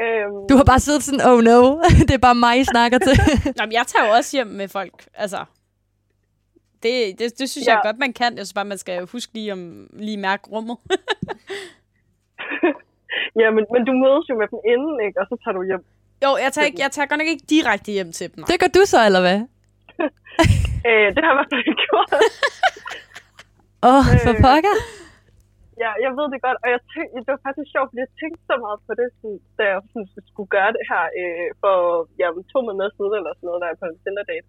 Øhm, 0.00 0.48
Du 0.50 0.56
har 0.56 0.64
bare 0.64 0.80
siddet 0.80 1.02
sådan, 1.02 1.20
oh 1.30 1.40
no, 1.40 1.82
det 2.08 2.10
er 2.10 2.18
bare 2.18 2.34
mig, 2.34 2.60
I 2.60 2.64
snakker 2.64 2.98
til. 2.98 3.16
Nå, 3.58 3.62
men 3.64 3.72
jeg 3.72 3.84
tager 3.86 4.06
jo 4.06 4.12
også 4.12 4.36
hjem 4.36 4.46
med 4.46 4.68
folk. 4.68 5.06
Altså, 5.14 5.44
det, 6.82 7.18
det, 7.18 7.38
det 7.38 7.50
synes 7.50 7.66
ja. 7.66 7.72
jeg 7.72 7.80
godt, 7.84 7.98
man 7.98 8.12
kan. 8.12 8.36
Jeg 8.36 8.46
synes 8.46 8.54
bare, 8.54 8.64
man 8.64 8.78
skal 8.78 9.06
huske 9.06 9.34
lige 9.34 9.52
om 9.52 9.88
lige 9.92 10.16
mærke 10.16 10.42
rummet. 10.52 10.76
ja, 13.40 13.50
men, 13.56 13.64
men 13.72 13.82
du 13.88 13.92
mødes 13.92 14.24
jo 14.30 14.34
med 14.40 14.46
dem 14.52 14.58
inden, 14.72 14.94
ikke? 15.06 15.20
Og 15.20 15.26
så 15.30 15.34
tager 15.44 15.54
du 15.58 15.62
hjem. 15.70 15.82
jo, 16.24 16.30
jeg 16.44 16.52
tager, 16.52 16.66
ikke, 16.66 16.80
jeg 16.82 16.90
tager 16.90 17.06
godt 17.06 17.18
nok 17.18 17.28
ikke 17.28 17.44
direkte 17.50 17.92
hjem 17.92 18.12
til 18.12 18.26
dem. 18.30 18.38
nej. 18.38 18.46
Det 18.50 18.60
gør 18.60 18.70
du 18.80 18.86
så, 18.86 19.06
eller 19.06 19.20
hvad? 19.20 19.40
Øh, 20.90 21.06
det 21.14 21.20
har 21.24 21.30
jeg 21.30 21.34
i 21.34 21.38
hvert 21.38 21.50
fald 21.52 21.60
ikke 21.66 21.82
gjort. 21.88 22.10
Åh, 23.82 23.94
oh, 23.98 24.04
for 24.24 24.30
Øh. 24.30 24.36
pokker. 24.46 24.76
Ja, 25.82 25.90
jeg 26.04 26.10
ved 26.18 26.26
det 26.32 26.40
godt, 26.46 26.58
og 26.64 26.68
jeg 26.74 26.80
tænkte, 26.94 27.24
det 27.26 27.34
var 27.34 27.46
faktisk 27.46 27.68
sjovt, 27.74 27.88
fordi 27.90 28.04
jeg 28.06 28.14
tænkte 28.20 28.42
så 28.50 28.56
meget 28.64 28.78
på 28.86 28.92
det, 29.00 29.08
sådan, 29.18 29.40
da 29.58 29.62
jeg 29.72 29.78
sådan, 29.92 30.08
skulle 30.32 30.50
gøre 30.56 30.72
det 30.76 30.84
her 30.90 31.04
øh, 31.20 31.48
for 31.62 31.76
ja, 32.20 32.26
to 32.52 32.58
måneder 32.66 32.90
siden, 32.96 33.14
eller 33.18 33.32
sådan 33.34 33.48
noget, 33.48 33.62
der 33.62 33.68
er 33.68 33.80
på 33.80 33.86
en 33.88 34.00
Tinder 34.02 34.24
date. 34.30 34.46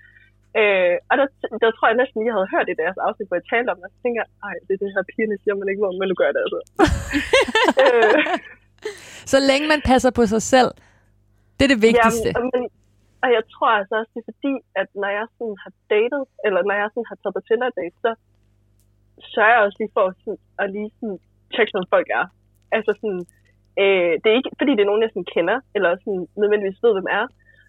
Øh, 0.60 0.96
og 1.10 1.16
der, 1.20 1.28
der, 1.62 1.68
tror 1.76 1.88
jeg 1.90 2.00
næsten, 2.02 2.28
jeg 2.28 2.36
havde 2.38 2.54
hørt 2.56 2.68
i 2.70 2.80
deres 2.82 2.98
afsnit, 3.06 3.28
hvor 3.30 3.40
jeg 3.40 3.50
talte 3.52 3.70
om 3.72 3.78
det, 3.80 3.88
og 3.88 3.94
så 3.94 4.00
tænker 4.04 4.20
jeg, 4.24 4.30
ej, 4.48 4.56
det 4.66 4.74
er 4.74 4.82
det 4.84 4.96
her 4.96 5.04
pigerne 5.12 5.38
siger, 5.42 5.56
man 5.62 5.70
ikke 5.72 5.84
må, 5.84 5.90
men 6.00 6.08
nu 6.12 6.16
gør 6.22 6.32
det 6.36 6.42
altså. 6.46 6.60
øh, 7.84 8.14
Så 9.34 9.38
længe 9.50 9.66
man 9.74 9.82
passer 9.92 10.12
på 10.20 10.24
sig 10.34 10.44
selv, 10.54 10.70
det 11.56 11.64
er 11.68 11.72
det 11.76 11.82
vigtigste. 11.90 12.30
Jamen, 12.36 12.52
men, 12.54 12.64
og 13.24 13.30
jeg 13.38 13.44
tror 13.54 13.72
altså 13.80 13.94
også, 14.00 14.12
det 14.14 14.22
er 14.24 14.30
fordi, 14.32 14.54
at 14.82 14.88
når 15.02 15.12
jeg 15.20 15.26
sådan 15.38 15.58
har 15.64 15.74
datet, 15.94 16.24
eller 16.46 16.62
når 16.70 16.76
jeg 16.82 16.88
sådan 16.94 17.10
har 17.12 17.18
taget 17.20 17.36
på 17.38 17.44
Tinder 17.48 17.70
date, 17.80 17.98
så 18.06 18.12
sørger 19.36 19.64
også 19.66 19.78
lige 19.82 19.96
for 19.98 20.06
sådan, 20.24 20.40
at 20.62 20.68
lige 20.76 20.90
sådan 20.98 21.18
tjekke, 21.54 21.74
hvem 21.74 21.88
folk 21.96 22.08
er. 22.20 22.26
Altså 22.78 22.92
sådan, 23.00 23.22
øh, 23.82 24.14
det 24.22 24.28
er 24.30 24.40
ikke, 24.40 24.52
fordi 24.60 24.72
det 24.76 24.84
er 24.84 24.92
nogen, 24.92 25.06
jeg 25.06 25.12
sådan 25.14 25.34
kender, 25.36 25.58
eller 25.76 25.92
sådan 26.04 26.24
nødvendigvis 26.42 26.84
ved, 26.84 26.94
hvem 26.96 27.10
er. 27.20 27.26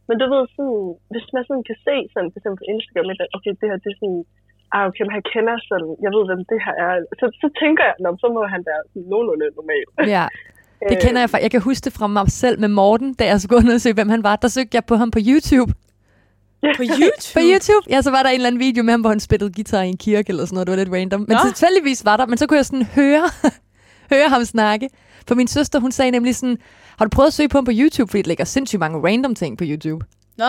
Men 0.09 0.17
du 0.21 0.27
ved 0.35 0.43
sådan, 0.57 0.83
hvis 1.13 1.27
man 1.35 1.45
sådan 1.49 1.67
kan 1.69 1.79
se 1.87 1.97
sådan, 2.13 2.31
for 2.31 2.39
eksempel 2.39 2.61
på 2.63 2.69
Instagram, 2.75 3.09
at 3.13 3.19
okay, 3.37 3.53
det 3.61 3.67
her, 3.71 3.79
det 3.85 3.91
er 3.93 3.99
sådan, 4.03 4.23
ah, 4.75 4.83
okay, 4.89 5.03
men 5.07 5.15
han 5.19 5.25
kender 5.35 5.55
sådan, 5.71 5.91
jeg 6.05 6.11
ved, 6.15 6.23
hvem 6.31 6.43
det 6.51 6.59
her 6.65 6.75
er. 6.87 6.93
Så, 7.21 7.25
så 7.43 7.49
tænker 7.63 7.83
jeg, 7.89 7.97
Nå, 8.05 8.09
så 8.23 8.27
må 8.37 8.41
han 8.55 8.63
være 8.71 8.83
sådan 8.91 9.09
nogenlunde 9.13 9.47
normal. 9.61 9.87
Ja, 10.17 10.25
det 10.91 10.97
kender 11.05 11.21
jeg 11.23 11.31
fra. 11.31 11.39
Jeg 11.47 11.53
kan 11.55 11.63
huske 11.69 11.85
det 11.87 11.93
fra 11.99 12.07
mig 12.17 12.29
selv 12.43 12.57
med 12.65 12.71
Morten, 12.81 13.11
da 13.19 13.25
jeg 13.33 13.39
skulle 13.41 13.59
undersøge, 13.63 13.99
hvem 13.99 14.11
han 14.15 14.23
var. 14.29 14.35
Der 14.45 14.51
søgte 14.57 14.75
jeg 14.79 14.85
på 14.91 14.95
ham 15.01 15.11
på 15.17 15.21
YouTube. 15.31 15.71
På 16.63 16.83
YouTube? 16.83 17.11
På 17.35 17.41
YouTube? 17.43 17.87
Ja, 17.91 18.03
så 18.03 18.11
var 18.11 18.23
der 18.23 18.31
en 18.31 18.35
eller 18.35 18.47
anden 18.47 18.61
video 18.61 18.83
med 18.83 18.93
ham, 18.93 19.01
hvor 19.01 19.11
han 19.11 19.21
spillede 19.21 19.53
guitar 19.53 19.83
i 19.83 19.89
en 19.89 19.97
kirke 19.97 20.29
eller 20.31 20.45
sådan 20.45 20.55
noget. 20.55 20.67
Det 20.67 20.73
var 20.73 20.77
lidt 20.77 20.93
random. 20.95 21.21
Men 21.21 21.29
Nå. 21.45 21.51
tilfældigvis 21.51 22.05
var 22.05 22.17
der, 22.17 22.27
men 22.27 22.39
så 22.39 22.47
kunne 22.47 22.57
jeg 22.57 22.67
sådan 22.67 22.83
høre, 22.83 23.31
høre 24.13 24.29
ham 24.29 24.45
snakke. 24.45 24.89
For 25.29 25.35
min 25.35 25.49
søster, 25.49 25.79
hun 25.81 25.93
sagde 25.93 26.11
nemlig 26.11 26.37
sådan, 26.37 26.59
har 26.99 27.05
du 27.05 27.09
prøvet 27.09 27.27
at 27.27 27.33
søge 27.33 27.49
på 27.49 27.59
ham 27.59 27.65
på 27.65 27.71
YouTube? 27.75 28.11
Fordi 28.11 28.19
det 28.19 28.27
ligger 28.27 28.45
sindssygt 28.45 28.81
mange 28.81 28.99
random 29.09 29.35
ting 29.35 29.59
på 29.59 29.65
YouTube. 29.67 30.05
Nå, 30.39 30.49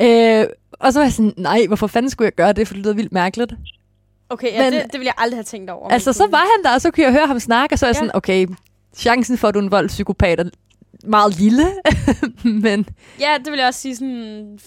Øh, 0.00 0.46
og 0.72 0.92
så 0.92 0.98
var 0.98 1.04
jeg 1.04 1.12
sådan, 1.12 1.32
nej, 1.36 1.64
hvorfor 1.66 1.86
fanden 1.86 2.10
skulle 2.10 2.26
jeg 2.26 2.32
gøre 2.34 2.52
det? 2.52 2.66
For 2.68 2.74
det 2.74 2.82
lyder 2.84 2.94
vildt 2.94 3.12
mærkeligt. 3.12 3.52
okay, 4.30 4.52
ja, 4.52 4.62
Men- 4.64 4.72
det, 4.72 4.82
det 4.82 4.92
ville 4.92 5.06
jeg 5.06 5.14
aldrig 5.18 5.36
have 5.36 5.44
tænkt 5.44 5.70
over. 5.70 5.88
Altså, 5.88 6.12
så 6.12 6.26
var 6.30 6.38
han 6.38 6.64
der, 6.64 6.74
og 6.74 6.80
så 6.80 6.90
kunne 6.90 7.04
jeg 7.04 7.12
høre 7.12 7.26
ham 7.26 7.40
snakke, 7.40 7.74
og 7.74 7.78
så 7.78 7.86
er 7.86 7.88
jeg 7.88 7.94
Ja. 7.94 7.98
sådan, 7.98 8.10
okay, 8.16 8.46
chancen 8.96 9.38
for, 9.38 9.48
at 9.48 9.54
du 9.54 9.58
er 9.58 9.62
en 9.62 9.70
voldspsykopat 9.70 10.40
er 10.40 10.44
meget 11.04 11.32
lille, 11.42 11.66
men... 12.66 12.78
Ja, 13.24 13.32
det 13.42 13.48
vil 13.52 13.58
jeg 13.58 13.68
også 13.68 13.80
sige, 13.80 13.96
sådan 13.96 14.08
en 14.08 14.58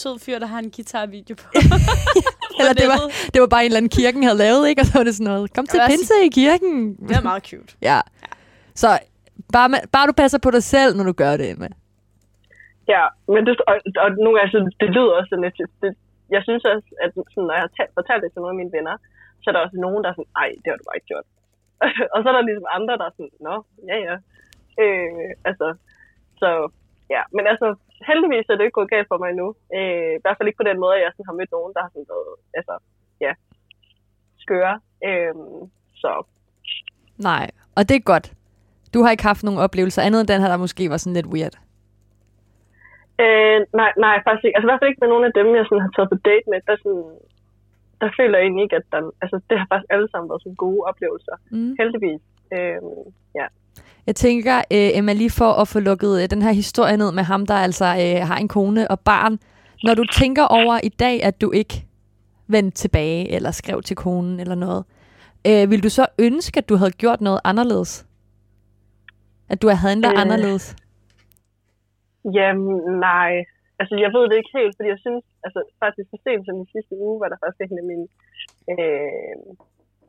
sød 0.00 0.18
fyr, 0.24 0.38
der 0.38 0.46
har 0.46 0.58
en 0.58 0.70
guitarvideo 0.76 1.34
på. 1.42 1.48
Eller 2.58 2.74
det 2.80 2.86
var, 2.92 3.00
det 3.32 3.38
var 3.42 3.50
bare 3.54 3.62
en 3.64 3.70
eller 3.70 3.80
anden 3.82 3.94
kirken 3.98 4.22
havde 4.22 4.38
lavet, 4.44 4.68
ikke? 4.68 4.80
Og 4.82 4.86
så 4.86 4.94
var 4.98 5.04
det 5.04 5.14
sådan 5.14 5.30
noget, 5.32 5.54
kom 5.56 5.66
til 5.66 5.80
pinse 5.90 6.14
i 6.28 6.30
kirken. 6.40 6.72
Det 7.08 7.16
er 7.16 7.26
meget 7.30 7.42
cute. 7.50 7.72
Ja. 7.90 8.00
Så 8.74 8.88
bare, 9.56 9.68
med, 9.72 9.80
bare 9.94 10.06
du 10.10 10.14
passer 10.22 10.38
på 10.46 10.50
dig 10.56 10.62
selv, 10.74 10.90
når 10.96 11.04
du 11.10 11.14
gør 11.22 11.32
det, 11.40 11.46
Emma. 11.50 11.68
Ja, 12.94 13.04
men 13.34 13.40
det, 13.46 13.52
og, 13.70 13.74
og 14.02 14.08
nogle 14.24 14.34
gange, 14.38 14.50
så 14.54 14.58
det 14.82 14.88
lyder 14.96 15.12
også 15.20 15.34
lidt, 15.44 15.56
det, 15.82 15.90
jeg 16.34 16.42
synes 16.46 16.64
også, 16.72 16.88
at 17.04 17.10
sådan, 17.14 17.46
når 17.48 17.54
jeg 17.58 17.64
har 17.66 17.72
talt, 17.78 17.92
fortalt 17.98 18.22
det 18.22 18.30
til 18.32 18.40
nogle 18.42 18.54
af 18.56 18.60
mine 18.62 18.74
venner, 18.76 18.96
så 19.40 19.46
er 19.50 19.54
der 19.54 19.66
også 19.66 19.78
nogen, 19.86 20.00
der 20.02 20.08
er 20.10 20.16
sådan, 20.18 20.34
ej, 20.42 20.50
det 20.62 20.68
har 20.70 20.78
du 20.78 20.86
bare 20.88 20.98
ikke 20.98 21.10
gjort. 21.12 21.26
og 22.14 22.18
så 22.20 22.26
er 22.30 22.34
der 22.36 22.48
ligesom 22.48 22.68
andre, 22.78 22.94
der 23.00 23.06
er 23.08 23.14
sådan, 23.16 23.34
nå, 23.48 23.54
ja, 23.90 23.96
ja. 24.08 24.16
Øh, 24.80 25.30
altså, 25.44 25.66
så 26.40 26.48
ja, 27.10 27.22
men 27.36 27.46
altså, 27.46 27.66
heldigvis 28.08 28.46
er 28.48 28.56
det 28.56 28.64
ikke 28.64 28.78
gået 28.80 28.94
galt 28.94 29.08
for 29.08 29.18
mig 29.18 29.30
endnu. 29.30 29.48
Øh, 29.76 30.12
I 30.18 30.22
hvert 30.22 30.36
fald 30.36 30.48
ikke 30.48 30.62
på 30.62 30.68
den 30.70 30.78
måde, 30.80 30.94
at 30.96 31.02
jeg 31.02 31.12
sådan 31.12 31.28
har 31.30 31.38
mødt 31.38 31.52
nogen, 31.56 31.74
der 31.74 31.82
har 31.84 31.90
sådan 31.92 32.10
været, 32.14 32.34
altså, 32.58 32.74
ja, 33.24 33.32
skøre. 34.44 34.74
Øh, 35.08 35.34
så 36.02 36.12
Nej, 37.30 37.46
og 37.76 37.82
det 37.88 37.96
er 37.96 38.10
godt. 38.12 38.26
Du 38.94 38.98
har 39.02 39.10
ikke 39.10 39.30
haft 39.30 39.44
nogen 39.44 39.60
oplevelser 39.66 40.02
andet 40.02 40.20
end 40.20 40.28
den 40.28 40.40
her, 40.40 40.48
der 40.48 40.64
måske 40.66 40.90
var 40.90 40.96
sådan 40.96 41.18
lidt 41.18 41.32
weird. 41.34 41.56
Øh, 43.24 43.58
nej, 43.80 43.92
nej, 44.04 44.16
faktisk 44.26 44.44
ikke. 44.44 44.56
Altså 44.56 44.66
i 44.66 44.70
hvert 44.70 44.80
fald 44.80 44.92
ikke 44.92 45.04
med 45.04 45.12
nogen 45.12 45.28
af 45.28 45.34
dem, 45.38 45.46
jeg 45.58 45.66
sådan 45.66 45.84
har 45.86 45.92
taget 45.96 46.12
på 46.12 46.18
date 46.28 46.46
med. 46.50 46.58
Der, 46.68 46.76
sådan, 46.82 47.08
der 48.02 48.08
føler 48.18 48.36
jeg 48.36 48.44
egentlig 48.44 48.64
ikke, 48.66 48.76
at 48.80 48.86
der, 48.92 49.00
altså, 49.22 49.36
det 49.48 49.56
har 49.60 49.66
faktisk 49.72 49.92
alle 49.94 50.08
sammen 50.10 50.28
været 50.30 50.42
sådan 50.42 50.62
gode 50.66 50.80
oplevelser. 50.90 51.36
Mm. 51.54 51.72
Heldigvis. 51.80 52.22
Øh, 52.56 52.80
ja. 53.38 53.46
Jeg 54.06 54.16
tænker, 54.16 54.56
øh, 54.56 54.98
Emma, 54.98 55.12
lige 55.12 55.30
for 55.30 55.50
at 55.62 55.68
få 55.68 55.78
lukket 55.80 56.22
øh, 56.22 56.30
den 56.30 56.42
her 56.42 56.52
historie 56.52 56.96
ned 56.96 57.12
med 57.12 57.22
ham, 57.22 57.46
der 57.46 57.54
altså 57.54 57.84
øh, 57.84 58.26
har 58.28 58.36
en 58.36 58.48
kone 58.48 58.90
og 58.90 59.00
barn. 59.00 59.38
Når 59.84 59.94
du 59.94 60.04
tænker 60.20 60.44
over 60.44 60.80
i 60.82 60.88
dag, 60.88 61.22
at 61.22 61.40
du 61.40 61.52
ikke 61.60 61.74
vendte 62.46 62.76
tilbage 62.82 63.34
eller 63.34 63.50
skrev 63.50 63.82
til 63.82 63.96
konen 63.96 64.40
eller 64.40 64.54
noget, 64.54 64.84
øh, 65.48 65.70
vil 65.70 65.82
du 65.82 65.88
så 65.88 66.06
ønske, 66.18 66.58
at 66.58 66.68
du 66.68 66.76
havde 66.76 66.90
gjort 67.02 67.20
noget 67.20 67.40
anderledes? 67.44 68.06
At 69.52 69.62
du 69.62 69.66
havde 69.68 69.82
handlet 69.88 70.12
øh. 70.12 70.20
Anderledes? 70.22 70.76
Jamen, 72.36 73.00
nej. 73.08 73.32
Altså, 73.80 73.94
jeg 74.04 74.10
ved 74.16 74.24
det 74.30 74.36
ikke 74.36 74.56
helt, 74.58 74.74
fordi 74.76 74.88
jeg 74.94 75.02
synes, 75.06 75.24
altså, 75.46 75.60
faktisk 75.84 76.08
så 76.10 76.18
sent 76.24 76.46
som 76.46 76.56
i 76.64 76.66
sidste 76.74 76.94
uge, 77.04 77.20
var 77.22 77.28
der 77.28 77.38
faktisk 77.44 77.70
en 77.72 77.82
af 77.84 77.88
mine, 77.92 78.06
øh, 78.72 79.42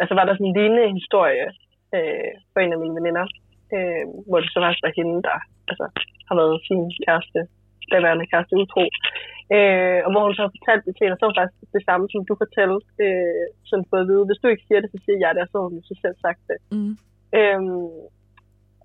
altså 0.01 0.13
var 0.19 0.25
der 0.25 0.33
sådan 0.33 0.49
en 0.49 0.57
lignende 0.59 0.85
historie 0.99 1.47
øh, 1.95 2.31
for 2.51 2.59
en 2.59 2.73
af 2.75 2.79
mine 2.83 2.95
veninder, 2.99 3.25
øh, 3.75 4.03
hvor 4.27 4.39
det 4.39 4.49
så 4.51 4.59
faktisk 4.63 4.85
var 4.85 4.97
hende, 4.99 5.17
der 5.27 5.37
altså, 5.71 5.85
har 6.27 6.35
været 6.41 6.57
sin 6.67 6.81
kæreste, 7.05 7.39
daværende 7.91 8.29
kæreste 8.31 8.53
utro. 8.63 8.85
Øh, 9.55 9.99
og 10.05 10.09
hvor 10.11 10.23
hun 10.25 10.35
så 10.35 10.41
har 10.45 10.55
fortalt 10.57 10.83
det 10.85 10.93
til 10.93 11.03
hende, 11.03 11.15
og 11.15 11.21
så 11.21 11.25
var 11.27 11.39
faktisk 11.39 11.73
det 11.77 11.83
samme, 11.89 12.05
som 12.13 12.21
du 12.29 12.33
fortalte, 12.43 12.87
øh, 13.05 13.45
sådan 13.69 13.87
for 13.89 13.97
at 13.99 14.07
vide, 14.11 14.27
hvis 14.27 14.41
du 14.41 14.47
ikke 14.49 14.67
siger 14.67 14.79
det, 14.81 14.89
så 14.91 14.99
siger 15.05 15.19
jeg 15.23 15.31
det, 15.33 15.41
og 15.45 15.49
så 15.49 15.57
har 15.59 15.69
hun 15.73 15.83
så 15.89 15.95
selv 16.03 16.17
sagt 16.25 16.41
det. 16.49 16.57
Mm. 16.75 16.93
Øhm, 17.39 17.89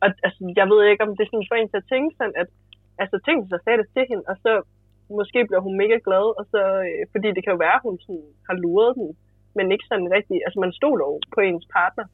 og 0.03 0.09
altså, 0.27 0.40
jeg 0.61 0.66
ved 0.70 0.81
ikke, 0.83 1.05
om 1.07 1.12
det 1.16 1.22
er 1.24 1.31
sådan 1.31 1.51
for 1.51 1.57
en 1.59 1.70
til 1.70 1.83
at 1.83 1.90
tænke 1.92 2.11
sådan, 2.18 2.37
at 2.42 2.48
altså, 3.03 3.16
tænk 3.27 3.38
sig 3.40 3.61
sagde 3.62 3.81
det 3.81 3.88
til 3.94 4.05
hende, 4.11 4.24
og 4.33 4.37
så 4.44 4.53
måske 5.18 5.38
bliver 5.48 5.62
hun 5.66 5.74
mega 5.83 5.96
glad, 6.07 6.27
og 6.38 6.44
så, 6.53 6.62
øh, 6.88 7.03
fordi 7.12 7.29
det 7.35 7.42
kan 7.42 7.55
jo 7.55 7.62
være, 7.66 7.79
at 7.79 7.87
hun 7.87 7.96
sådan, 8.05 8.29
har 8.48 8.57
luret 8.64 8.92
den, 8.98 9.09
men 9.57 9.66
ikke 9.74 9.87
sådan 9.90 10.09
rigtig, 10.16 10.37
altså 10.46 10.59
man 10.64 10.72
stoler 10.79 11.07
jo 11.11 11.16
på 11.35 11.40
ens 11.40 11.66
partner. 11.77 12.07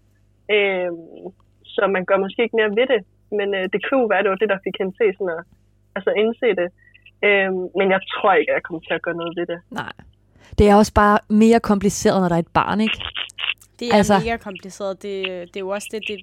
Øhm, 0.55 1.27
så 1.75 1.81
man 1.97 2.05
gør 2.09 2.19
måske 2.25 2.43
ikke 2.45 2.57
mere 2.61 2.71
ved 2.79 2.87
det, 2.95 3.01
men 3.39 3.49
øh, 3.59 3.65
det 3.73 3.79
kunne 3.85 4.01
jo 4.03 4.07
være, 4.13 4.21
at 4.21 4.25
det 4.25 4.33
var 4.35 4.41
det, 4.43 4.49
der 4.55 4.65
fik 4.67 4.77
hende 4.81 4.93
til 4.99 5.09
sådan 5.19 5.33
at 5.39 5.43
altså 5.97 6.11
indse 6.23 6.49
det. 6.61 6.69
Øhm, 7.27 7.63
men 7.79 7.87
jeg 7.95 8.01
tror 8.13 8.33
ikke, 8.41 8.51
at 8.53 8.57
jeg 8.59 8.63
kommer 8.67 8.81
til 8.89 8.95
at 8.99 9.03
gøre 9.07 9.17
noget 9.21 9.33
ved 9.39 9.47
det. 9.53 9.59
Nej. 9.83 9.93
Det 10.59 10.65
er 10.71 10.75
også 10.83 10.95
bare 11.03 11.19
mere 11.29 11.61
kompliceret, 11.61 12.21
når 12.21 12.29
der 12.29 12.37
er 12.39 12.45
et 12.49 12.55
barn, 12.61 12.81
ikke? 12.81 12.99
Det 13.79 13.89
er 13.89 13.95
Altså- 13.95 14.19
mega 14.19 14.37
kompliceret. 14.37 15.03
Det, 15.03 15.15
det 15.51 15.57
er 15.57 15.61
jo 15.61 15.69
også 15.69 15.89
det, 15.93 16.01
det, 16.09 16.19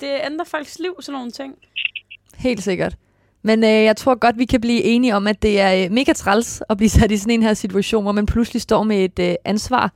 det 0.00 0.10
ændrer 0.28 0.44
folks 0.54 0.78
liv, 0.78 0.94
sådan 1.00 1.16
nogle 1.18 1.30
ting. 1.30 1.50
Helt 2.38 2.62
sikkert. 2.62 2.94
Men 3.42 3.64
øh, 3.64 3.70
jeg 3.70 3.96
tror 3.96 4.14
godt, 4.14 4.38
vi 4.38 4.44
kan 4.44 4.60
blive 4.60 4.82
enige 4.82 5.16
om, 5.16 5.26
at 5.26 5.42
det 5.42 5.60
er 5.60 5.84
øh, 5.84 5.90
mega 5.92 6.12
træls 6.12 6.62
at 6.70 6.76
blive 6.76 6.88
sat 6.88 7.10
i 7.10 7.16
sådan 7.16 7.34
en 7.34 7.42
her 7.42 7.54
situation, 7.54 8.02
hvor 8.02 8.12
man 8.12 8.26
pludselig 8.26 8.62
står 8.62 8.82
med 8.82 9.04
et 9.04 9.18
øh, 9.30 9.34
ansvar, 9.44 9.92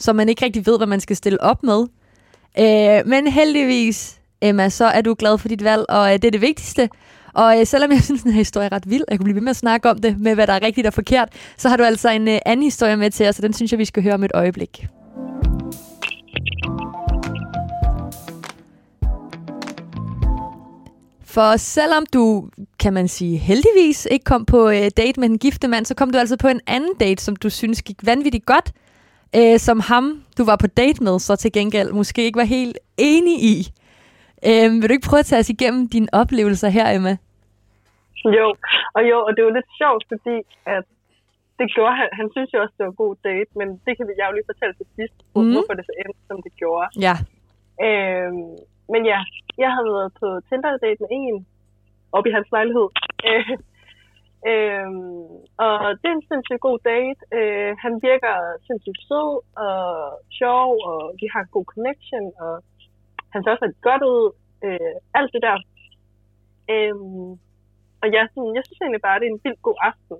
som 0.00 0.16
man 0.16 0.28
ikke 0.28 0.44
rigtig 0.44 0.66
ved, 0.66 0.78
hvad 0.78 0.86
man 0.86 1.00
skal 1.00 1.16
stille 1.16 1.40
op 1.40 1.62
med. 1.62 1.86
Øh, 2.58 3.06
men 3.06 3.26
heldigvis, 3.26 4.20
Emma, 4.42 4.68
så 4.68 4.84
er 4.84 5.00
du 5.00 5.14
glad 5.18 5.38
for 5.38 5.48
dit 5.48 5.64
valg, 5.64 5.84
og 5.88 6.06
øh, 6.06 6.12
det 6.12 6.24
er 6.24 6.30
det 6.30 6.40
vigtigste. 6.40 6.88
Og 7.32 7.60
øh, 7.60 7.66
selvom 7.66 7.90
jeg 7.90 8.02
synes, 8.08 8.22
den 8.22 8.32
her 8.32 8.38
historie 8.38 8.66
er 8.66 8.72
ret 8.72 8.90
vild, 8.90 9.02
og 9.02 9.06
jeg 9.10 9.18
kunne 9.18 9.24
blive 9.24 9.34
ved 9.34 9.42
med 9.42 9.50
at 9.50 9.56
snakke 9.56 9.90
om 9.90 9.98
det, 9.98 10.20
med 10.20 10.34
hvad 10.34 10.46
der 10.46 10.52
er 10.52 10.62
rigtigt 10.62 10.86
og 10.86 10.94
forkert, 10.94 11.28
så 11.56 11.68
har 11.68 11.76
du 11.76 11.82
altså 11.82 12.10
en 12.10 12.28
øh, 12.28 12.38
anden 12.46 12.64
historie 12.64 12.96
med 12.96 13.10
til 13.10 13.28
os, 13.28 13.38
og 13.38 13.42
den 13.42 13.52
synes 13.52 13.72
jeg, 13.72 13.78
vi 13.78 13.84
skal 13.84 14.02
høre 14.02 14.14
om 14.14 14.24
et 14.24 14.32
øjeblik. 14.34 14.86
For 21.24 21.56
selvom 21.56 22.06
du, 22.12 22.48
kan 22.78 22.92
man 22.92 23.08
sige, 23.08 23.36
heldigvis 23.36 24.06
ikke 24.10 24.24
kom 24.24 24.44
på 24.44 24.68
øh, 24.68 24.90
date 24.96 25.20
med 25.20 25.28
en 25.28 25.38
gifte 25.38 25.68
mand, 25.68 25.86
så 25.86 25.94
kom 25.94 26.10
du 26.10 26.18
altså 26.18 26.36
på 26.36 26.48
en 26.48 26.60
anden 26.66 26.94
date, 27.00 27.22
som 27.22 27.36
du 27.36 27.50
synes 27.50 27.82
gik 27.82 27.96
vanvittigt 28.02 28.46
godt, 28.46 28.72
øh, 29.38 29.58
som 29.66 29.78
ham, 29.90 30.04
du 30.38 30.42
var 30.50 30.56
på 30.64 30.66
date 30.66 31.00
med, 31.06 31.18
så 31.18 31.36
til 31.36 31.52
gengæld 31.52 31.90
måske 31.92 32.24
ikke 32.24 32.38
var 32.42 32.50
helt 32.58 32.78
enig 32.96 33.36
i. 33.54 33.56
Øh, 34.48 34.66
vil 34.78 34.88
du 34.88 34.94
ikke 34.94 35.08
prøve 35.10 35.24
at 35.24 35.30
tage 35.30 35.42
os 35.44 35.50
igennem 35.56 35.82
dine 35.94 36.08
oplevelser 36.12 36.68
her, 36.68 36.86
Emma? 36.96 37.14
Jo, 38.38 38.46
og 38.96 39.02
jo, 39.10 39.16
og 39.26 39.30
det 39.36 39.42
var 39.44 39.52
lidt 39.58 39.70
sjovt, 39.80 40.04
fordi 40.12 40.36
at 40.76 40.84
det 41.58 41.66
gjorde 41.74 41.96
han. 42.00 42.08
Han 42.20 42.28
synes 42.34 42.50
jo 42.54 42.58
også, 42.62 42.74
det 42.76 42.84
var 42.84 42.92
en 42.94 43.02
god 43.04 43.14
date, 43.28 43.50
men 43.60 43.68
det 43.86 43.92
kan 43.96 44.06
vi 44.08 44.12
jeg 44.18 44.26
jo 44.28 44.34
lige 44.36 44.50
fortælle 44.52 44.74
til 44.80 44.88
sidst, 44.98 45.16
mm. 45.36 45.52
hvorfor 45.52 45.74
det 45.78 45.84
så 45.86 45.94
endte, 46.02 46.20
som 46.30 46.38
det 46.46 46.52
gjorde. 46.62 46.86
Ja. 47.06 47.16
Øhm, 47.86 48.50
men 48.92 49.02
ja, 49.12 49.20
jeg 49.62 49.70
havde 49.76 49.90
været 49.98 50.12
på 50.20 50.28
Tinder-date 50.48 51.00
med 51.02 51.10
en 51.20 51.36
oppe 52.16 52.28
i 52.30 52.34
hans 52.36 52.48
lejlighed. 52.56 52.88
Øh, 53.28 53.50
øhm, 54.50 55.26
og 55.64 55.76
det 56.00 56.08
er 56.08 56.16
en 56.16 56.28
sindssygt 56.30 56.66
god 56.68 56.78
date. 56.90 57.20
Øh, 57.38 57.72
han 57.84 57.92
virker 58.08 58.34
sindssygt 58.66 59.02
sød 59.08 59.30
og 59.66 59.78
sjov, 60.38 60.68
og 60.90 61.00
vi 61.20 61.26
har 61.32 61.40
en 61.42 61.54
god 61.56 61.66
connection, 61.74 62.26
og 62.44 62.54
han 63.32 63.38
ser 63.40 63.50
også 63.50 63.64
rigtig 63.64 63.82
godt 63.90 64.04
ud. 64.14 64.24
Øh, 64.64 64.96
alt 65.18 65.30
det 65.34 65.42
der. 65.48 65.58
Øhm, 66.74 67.30
og 68.02 68.06
ja, 68.14 68.22
sådan, 68.32 68.56
jeg 68.56 68.64
synes 68.64 68.80
egentlig 68.80 69.04
bare, 69.06 69.16
at 69.16 69.20
det 69.20 69.28
er 69.28 69.34
en 69.34 69.44
vildt 69.44 69.62
god 69.68 69.78
aften. 69.90 70.16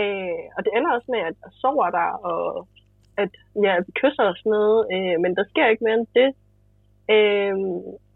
Øh, 0.00 0.44
og 0.56 0.60
det 0.64 0.70
ender 0.76 0.90
også 0.96 1.08
med, 1.14 1.20
at 1.28 1.36
jeg 1.42 1.52
sover 1.60 1.90
der, 1.98 2.10
og 2.30 2.68
at 3.22 3.32
ja, 3.66 3.72
vi 3.86 3.90
kysser 4.00 4.24
og 4.30 4.36
sådan 4.38 4.50
noget, 4.58 4.80
øh, 4.94 5.16
men 5.22 5.30
der 5.38 5.44
sker 5.50 5.66
ikke 5.66 5.84
mere 5.84 5.98
end 6.00 6.10
det. 6.20 6.30
Øh, 7.14 7.56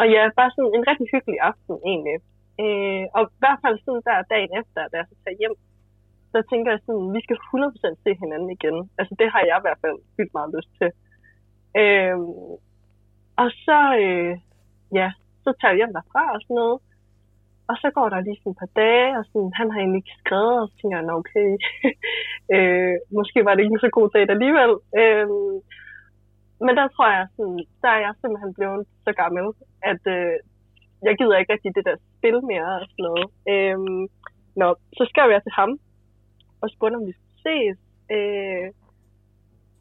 og 0.01 0.07
ja, 0.15 0.23
bare 0.39 0.51
sådan 0.55 0.75
en 0.77 0.89
rigtig 0.91 1.07
hyggelig 1.13 1.39
aften 1.51 1.77
egentlig. 1.91 2.17
Øh, 2.63 3.05
og 3.17 3.23
i 3.25 3.37
hvert 3.43 3.61
fald 3.65 3.77
sådan 3.85 4.07
der 4.09 4.31
dagen 4.35 4.53
efter, 4.61 4.81
da 4.91 4.95
jeg 5.01 5.07
så 5.11 5.17
tager 5.25 5.41
hjem, 5.43 5.57
så 6.33 6.39
tænker 6.51 6.71
jeg 6.73 6.81
sådan, 6.87 7.09
vi 7.17 7.21
skal 7.25 7.37
100% 7.37 8.03
se 8.05 8.11
hinanden 8.23 8.51
igen. 8.59 8.79
Altså 8.99 9.15
det 9.21 9.29
har 9.35 9.43
jeg 9.49 9.57
i 9.59 9.65
hvert 9.67 9.83
fald 9.85 9.99
vildt 10.17 10.35
meget 10.37 10.55
lyst 10.57 10.73
til. 10.79 10.91
Øh, 11.83 12.19
og 13.43 13.49
så, 13.65 13.79
øh, 14.05 14.33
ja, 14.99 15.09
så 15.45 15.51
tager 15.61 15.73
jeg 15.73 15.81
hjem 15.81 15.93
derfra 15.99 16.23
og 16.35 16.41
sådan 16.43 16.61
noget. 16.63 16.79
Og 17.71 17.77
så 17.83 17.89
går 17.97 18.09
der 18.09 18.21
lige 18.21 18.39
sådan 18.41 18.53
et 18.53 18.61
par 18.63 18.73
dage, 18.83 19.11
og 19.19 19.25
sådan, 19.31 19.51
han 19.61 19.71
har 19.71 19.79
egentlig 19.79 20.01
ikke 20.03 20.21
skrevet, 20.23 20.57
og 20.63 20.69
så 20.69 20.75
tænker 20.77 20.97
jeg, 20.99 21.07
"Nå, 21.07 21.15
okay, 21.23 21.49
øh, 22.55 22.97
måske 23.19 23.39
var 23.45 23.53
det 23.55 23.63
ikke 23.63 23.77
en 23.79 23.87
så 23.87 23.93
god 23.99 24.09
dag 24.15 24.25
alligevel. 24.35 24.73
Øh, 25.01 25.29
men 26.67 26.73
der 26.79 26.87
tror 26.89 27.09
jeg, 27.17 27.27
sådan, 27.37 27.59
der 27.83 27.91
er 27.97 28.01
jeg 28.07 28.15
simpelthen 28.21 28.53
blevet 28.59 28.87
så 29.07 29.13
gammel, 29.23 29.47
at 29.91 30.03
øh, 30.17 30.37
jeg 31.07 31.15
gider 31.19 31.37
ikke 31.39 31.53
rigtig 31.53 31.71
det 31.77 31.85
der 31.89 31.97
spil 32.17 32.39
mere 32.53 32.71
og 32.83 32.87
sådan 32.91 33.07
noget. 33.09 33.27
Øhm, 33.53 34.03
nå, 34.61 34.69
så 34.99 35.03
skrev 35.11 35.29
jeg 35.31 35.43
til 35.43 35.53
ham, 35.61 35.71
og 36.63 36.71
spurgte, 36.71 36.97
om 36.97 37.07
vi 37.07 37.13
skulle 37.13 37.41
ses. 37.47 37.79
Øh, 38.17 38.69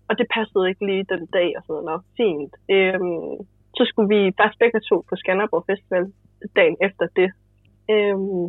og 0.09 0.13
det 0.19 0.27
passede 0.35 0.69
ikke 0.69 0.85
lige 0.85 1.11
den 1.13 1.23
dag, 1.37 1.49
og 1.57 1.63
sådan 1.67 1.85
noget. 1.89 2.01
Fint. 2.17 2.53
Øhm, 2.75 3.33
så 3.77 3.83
skulle 3.89 4.09
vi 4.15 4.21
faktisk 4.39 4.59
begge 4.59 4.79
to 4.89 4.97
på 5.09 5.15
Skanderborg 5.21 5.65
Festival 5.69 6.05
dagen 6.55 6.77
efter 6.87 7.05
det. 7.19 7.29
Øhm, 7.93 8.45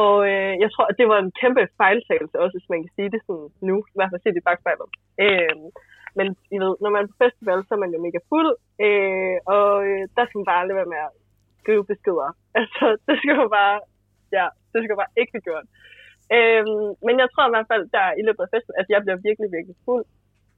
og 0.00 0.14
øh, 0.30 0.54
jeg 0.62 0.70
tror, 0.72 0.86
at 0.90 0.98
det 1.00 1.08
var 1.12 1.18
en 1.20 1.32
kæmpe 1.40 1.62
fejltagelse 1.80 2.40
også, 2.42 2.54
hvis 2.56 2.70
man 2.72 2.82
kan 2.82 2.92
sige 2.96 3.10
det 3.14 3.20
sådan 3.26 3.48
nu. 3.68 3.76
I 3.92 3.96
hvert 3.96 4.10
fald 4.10 4.22
set 4.22 4.34
det 4.34 4.42
i 4.42 4.48
bagspejlet. 4.48 4.88
Øhm, 5.24 5.66
men 6.18 6.26
I 6.54 6.56
ved, 6.64 6.74
når 6.82 6.90
man 6.90 7.02
er 7.02 7.10
på 7.10 7.22
festival, 7.24 7.60
så 7.62 7.70
er 7.74 7.82
man 7.84 7.94
jo 7.94 7.98
mega 8.06 8.20
fuld. 8.30 8.50
Øh, 8.86 9.36
og 9.56 9.70
øh, 9.88 10.02
der 10.16 10.24
skal 10.24 10.38
man 10.38 10.48
bare 10.50 10.60
aldrig 10.62 10.76
være 10.80 10.92
med 10.94 11.00
at 11.06 11.12
skrive 11.66 11.84
beskeder. 11.92 12.30
Altså, 12.60 12.86
det 13.06 13.14
skal 13.20 13.34
man 13.40 13.50
bare, 13.58 13.76
ja, 14.36 14.46
det 14.72 14.78
skal 14.84 14.96
bare 15.02 15.14
ikke 15.20 15.32
have 15.36 15.46
gjort. 15.48 15.66
Øhm, 16.36 16.88
men 17.06 17.14
jeg 17.22 17.28
tror 17.30 17.44
i 17.46 17.54
hvert 17.54 17.70
fald, 17.72 17.84
der 17.96 18.06
i 18.20 18.22
løbet 18.26 18.42
af 18.46 18.50
festen, 18.54 18.74
at 18.80 18.86
jeg 18.92 19.00
bliver 19.04 19.18
virkelig, 19.28 19.48
virkelig 19.56 19.76
fuld. 19.86 20.04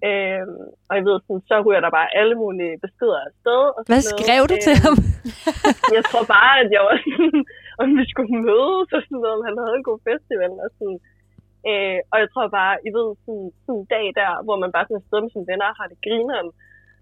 Øhm, 0.09 0.65
og 0.89 0.93
jeg 0.99 1.05
ved, 1.09 1.17
sådan, 1.21 1.43
så 1.49 1.55
ryger 1.67 1.83
der 1.85 1.93
bare 1.99 2.09
alle 2.21 2.35
mulige 2.43 2.75
beskeder 2.85 3.21
afsted. 3.29 3.63
Og 3.77 3.81
Hvad 3.91 4.03
skrev 4.13 4.43
du 4.53 4.57
til 4.67 4.77
Øhm, 4.77 4.85
ham? 4.85 4.97
jeg 5.97 6.03
tror 6.11 6.25
bare, 6.37 6.53
at 6.63 6.69
jeg 6.77 6.83
var 6.89 6.97
sådan, 7.05 7.41
om 7.83 7.89
vi 7.99 8.05
skulle 8.13 8.35
mødes 8.49 8.89
og 8.97 9.03
sådan 9.07 9.21
noget, 9.23 9.37
om 9.39 9.45
han 9.49 9.57
havde 9.63 9.77
en 9.81 9.89
god 9.91 10.01
festival 10.09 10.53
og 10.65 10.71
sådan. 10.77 10.99
Øh, 11.71 11.99
og 12.13 12.17
jeg 12.23 12.29
tror 12.33 12.47
bare, 12.59 12.75
I 12.89 12.91
ved, 12.99 13.09
sådan, 13.25 13.49
sådan 13.65 13.81
en 13.81 13.87
dag 13.95 14.07
der, 14.21 14.31
hvor 14.47 14.57
man 14.63 14.71
bare 14.75 14.87
sådan 14.87 15.01
er 15.01 15.07
sted 15.09 15.21
med 15.25 15.31
sine 15.33 15.49
venner 15.51 15.69
og 15.71 15.79
har 15.81 15.87
det 15.93 15.99
grineren, 16.07 16.49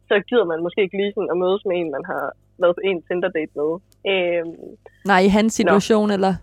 så 0.09 0.15
gider 0.29 0.47
man 0.53 0.63
måske 0.67 0.81
ikke 0.83 0.97
lige 1.01 1.13
sådan 1.15 1.33
at 1.33 1.39
mødes 1.45 1.63
med 1.69 1.77
en, 1.81 1.91
man 1.97 2.05
har 2.13 2.25
været 2.63 2.77
på 2.77 2.83
en 2.91 3.03
Tinder-date 3.07 3.53
med. 3.61 3.71
Øh, 4.13 4.45
Nej, 5.11 5.21
i 5.29 5.31
hans 5.37 5.53
situation, 5.61 6.11
eller? 6.17 6.35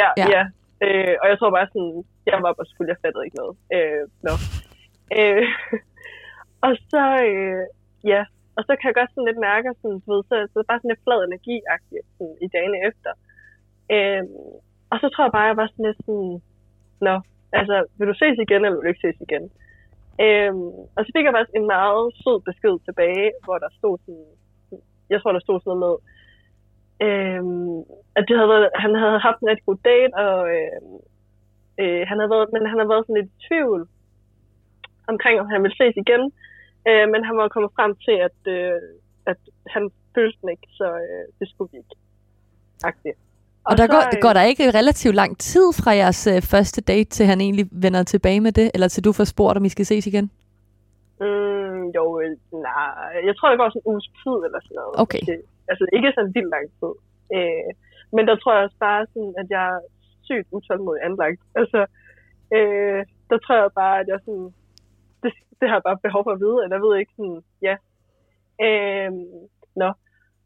Ja, 0.00 0.08
Ja. 0.20 0.26
ja. 0.34 0.42
Øh, 0.84 1.14
og 1.22 1.26
jeg 1.30 1.36
tror 1.38 1.50
bare 1.58 1.68
sådan, 1.72 2.04
jeg 2.26 2.34
var 2.36 2.52
bare 2.58 2.74
fuld, 2.76 2.88
jeg 2.92 3.02
fattede 3.04 3.24
ikke 3.26 3.40
noget. 3.42 3.54
Øh, 3.76 4.04
no. 4.26 4.34
øh, 5.18 5.46
og 6.66 6.72
så, 6.90 7.04
øh, 7.28 7.64
ja, 8.12 8.22
og 8.56 8.62
så 8.66 8.72
kan 8.76 8.88
jeg 8.88 8.98
godt 9.00 9.10
sådan 9.12 9.28
lidt 9.28 9.40
mærke, 9.50 9.68
sådan, 9.80 9.98
du 10.04 10.08
ved, 10.12 10.22
så, 10.28 10.34
så 10.52 10.56
er 10.58 10.68
bare 10.70 10.80
sådan 10.80 10.92
lidt 10.92 11.04
flad 11.06 11.20
energi 11.28 11.56
sådan, 12.16 12.36
i 12.44 12.46
dagene 12.54 12.78
efter. 12.88 13.12
Øh, 13.94 14.24
og 14.92 14.96
så 15.02 15.06
tror 15.08 15.24
jeg 15.24 15.36
bare, 15.36 15.50
jeg 15.50 15.60
var 15.62 15.68
sådan 15.70 15.86
lidt 15.88 16.00
sådan, 16.06 16.32
nå, 17.06 17.14
altså, 17.60 17.76
vil 17.98 18.08
du 18.10 18.14
ses 18.22 18.38
igen, 18.44 18.60
eller 18.64 18.76
vil 18.76 18.84
du 18.84 18.92
ikke 18.92 19.06
ses 19.06 19.20
igen? 19.26 19.44
Øhm, 20.20 20.72
og 20.96 21.00
så 21.04 21.10
fik 21.16 21.24
jeg 21.24 21.34
faktisk 21.34 21.56
en 21.56 21.72
meget 21.76 22.04
sød 22.22 22.38
besked 22.48 22.76
tilbage, 22.86 23.28
hvor 23.44 23.58
der 23.58 23.70
stod 23.78 23.98
sådan, 24.04 24.26
jeg 25.10 25.18
tror, 25.20 25.32
der 25.32 25.40
stod 25.44 25.60
sådan 25.60 25.70
noget 25.70 25.82
med, 25.86 25.94
øhm, 27.06 27.78
at 28.16 28.24
det 28.28 28.36
havde 28.36 28.52
været, 28.52 28.70
han 28.84 28.94
havde 29.02 29.18
haft 29.28 29.38
en 29.40 29.48
rigtig 29.48 29.66
god 29.66 29.78
date, 29.90 30.14
og 30.26 30.38
øhm, 30.56 30.96
øh, 31.80 32.02
han 32.08 32.16
havde 32.18 32.32
været, 32.34 32.48
men 32.52 32.62
han 32.70 32.78
havde 32.78 32.92
været 32.92 33.04
sådan 33.04 33.18
lidt 33.20 33.32
i 33.32 33.42
tvivl 33.48 33.80
omkring, 35.12 35.36
om 35.40 35.48
han 35.52 35.62
ville 35.62 35.76
ses 35.80 35.96
igen. 36.04 36.22
Øh, 36.88 37.06
men 37.12 37.20
han 37.28 37.36
var 37.36 37.48
kommet 37.48 37.72
frem 37.76 37.92
til, 38.06 38.16
at, 38.28 38.38
øh, 38.56 38.80
at 39.26 39.40
han 39.74 39.90
følte 40.14 40.38
den 40.40 40.48
ikke, 40.54 40.68
så 40.78 40.86
øh, 41.04 41.24
det 41.38 41.46
skulle 41.48 41.70
vi 41.72 41.78
ikke. 41.78 41.96
Agtigt. 42.84 43.18
Og, 43.68 43.72
der 43.78 43.86
så, 43.86 43.92
går, 43.94 44.02
øh, 44.14 44.20
går 44.24 44.32
der 44.32 44.42
ikke 44.42 44.70
relativt 44.80 45.14
lang 45.14 45.32
tid 45.38 45.66
fra 45.80 45.90
jeres 46.00 46.26
øh, 46.32 46.42
første 46.52 46.80
date, 46.80 47.10
til 47.16 47.26
han 47.26 47.40
egentlig 47.40 47.66
vender 47.84 48.02
tilbage 48.02 48.40
med 48.40 48.52
det, 48.52 48.70
eller 48.74 48.88
til 48.88 49.04
du 49.04 49.12
får 49.12 49.24
spurgt, 49.24 49.56
om 49.58 49.64
I 49.64 49.68
skal 49.68 49.86
ses 49.86 50.06
igen? 50.06 50.30
Mm, 51.20 51.82
jo, 51.96 52.04
øh, 52.20 52.36
nej. 52.52 52.90
Jeg 53.28 53.34
tror, 53.36 53.48
det 53.50 53.58
går 53.58 53.68
sådan 53.68 53.82
en 53.84 53.90
uges 53.92 54.06
tid 54.22 54.38
eller 54.46 54.60
sådan 54.62 54.76
noget. 54.80 54.94
Okay. 55.04 55.22
Det, 55.28 55.36
altså 55.70 55.84
ikke 55.96 56.12
sådan 56.14 56.32
vildt 56.36 56.50
lang 56.56 56.66
tid. 56.80 56.92
Øh, 57.36 57.70
men 58.14 58.22
der 58.28 58.36
tror 58.36 58.52
jeg 58.54 58.64
også 58.66 58.80
bare 58.88 59.06
sådan, 59.12 59.34
at 59.40 59.46
jeg 59.56 59.64
er 59.74 59.80
sygt 60.28 60.48
utålmodig 60.56 61.02
anlagt. 61.08 61.40
Altså, 61.60 61.80
øh, 62.56 63.00
der 63.30 63.38
tror 63.38 63.56
jeg 63.62 63.70
bare, 63.82 63.96
at 64.00 64.08
jeg 64.12 64.18
sådan, 64.26 64.48
det, 65.22 65.32
det 65.58 65.66
har 65.68 65.76
jeg 65.76 65.86
bare 65.88 66.04
behov 66.06 66.22
for 66.24 66.32
at 66.34 66.42
vide, 66.44 66.58
eller 66.62 66.76
jeg 66.76 66.84
ved 66.86 66.94
ikke 66.98 67.14
sådan, 67.18 67.40
ja. 67.68 67.74
Øh, 68.66 69.12
nå. 69.82 69.88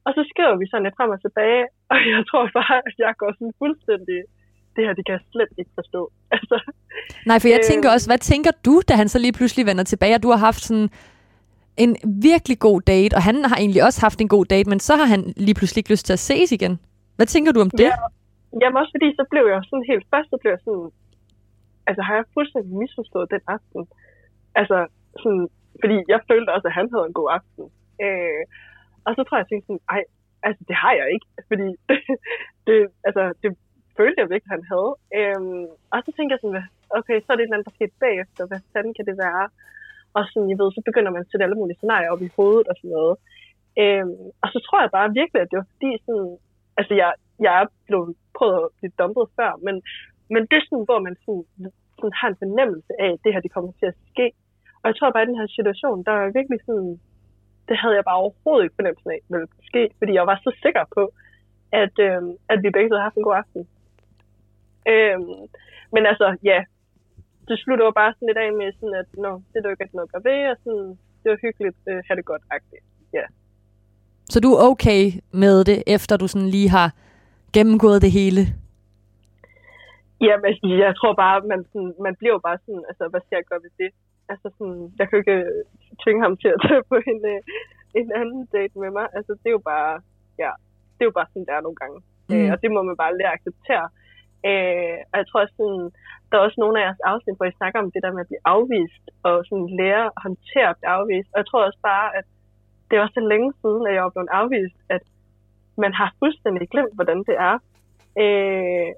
Og 0.06 0.10
så 0.16 0.22
skriver 0.32 0.54
vi 0.60 0.66
sådan 0.70 0.84
lidt 0.86 0.96
frem 0.98 1.10
og 1.16 1.20
tilbage, 1.26 1.62
og 1.92 1.98
jeg 2.14 2.22
tror 2.30 2.44
bare, 2.60 2.76
at 2.88 2.94
jeg 3.04 3.12
går 3.20 3.30
sådan 3.38 3.54
fuldstændig, 3.62 4.18
det 4.76 4.82
her, 4.86 4.92
det 4.98 5.04
kan 5.06 5.12
jeg 5.18 5.24
slet 5.32 5.52
ikke 5.60 5.72
forstå. 5.80 6.02
Altså, 6.36 6.56
Nej, 7.28 7.38
for 7.42 7.48
jeg 7.54 7.60
Øh. 7.62 7.68
tænker 7.70 7.88
også, 7.94 8.06
hvad 8.10 8.18
tænker 8.32 8.52
du, 8.66 8.74
da 8.88 8.92
han 9.00 9.08
så 9.08 9.18
lige 9.24 9.36
pludselig 9.38 9.66
vender 9.70 9.84
tilbage, 9.84 10.14
og 10.18 10.22
du 10.22 10.30
har 10.34 10.40
haft 10.48 10.62
sådan 10.68 10.88
en 11.84 11.90
virkelig 12.32 12.58
god 12.68 12.80
date, 12.92 13.14
og 13.18 13.22
han 13.28 13.36
har 13.50 13.56
egentlig 13.62 13.82
også 13.88 14.00
haft 14.06 14.18
en 14.20 14.28
god 14.36 14.44
date, 14.54 14.68
men 14.72 14.80
så 14.88 14.92
har 15.00 15.06
han 15.14 15.20
lige 15.46 15.56
pludselig 15.58 15.80
ikke 15.80 15.92
lyst 15.94 16.06
til 16.06 16.12
at 16.18 16.24
ses 16.30 16.48
igen. 16.58 16.74
Hvad 17.16 17.26
tænker 17.34 17.52
du 17.52 17.60
om 17.66 17.70
det? 17.80 17.88
Ja, 17.92 17.96
jamen 18.60 18.76
også 18.82 18.92
fordi, 18.96 19.08
så 19.18 19.24
blev 19.32 19.44
jeg 19.52 19.60
sådan 19.70 19.86
helt, 19.90 20.04
først 20.12 20.28
så 20.32 20.36
blev 20.40 20.50
jeg 20.56 20.62
sådan, 20.66 20.88
altså 21.88 22.02
har 22.06 22.14
jeg 22.18 22.24
fuldstændig 22.36 22.72
misforstået 22.82 23.26
den 23.34 23.42
aften? 23.56 23.82
Altså, 24.60 24.76
sådan, 25.22 25.46
fordi 25.82 25.96
jeg 26.12 26.20
følte 26.30 26.50
også, 26.54 26.66
at 26.70 26.76
han 26.78 26.86
havde 26.92 27.06
en 27.10 27.18
god 27.20 27.28
aften. 27.38 27.64
Øh, 28.04 28.42
og 29.06 29.12
så 29.16 29.20
tror 29.22 29.36
jeg, 29.36 29.44
jeg 29.44 29.50
tænkte 29.50 29.66
sådan, 29.66 29.86
ej, 29.94 30.02
altså 30.48 30.62
det 30.68 30.76
har 30.82 30.92
jeg 31.00 31.06
ikke, 31.14 31.28
fordi 31.50 31.68
det, 31.88 31.98
det, 32.66 32.78
altså, 33.08 33.22
det 33.42 33.50
følte 33.98 34.20
jeg 34.20 34.30
virkelig, 34.32 34.54
han 34.56 34.70
havde. 34.72 34.92
Øhm, 35.18 35.66
og 35.92 35.98
så 36.04 36.10
tænkte 36.12 36.32
jeg 36.34 36.40
sådan, 36.42 36.62
okay, 36.98 37.16
så 37.20 37.28
er 37.30 37.36
det 37.36 37.42
et 37.42 37.46
eller 37.46 37.56
andet, 37.56 37.68
der 37.70 37.78
skete 37.78 38.02
bagefter, 38.06 38.42
hvad 38.48 38.60
fanden 38.72 38.94
kan 38.96 39.06
det 39.10 39.16
være? 39.26 39.44
Og 40.16 40.22
sådan, 40.30 40.50
jeg 40.52 40.58
ved, 40.60 40.68
så 40.72 40.82
begynder 40.88 41.10
man 41.12 41.22
at 41.24 41.30
sætte 41.30 41.44
alle 41.44 41.60
mulige 41.60 41.78
scenarier 41.78 42.12
op 42.14 42.22
i 42.26 42.34
hovedet 42.36 42.66
og 42.70 42.76
sådan 42.78 42.94
noget. 42.98 43.16
Øhm, 43.82 44.22
og 44.42 44.48
så 44.54 44.58
tror 44.66 44.80
jeg 44.80 44.96
bare 44.98 45.16
virkelig, 45.20 45.40
at 45.42 45.50
det 45.50 45.58
var 45.60 45.68
fordi 45.74 45.90
sådan, 46.06 46.30
altså 46.78 46.92
jeg, 47.02 47.10
jeg 47.46 47.52
er 47.62 47.66
blevet 47.88 48.10
prøvet 48.36 48.58
at 48.64 48.74
blive 48.78 48.98
dumpet 49.00 49.26
før, 49.38 49.52
men, 49.66 49.74
men 50.32 50.42
det 50.48 50.56
er 50.56 50.66
sådan, 50.68 50.88
hvor 50.88 51.00
man 51.06 51.14
sådan, 51.24 51.44
sådan 51.98 52.18
har 52.20 52.28
en 52.28 52.40
fornemmelse 52.42 52.92
af, 53.04 53.10
at 53.14 53.20
det 53.24 53.32
her 53.32 53.44
det 53.44 53.54
kommer 53.54 53.72
til 53.80 53.86
at 53.92 53.98
ske. 54.10 54.26
Og 54.80 54.86
jeg 54.88 54.96
tror 54.96 55.10
bare, 55.10 55.22
at 55.22 55.28
i 55.28 55.30
den 55.30 55.40
her 55.40 55.50
situation, 55.58 55.98
der 56.08 56.14
er 56.22 56.36
virkelig 56.38 56.60
sådan, 56.68 56.94
det 57.68 57.76
havde 57.80 57.96
jeg 57.98 58.04
bare 58.08 58.22
overhovedet 58.22 58.64
ikke 58.64 58.78
fornemmelsen 58.78 59.10
af, 59.10 59.20
ville 59.28 59.48
ske, 59.70 59.82
fordi 59.98 60.12
jeg 60.18 60.26
var 60.26 60.38
så 60.44 60.50
sikker 60.64 60.84
på, 60.96 61.02
at, 61.82 61.94
øhm, 62.06 62.32
at 62.52 62.58
vi 62.64 62.70
begge 62.76 62.90
havde 62.90 63.06
haft 63.08 63.18
en 63.18 63.28
god 63.28 63.36
aften. 63.42 63.62
Øhm, 64.92 65.40
men 65.94 66.02
altså, 66.10 66.26
ja, 66.50 66.58
det 67.48 67.56
slutter 67.58 67.84
jo 67.84 67.92
bare 68.00 68.12
sådan 68.12 68.28
lidt 68.28 68.42
af 68.44 68.52
med 68.52 68.72
sådan, 68.72 68.96
at 69.02 69.08
Nå, 69.24 69.32
det 69.48 69.56
er 69.56 69.62
der 69.62 69.68
jo 69.68 69.74
ikke 69.74 69.84
rigtig 69.84 69.98
noget 69.98 70.08
at 70.08 70.14
gøre 70.14 70.28
ved, 70.30 70.40
og 70.52 70.56
sådan, 70.64 70.88
det 71.20 71.28
var 71.32 71.38
hyggeligt, 71.44 71.78
øh, 71.88 71.98
have 72.06 72.16
det 72.18 72.24
godt-agtigt. 72.32 72.86
Så 74.32 74.40
du 74.40 74.48
er 74.54 74.60
okay 74.70 75.04
med 75.42 75.64
det, 75.64 75.78
efter 75.86 76.16
du 76.16 76.26
sådan 76.28 76.48
lige 76.56 76.70
har 76.78 76.88
gennemgået 77.56 78.02
det 78.02 78.12
hele? 78.20 78.42
Jamen, 80.26 80.44
altså, 80.50 80.66
jeg 80.84 80.96
tror 80.98 81.12
bare, 81.24 81.40
man, 81.52 81.60
sådan, 81.72 81.94
man 82.06 82.14
bliver 82.18 82.34
jo 82.36 82.40
bare 82.48 82.58
sådan, 82.64 82.84
altså, 82.90 83.04
hvad 83.08 83.20
skal 83.20 83.36
jeg 83.36 83.44
gøre 83.50 83.62
ved 83.66 83.72
det? 83.82 83.90
Altså, 84.32 84.46
sådan, 84.58 84.82
jeg 84.98 85.06
kan 85.08 85.18
ikke 85.22 85.36
øh, 85.50 85.62
tvinge 86.02 86.22
ham 86.26 86.34
til 86.42 86.48
at 86.54 86.60
tage 86.66 86.82
på 86.90 86.96
en, 87.12 87.20
øh, 87.32 87.40
en 88.00 88.08
anden 88.20 88.42
date 88.54 88.74
med 88.82 88.90
mig. 88.98 89.06
Altså, 89.16 89.32
det 89.40 89.48
er 89.50 89.56
jo 89.58 89.64
bare, 89.74 89.92
ja, 90.44 90.50
det 90.94 91.02
er 91.02 91.10
jo 91.10 91.16
bare 91.18 91.28
sådan, 91.30 91.46
det 91.48 91.54
er 91.54 91.66
nogle 91.66 91.80
gange. 91.82 91.98
Mm. 92.28 92.34
Øh, 92.34 92.44
Mm. 92.46 92.50
og 92.52 92.56
det 92.62 92.70
må 92.74 92.80
man 92.88 92.96
bare 93.02 93.16
lære 93.18 93.32
at 93.32 93.38
acceptere. 93.38 93.86
Øh, 94.50 94.96
og 95.10 95.16
jeg 95.20 95.26
tror 95.26 95.40
også 95.44 95.56
sådan, 95.60 95.84
der 96.28 96.34
er 96.36 96.44
også 96.46 96.58
nogle 96.60 96.76
af 96.78 96.84
jeres 96.86 97.02
afsnit, 97.10 97.36
hvor 97.36 97.46
I 97.50 97.58
snakker 97.60 97.78
om 97.80 97.90
det 97.94 98.02
der 98.04 98.12
med 98.14 98.24
at 98.24 98.30
blive 98.30 98.46
afvist, 98.56 99.04
og 99.28 99.34
sådan 99.48 99.68
lære 99.80 100.04
at 100.06 100.22
håndtere 100.26 100.68
at 100.70 100.76
blive 100.78 100.92
afvist. 100.98 101.28
Og 101.32 101.38
jeg 101.40 101.46
tror 101.48 101.66
også 101.68 101.80
bare, 101.92 102.08
at 102.18 102.26
det 102.86 102.94
er 102.96 103.02
også 103.04 103.18
så 103.20 103.24
længe 103.32 103.50
siden, 103.62 103.82
at 103.88 103.94
jeg 103.94 104.02
er 104.04 104.14
blevet 104.14 104.32
afvist, 104.40 104.78
at 104.96 105.02
man 105.84 105.92
har 106.00 106.08
fuldstændig 106.20 106.68
glemt, 106.74 106.94
hvordan 106.98 107.18
det 107.28 107.36
er. 107.50 107.54
Øh, 108.22 108.90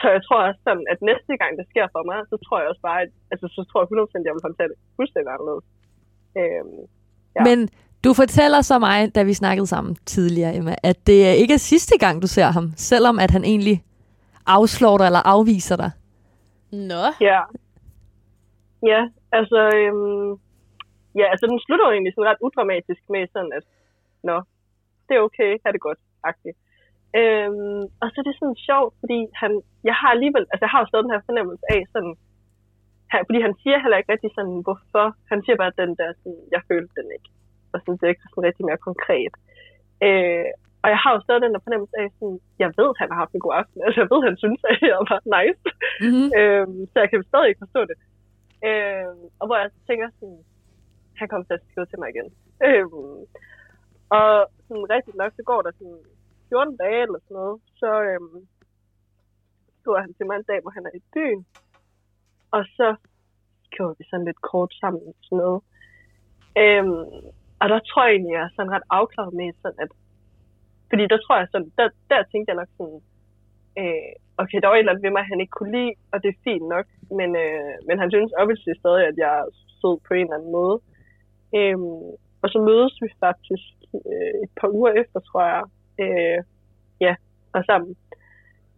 så 0.00 0.06
jeg 0.16 0.22
tror 0.26 0.40
også 0.48 0.60
sådan, 0.68 0.86
at 0.92 0.98
næste 1.10 1.32
gang 1.40 1.52
det 1.58 1.66
sker 1.72 1.86
for 1.94 2.02
mig, 2.10 2.18
så 2.30 2.36
tror 2.44 2.56
jeg 2.60 2.68
også 2.72 2.84
bare, 2.88 3.00
at, 3.04 3.12
altså 3.32 3.46
så 3.56 3.60
tror 3.68 3.80
jeg 3.80 3.88
100% 3.88 4.18
at 4.18 4.26
jeg 4.28 4.34
vil 4.36 4.48
håndtere 4.48 4.68
det 4.72 4.78
fuldstændig 4.98 5.30
anderledes. 5.34 5.66
Øh, 6.40 6.64
Ja. 7.36 7.42
Men 7.44 7.68
du 8.04 8.14
fortæller 8.14 8.60
så 8.60 8.78
mig, 8.78 9.14
da 9.14 9.22
vi 9.22 9.34
snakkede 9.34 9.66
sammen 9.66 9.96
tidligere, 10.06 10.54
Emma, 10.56 10.74
at 10.82 11.06
det 11.06 11.36
ikke 11.42 11.54
er 11.54 11.58
sidste 11.72 11.98
gang, 11.98 12.22
du 12.22 12.26
ser 12.26 12.44
ham, 12.44 12.72
selvom 12.76 13.18
at 13.18 13.30
han 13.30 13.44
egentlig 13.44 13.84
afslår 14.46 14.98
dig 14.98 15.06
eller 15.06 15.22
afviser 15.34 15.76
dig. 15.76 15.90
Nå. 16.72 17.04
Ja. 17.20 17.40
Ja, 18.92 19.00
altså, 19.32 19.60
øhm, 19.78 20.30
ja, 21.20 21.26
altså 21.32 21.46
den 21.50 21.60
slutter 21.64 21.86
jo 21.86 21.92
egentlig 21.92 22.12
sådan 22.14 22.30
ret 22.30 22.44
udramatisk 22.46 23.02
med 23.10 23.26
sådan, 23.32 23.52
at 23.58 23.64
nå, 24.22 24.36
det 25.08 25.16
er 25.16 25.20
okay, 25.20 25.50
ha' 25.64 25.72
det 25.72 25.80
godt, 25.80 25.98
agtigt. 26.24 26.58
Øhm, 27.18 27.82
og 28.00 28.06
så 28.08 28.16
er 28.20 28.26
det 28.26 28.36
sådan 28.38 28.64
sjovt, 28.68 28.94
fordi 29.02 29.18
han, 29.40 29.52
jeg 29.88 29.96
har 30.00 30.10
alligevel, 30.16 30.44
altså 30.50 30.64
jeg 30.66 30.72
har 30.74 30.80
jo 30.80 30.88
stadig 30.88 31.04
den 31.04 31.14
her 31.16 31.28
fornemmelse 31.28 31.64
af 31.76 31.82
sådan, 31.94 32.14
han, 33.12 33.20
fordi 33.28 33.40
han 33.46 33.54
siger 33.62 33.78
heller 33.82 33.98
ikke 33.98 34.12
rigtig 34.14 34.32
sådan, 34.38 34.58
hvorfor. 34.66 35.06
Han 35.30 35.38
siger 35.44 35.56
bare 35.62 35.78
den 35.82 35.92
der 36.00 36.08
sådan, 36.20 36.42
jeg 36.54 36.62
følte 36.70 36.92
den 36.98 37.08
ikke. 37.16 37.28
Og 37.72 37.78
sådan, 37.80 37.96
det 37.98 38.04
er 38.06 38.14
ikke 38.14 38.26
sådan 38.26 38.48
rigtig 38.48 38.64
mere 38.68 38.86
konkret. 38.88 39.32
Øh, 40.06 40.50
og 40.82 40.88
jeg 40.92 41.00
har 41.02 41.10
jo 41.14 41.20
stadig 41.22 41.42
den 41.42 41.54
der 41.54 41.66
fornemmelse 41.66 41.96
af 42.02 42.08
sådan, 42.18 42.38
jeg 42.62 42.70
ved, 42.78 42.90
han 43.00 43.08
har 43.10 43.18
haft 43.22 43.34
en 43.34 43.44
god 43.46 43.54
aften. 43.60 43.78
Altså 43.86 43.98
jeg 44.02 44.10
ved, 44.12 44.20
han 44.28 44.36
synes, 44.42 44.60
at 44.70 44.78
jeg 44.92 45.00
var 45.10 45.20
nice. 45.36 45.62
Mm-hmm. 46.04 46.28
Øhm, 46.38 46.80
så 46.90 46.96
jeg 47.02 47.08
kan 47.10 47.18
stadig 47.30 47.48
ikke 47.48 47.64
forstå 47.66 47.80
det. 47.90 47.96
Øhm, 48.68 49.22
og 49.40 49.44
hvor 49.46 49.56
jeg 49.62 49.70
tænker 49.88 50.06
sådan, 50.18 50.40
han 51.20 51.28
kommer 51.28 51.46
til 51.46 51.58
at 51.58 51.64
skrive 51.68 51.86
til 51.86 52.00
mig 52.00 52.08
igen. 52.14 52.28
Øhm, 52.68 53.18
og 54.18 54.30
sådan 54.66 54.86
rigtig 54.94 55.14
nok, 55.20 55.32
så 55.36 55.42
går 55.50 55.60
der 55.66 55.72
sådan 55.78 56.00
14 56.50 56.76
dage 56.76 57.02
eller 57.06 57.20
sådan 57.22 57.34
noget, 57.40 57.60
så 57.80 57.90
øhm, 58.08 58.38
skriver 59.78 60.00
han 60.04 60.14
til 60.14 60.26
mig 60.26 60.36
en 60.36 60.48
dag, 60.50 60.60
hvor 60.62 60.72
han 60.76 60.86
er 60.88 60.94
i 61.00 61.02
byen. 61.14 61.42
Og 62.56 62.62
så 62.76 62.88
skriver 63.66 63.94
vi 63.98 64.04
sådan 64.10 64.28
lidt 64.28 64.40
kort 64.50 64.72
sammen 64.80 65.02
og 65.10 65.16
sådan 65.26 65.38
noget. 65.44 65.60
Øhm, 66.62 67.10
og 67.60 67.66
der 67.72 67.80
tror 67.88 68.02
jeg 68.04 68.12
egentlig, 68.12 68.34
jeg 68.36 68.44
er 68.46 68.54
sådan 68.56 68.74
ret 68.76 68.90
afklaret 68.98 69.34
med 69.34 69.52
sådan, 69.62 69.80
at 69.84 69.90
fordi 70.90 71.04
der 71.12 71.18
tror 71.24 71.36
jeg 71.38 71.48
sådan, 71.50 71.72
der, 71.78 71.88
der 72.10 72.30
tænkte 72.32 72.50
jeg 72.50 72.60
nok 72.60 72.72
sådan, 72.78 73.00
øh, 73.80 74.12
okay, 74.42 74.58
der 74.60 74.68
var 74.68 74.76
et 74.76 74.78
eller 74.78 74.92
andet 74.92 75.06
ved 75.06 75.14
mig, 75.16 75.24
han 75.32 75.40
ikke 75.40 75.56
kunne 75.58 75.74
lide, 75.78 75.94
og 76.12 76.16
det 76.22 76.28
er 76.28 76.42
fint 76.48 76.66
nok, 76.74 76.86
men, 77.18 77.30
øh, 77.44 77.74
men 77.88 77.96
han 78.02 78.10
synes 78.10 78.32
obviously 78.40 78.72
stadig, 78.82 79.04
at 79.10 79.16
jeg 79.24 79.34
stod 79.52 79.96
sød 79.96 79.96
på 80.06 80.12
en 80.14 80.26
eller 80.26 80.38
anden 80.38 80.52
måde. 80.58 80.76
Øhm, 81.58 82.04
og 82.42 82.48
så 82.52 82.58
mødes 82.68 82.94
vi 83.02 83.08
faktisk 83.26 83.70
øh, 84.10 84.32
et 84.44 84.52
par 84.60 84.70
uger 84.78 84.92
efter, 85.02 85.18
tror 85.20 85.42
jeg, 85.52 85.62
øh, 86.04 86.38
ja, 87.00 87.14
og 87.52 87.64
sammen. 87.64 87.96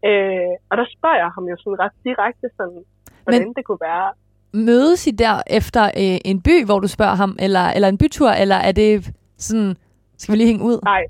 Øh, 0.08 0.54
og 0.70 0.74
der 0.76 0.86
spørger 0.96 1.16
jeg 1.16 1.30
ham 1.36 1.44
jo 1.52 1.56
sådan 1.58 1.80
ret 1.84 1.96
direkte 2.04 2.46
sådan, 2.56 2.84
hvordan 3.22 3.42
men... 3.42 3.54
det 3.56 3.64
kunne 3.64 3.82
være, 3.90 4.12
mødes 4.54 5.06
I 5.06 5.10
der 5.10 5.42
efter 5.58 5.84
øh, 5.84 6.18
en 6.30 6.42
by, 6.42 6.64
hvor 6.64 6.78
du 6.80 6.88
spørger 6.88 7.14
ham, 7.14 7.36
eller, 7.38 7.66
eller 7.76 7.88
en 7.88 7.98
bytur, 7.98 8.30
eller 8.42 8.56
er 8.56 8.72
det 8.72 8.88
sådan, 9.36 9.76
skal 10.18 10.32
vi 10.32 10.36
lige 10.36 10.50
hænge 10.52 10.64
ud? 10.64 10.78
Nej, 10.82 11.04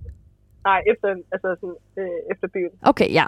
nej 0.64 0.80
efter, 0.92 1.08
altså 1.34 1.48
sådan, 1.60 1.76
øh, 1.96 2.20
efter 2.32 2.48
byen. 2.54 2.74
Okay, 2.90 3.08
ja. 3.18 3.26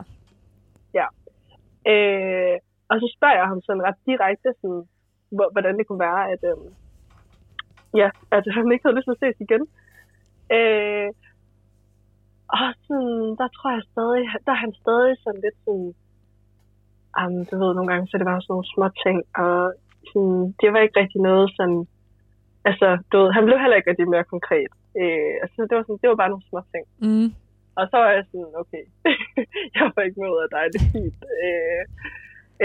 Øh, 1.92 2.56
og 2.90 2.96
så 3.00 3.06
spørger 3.16 3.36
jeg 3.40 3.46
ham 3.52 3.60
sådan 3.66 3.86
ret 3.88 4.00
direkte, 4.10 4.48
sådan, 4.60 4.82
hvor, 5.36 5.48
hvordan 5.54 5.78
det 5.78 5.86
kunne 5.86 6.04
være, 6.08 6.22
at, 6.32 6.42
øh, 6.50 6.58
ja, 8.00 8.08
at 8.36 8.44
han 8.54 8.72
ikke 8.72 8.84
havde 8.84 8.96
lyst 8.96 9.08
til 9.08 9.16
at 9.16 9.22
ses 9.22 9.38
igen. 9.46 9.62
Øh, 10.56 11.08
og 12.54 12.60
sådan, 12.86 13.24
der 13.40 13.48
tror 13.56 13.70
jeg 13.76 13.84
stadig, 13.92 14.22
der 14.46 14.52
er 14.56 14.62
han 14.64 14.74
stadig 14.82 15.12
sådan 15.24 15.42
lidt 15.46 15.58
sådan, 15.64 15.90
um, 17.20 17.36
du 17.48 17.54
ved, 17.62 17.70
nogle 17.74 17.90
gange, 17.92 18.06
så 18.08 18.14
det 18.18 18.26
var 18.26 18.40
sådan 18.40 18.52
nogle 18.54 18.72
små 18.74 18.86
ting, 19.04 19.18
og 19.42 19.56
sådan, 20.10 20.42
det 20.60 20.68
var 20.72 20.80
ikke 20.82 21.00
rigtig 21.02 21.20
noget 21.30 21.46
sådan, 21.58 21.80
altså, 22.68 22.88
du 23.10 23.14
ved, 23.20 23.28
han 23.36 23.44
blev 23.46 23.58
heller 23.58 23.78
ikke 23.78 23.90
rigtig 23.90 24.08
mere 24.14 24.32
konkret. 24.34 24.70
Øh, 25.00 25.34
altså, 25.44 25.58
det 25.68 25.74
var, 25.76 25.84
sådan, 25.84 26.00
det 26.02 26.08
var 26.10 26.20
bare 26.22 26.32
nogle 26.32 26.48
små 26.50 26.60
ting. 26.72 26.84
Mm. 27.06 27.28
Og 27.78 27.84
så 27.90 27.96
var 28.02 28.10
jeg 28.16 28.24
sådan, 28.30 28.52
okay, 28.62 28.84
jeg 29.74 29.82
får 29.94 30.02
ikke 30.08 30.24
noget 30.26 30.40
af 30.44 30.50
dig, 30.56 30.64
det 30.72 30.78
er 30.82 30.92
fint. 30.96 31.18
Øh, 31.44 31.82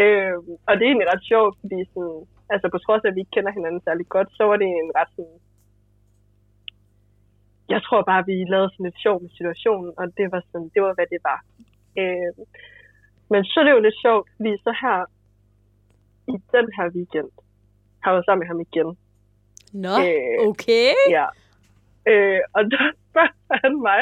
øh, 0.01 0.35
og 0.67 0.71
det 0.73 0.83
er 0.83 0.91
egentlig 0.91 1.11
ret 1.13 1.29
sjovt, 1.31 1.55
fordi 1.61 1.79
sådan, 1.93 2.19
altså 2.53 2.67
på 2.73 2.77
trods 2.85 3.03
af, 3.03 3.09
at 3.09 3.15
vi 3.15 3.21
ikke 3.21 3.35
kender 3.35 3.57
hinanden 3.57 3.81
særlig 3.87 4.05
godt, 4.15 4.29
så 4.37 4.43
var 4.49 4.57
det 4.61 4.67
en 4.67 4.91
ret 4.99 5.11
sådan, 5.15 5.37
jeg 7.73 7.81
tror 7.85 8.01
bare, 8.11 8.25
vi 8.31 8.35
lavede 8.53 8.69
sådan 8.71 8.85
lidt 8.87 8.99
sjov 9.05 9.15
med 9.23 9.29
situationen, 9.37 9.91
og 9.99 10.05
det 10.17 10.25
var 10.33 10.41
sådan, 10.51 10.69
det 10.73 10.81
var, 10.85 10.93
hvad 10.97 11.07
det 11.13 11.21
var. 11.29 11.39
Øh, 12.01 12.31
men 13.31 13.41
så 13.49 13.55
er 13.59 13.63
det 13.65 13.71
jo 13.77 13.85
lidt 13.87 13.99
sjovt, 14.05 14.27
fordi 14.35 14.51
så 14.65 14.71
her, 14.83 14.97
i 16.33 16.35
den 16.55 16.67
her 16.77 16.87
weekend, 16.97 17.29
har 18.01 18.07
jeg 18.11 18.15
været 18.15 18.25
sammen 18.25 18.41
med 18.43 18.49
ham 18.51 18.61
igen. 18.67 18.89
Nå, 19.83 19.93
Øh, 20.05 20.35
okay. 20.49 20.87
Ja. 21.17 21.27
Øh, 22.11 22.41
og 22.55 22.61
der 22.73 22.83
spørger 23.07 23.57
han 23.63 23.73
mig, 23.89 24.01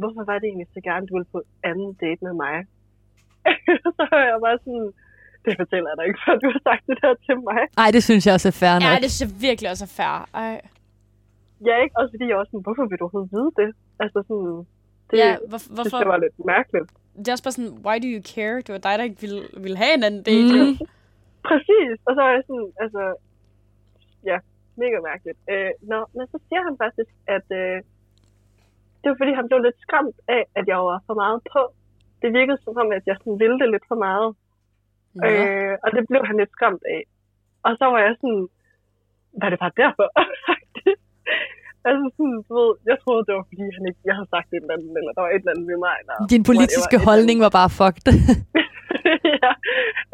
hvorfor 0.00 0.22
var 0.30 0.36
det 0.38 0.46
egentlig 0.48 0.70
så 0.74 0.80
gerne, 0.88 1.06
du 1.06 1.12
ville 1.16 1.30
på 1.34 1.40
anden 1.70 1.90
date 2.02 2.20
med 2.26 2.34
mig? 2.44 2.56
så 3.96 4.02
er 4.20 4.24
jeg 4.32 4.38
bare 4.46 4.58
sådan, 4.64 4.88
det 5.44 5.52
fortæller 5.60 5.88
jeg 5.90 5.96
dig 5.98 6.06
ikke, 6.08 6.20
før 6.26 6.34
du 6.42 6.46
har 6.54 6.60
sagt 6.68 6.82
det 6.88 6.96
der 7.02 7.14
til 7.26 7.36
mig. 7.48 7.60
Ej, 7.84 7.90
det 7.96 8.02
synes 8.08 8.26
jeg 8.26 8.34
også 8.34 8.48
er 8.48 8.56
fair 8.62 8.74
nok. 8.74 8.82
Ja, 8.88 8.94
det 9.04 9.10
synes 9.10 9.24
jeg 9.26 9.40
virkelig 9.48 9.70
også 9.70 9.84
er 9.88 9.94
fair. 10.00 10.16
Ej. 10.44 10.60
Ja, 11.68 11.74
ikke? 11.84 11.94
Også 12.00 12.12
fordi 12.14 12.26
jeg 12.28 12.36
også 12.36 12.50
sådan, 12.50 12.66
hvorfor 12.66 12.84
vil 12.90 12.98
du 12.98 13.04
overhovedet 13.04 13.32
vide 13.36 13.50
det? 13.60 13.70
Altså 14.02 14.18
sådan, 14.28 14.66
det, 15.10 15.16
Ja, 15.22 15.28
ja, 15.28 15.36
hvor, 15.50 15.58
synes 15.58 15.76
hvorfor? 15.76 15.98
jeg 16.02 16.08
var 16.14 16.20
lidt 16.24 16.36
mærkeligt. 16.54 16.88
Det 17.18 17.28
er 17.28 17.32
også 17.36 17.46
bare 17.46 17.56
sådan, 17.58 17.74
why 17.86 17.96
do 18.04 18.08
you 18.14 18.22
care? 18.32 18.56
Det 18.64 18.72
var 18.76 18.82
dig, 18.86 18.94
der 18.98 19.04
ikke 19.08 19.20
ville, 19.24 19.42
ville 19.64 19.78
have 19.84 19.94
en 19.98 20.04
anden 20.08 20.22
date. 20.30 20.54
Mm. 20.58 20.74
Præcis, 21.50 21.96
og 22.06 22.12
så 22.16 22.20
er 22.28 22.32
jeg 22.36 22.42
sådan, 22.48 22.70
altså, 22.84 23.02
ja, 24.30 24.36
mega 24.82 24.98
mærkeligt. 25.10 25.38
Øh, 25.52 25.72
nå, 25.92 25.98
men 26.16 26.24
så 26.32 26.38
siger 26.46 26.62
han 26.68 26.74
faktisk, 26.84 27.12
at 27.36 27.46
øh, 27.60 27.78
det 29.00 29.06
var 29.10 29.16
fordi, 29.20 29.32
han 29.40 29.48
blev 29.48 29.60
lidt 29.62 29.78
skræmt 29.84 30.18
af, 30.36 30.42
at 30.58 30.64
jeg 30.72 30.78
var 30.90 30.98
for 31.08 31.16
meget 31.22 31.40
på. 31.52 31.62
Det 32.22 32.28
virkede 32.38 32.58
som 32.64 32.76
om, 32.82 32.92
at 32.98 33.04
jeg 33.10 33.16
sådan 33.18 33.38
ville 33.42 33.58
det 33.62 33.68
lidt 33.74 33.86
for 33.90 33.98
meget. 34.08 34.28
Nå. 35.14 35.26
Øh, 35.26 35.74
og 35.84 35.88
det 35.94 36.02
blev 36.10 36.22
han 36.28 36.36
lidt 36.36 36.52
skræmt 36.56 36.84
af. 36.96 37.02
Og 37.66 37.72
så 37.78 37.84
var 37.92 38.00
jeg 38.06 38.14
sådan, 38.20 38.48
var 39.42 39.48
det 39.50 39.58
bare 39.64 39.78
derfor? 39.82 40.06
altså 41.88 42.04
sådan, 42.16 42.38
du 42.48 42.52
ved, 42.60 42.70
jeg 42.90 42.96
troede, 43.02 43.22
det 43.26 43.32
var 43.38 43.44
fordi, 43.50 43.64
han 43.76 43.84
ikke, 43.90 44.02
jeg 44.08 44.14
havde 44.18 44.30
sagt 44.34 44.48
et 44.48 44.56
eller 44.64 44.74
andet, 44.76 44.94
eller 45.00 45.12
der 45.16 45.22
var 45.24 45.32
et 45.32 45.42
eller 45.42 45.54
andet 45.54 45.66
ved 45.72 45.78
mig. 45.88 45.96
Der, 46.08 46.14
Din 46.34 46.44
politiske 46.50 46.96
eller 46.96 47.08
holdning 47.10 47.38
var 47.46 47.52
bare 47.58 47.70
fucked. 47.78 48.06
ja, 49.42 49.52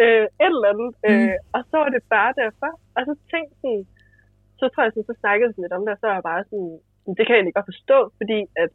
øh, 0.03 0.25
et 0.45 0.53
eller 0.57 0.71
andet. 0.73 0.91
Mm. 1.05 1.09
Øh, 1.11 1.37
og 1.57 1.61
så 1.69 1.75
var 1.83 1.91
det 1.95 2.03
bare 2.17 2.33
derfor. 2.43 2.71
Og 2.97 3.03
så 3.09 3.13
tænkte 3.33 3.55
sådan, 3.63 3.85
så 4.59 4.65
tror 4.69 4.83
jeg 4.83 4.93
sådan, 4.93 5.11
så 5.11 5.17
snakkede 5.23 5.51
vi 5.55 5.59
lidt 5.63 5.77
om 5.77 5.83
det, 5.85 5.93
og 5.95 6.01
så 6.01 6.07
er 6.11 6.17
jeg 6.19 6.29
bare 6.33 6.45
sådan, 6.51 6.73
det 7.17 7.23
kan 7.25 7.33
jeg 7.35 7.41
egentlig 7.41 7.59
godt 7.59 7.73
forstå, 7.73 7.99
fordi 8.21 8.39
at, 8.63 8.71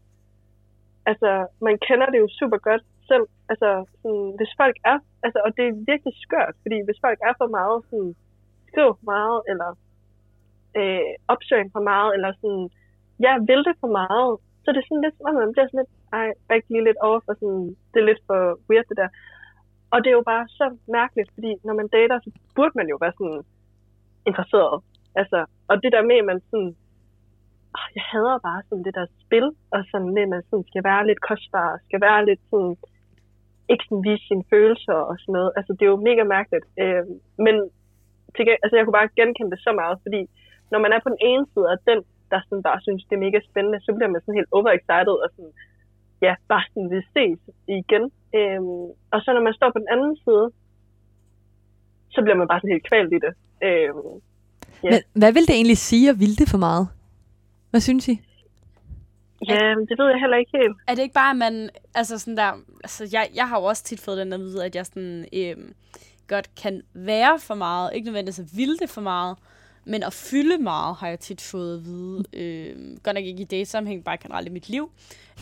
altså, 1.11 1.31
man 1.67 1.75
kender 1.87 2.07
det 2.13 2.19
jo 2.23 2.27
super 2.39 2.59
godt 2.67 2.83
selv. 3.09 3.25
Altså, 3.51 3.69
sådan, 4.01 4.27
hvis 4.39 4.51
folk 4.61 4.77
er, 4.91 4.97
altså, 5.25 5.39
og 5.45 5.49
det 5.57 5.65
er 5.67 5.83
virkelig 5.91 6.15
skørt, 6.25 6.55
fordi 6.63 6.77
hvis 6.87 6.99
folk 7.05 7.19
er 7.27 7.33
for 7.41 7.49
meget, 7.59 7.77
sådan, 7.89 8.13
skriver 8.69 8.93
for 8.99 9.07
meget, 9.15 9.39
eller 9.51 9.69
øh, 10.79 11.11
opsøger 11.33 11.69
for 11.75 11.83
meget, 11.91 12.09
eller 12.15 12.31
sådan, 12.41 12.65
ja, 13.25 13.33
vil 13.49 13.61
det 13.67 13.75
for 13.83 13.91
meget, 14.01 14.31
så 14.63 14.67
det 14.71 14.79
er 14.79 14.87
sådan 14.89 15.05
lidt, 15.05 15.17
man 15.41 15.53
bliver 15.53 15.67
sådan 15.67 15.81
lidt, 15.83 15.93
ej, 16.17 16.27
ikke 16.55 16.69
lige 16.73 16.87
lidt 16.89 17.01
over 17.07 17.19
for 17.25 17.33
sådan, 17.39 17.63
det 17.91 17.97
er 17.99 18.09
lidt 18.09 18.23
for 18.27 18.39
weird 18.69 18.85
det 18.89 18.97
der. 19.01 19.09
Og 19.93 19.97
det 20.01 20.09
er 20.09 20.17
jo 20.19 20.29
bare 20.33 20.45
så 20.59 20.65
mærkeligt, 20.97 21.29
fordi 21.35 21.51
når 21.67 21.73
man 21.79 21.87
dater, 21.95 22.17
så 22.19 22.29
burde 22.55 22.75
man 22.79 22.87
jo 22.91 22.97
være 23.03 23.13
sådan 23.19 23.41
interesseret. 24.29 24.75
Altså, 25.15 25.39
og 25.69 25.75
det 25.83 25.91
der 25.95 26.03
med, 26.09 26.17
at 26.21 26.29
man 26.31 26.39
sådan, 26.49 26.71
åh, 27.77 27.87
jeg 27.97 28.05
hader 28.11 28.39
bare 28.49 28.61
sådan 28.67 28.83
det 28.87 28.95
der 28.99 29.05
spil, 29.23 29.47
og 29.73 29.79
sådan 29.91 30.13
med, 30.15 30.23
at 30.27 30.33
man 30.35 30.43
sådan 30.49 30.65
skal 30.69 30.83
være 30.89 31.07
lidt 31.07 31.21
kostbar, 31.29 31.79
skal 31.87 32.01
være 32.07 32.25
lidt 32.29 32.41
sådan, 32.51 32.75
ikke 33.71 33.85
sådan 33.87 34.05
vise 34.07 34.27
sine 34.27 34.45
følelser 34.51 34.99
og 35.09 35.15
sådan 35.19 35.33
noget. 35.37 35.51
Altså, 35.57 35.71
det 35.73 35.83
er 35.85 35.93
jo 35.93 36.05
mega 36.09 36.23
mærkeligt. 36.35 36.65
Øh, 36.81 37.03
men 37.45 37.55
til, 38.35 38.43
altså, 38.63 38.75
jeg 38.75 38.83
kunne 38.85 38.99
bare 38.99 39.15
genkende 39.19 39.51
det 39.51 39.59
så 39.67 39.71
meget, 39.81 39.97
fordi 40.05 40.21
når 40.71 40.79
man 40.83 40.91
er 40.95 40.99
på 41.03 41.09
den 41.13 41.21
ene 41.31 41.45
side 41.53 41.67
af 41.73 41.77
den, 41.89 41.99
der 42.31 42.39
sådan 42.47 42.63
bare 42.69 42.79
synes, 42.85 43.01
det 43.07 43.15
er 43.15 43.25
mega 43.27 43.39
spændende, 43.49 43.79
så 43.85 43.89
bliver 43.95 44.11
man 44.11 44.21
sådan 44.21 44.39
helt 44.39 44.53
overexcited 44.57 45.15
og 45.23 45.29
sådan, 45.35 45.53
ja, 46.25 46.33
bare 46.51 46.65
sådan 46.71 46.89
vil 46.93 47.03
ses 47.15 47.39
igen. 47.79 48.03
Øhm, 48.39 48.85
og 49.13 49.19
så 49.23 49.29
når 49.35 49.43
man 49.47 49.57
står 49.59 49.69
på 49.71 49.79
den 49.83 49.91
anden 49.95 50.15
side, 50.25 50.45
så 52.13 52.19
bliver 52.23 52.37
man 52.41 52.47
bare 52.47 52.59
sådan 52.59 52.75
helt 52.75 52.89
kvalt 52.91 53.11
i 53.17 53.19
det. 53.25 53.33
Øhm, 53.67 54.11
Ja. 54.83 54.89
Men 54.89 55.01
hvad 55.13 55.33
vil 55.33 55.47
det 55.47 55.55
egentlig 55.55 55.77
sige 55.77 56.09
at 56.09 56.19
ville 56.19 56.35
det 56.35 56.49
for 56.49 56.57
meget? 56.57 56.87
Hvad 57.69 57.81
synes 57.81 58.07
I? 58.07 58.21
ja, 59.47 59.75
det 59.89 59.97
ved 59.99 60.07
jeg 60.09 60.19
heller 60.19 60.37
ikke 60.37 60.51
helt. 60.57 60.77
Er 60.87 60.95
det 60.95 61.01
ikke 61.01 61.13
bare, 61.13 61.29
at 61.29 61.37
man... 61.37 61.69
Altså 61.95 62.19
sådan 62.19 62.37
der... 62.37 62.51
Altså, 62.83 63.09
jeg, 63.11 63.29
jeg 63.35 63.49
har 63.49 63.59
jo 63.59 63.63
også 63.63 63.83
tit 63.83 63.99
fået 63.99 64.17
den 64.17 64.33
at 64.33 64.39
vide, 64.39 64.65
at 64.65 64.75
jeg 64.75 64.85
sådan... 64.85 65.25
Øhm, 65.33 65.73
godt 66.27 66.55
kan 66.55 66.81
være 66.93 67.39
for 67.39 67.55
meget. 67.55 67.91
Ikke 67.93 68.05
nødvendigvis 68.05 68.39
at 68.39 68.57
ville 68.57 68.77
det 68.77 68.89
for 68.89 69.01
meget. 69.01 69.37
Men 69.85 70.03
at 70.03 70.13
fylde 70.13 70.57
meget, 70.57 70.95
har 70.95 71.07
jeg 71.07 71.19
tit 71.19 71.41
fået 71.41 71.77
at 71.77 71.85
vide. 71.85 72.23
Øhm, 72.33 72.99
godt 73.03 73.15
nok 73.15 73.23
ikke 73.23 73.41
i 73.41 73.45
date-sammenhæng, 73.45 74.03
bare 74.03 74.17
generelt 74.17 74.47
i 74.47 74.51
mit 74.51 74.69
liv. 74.69 74.91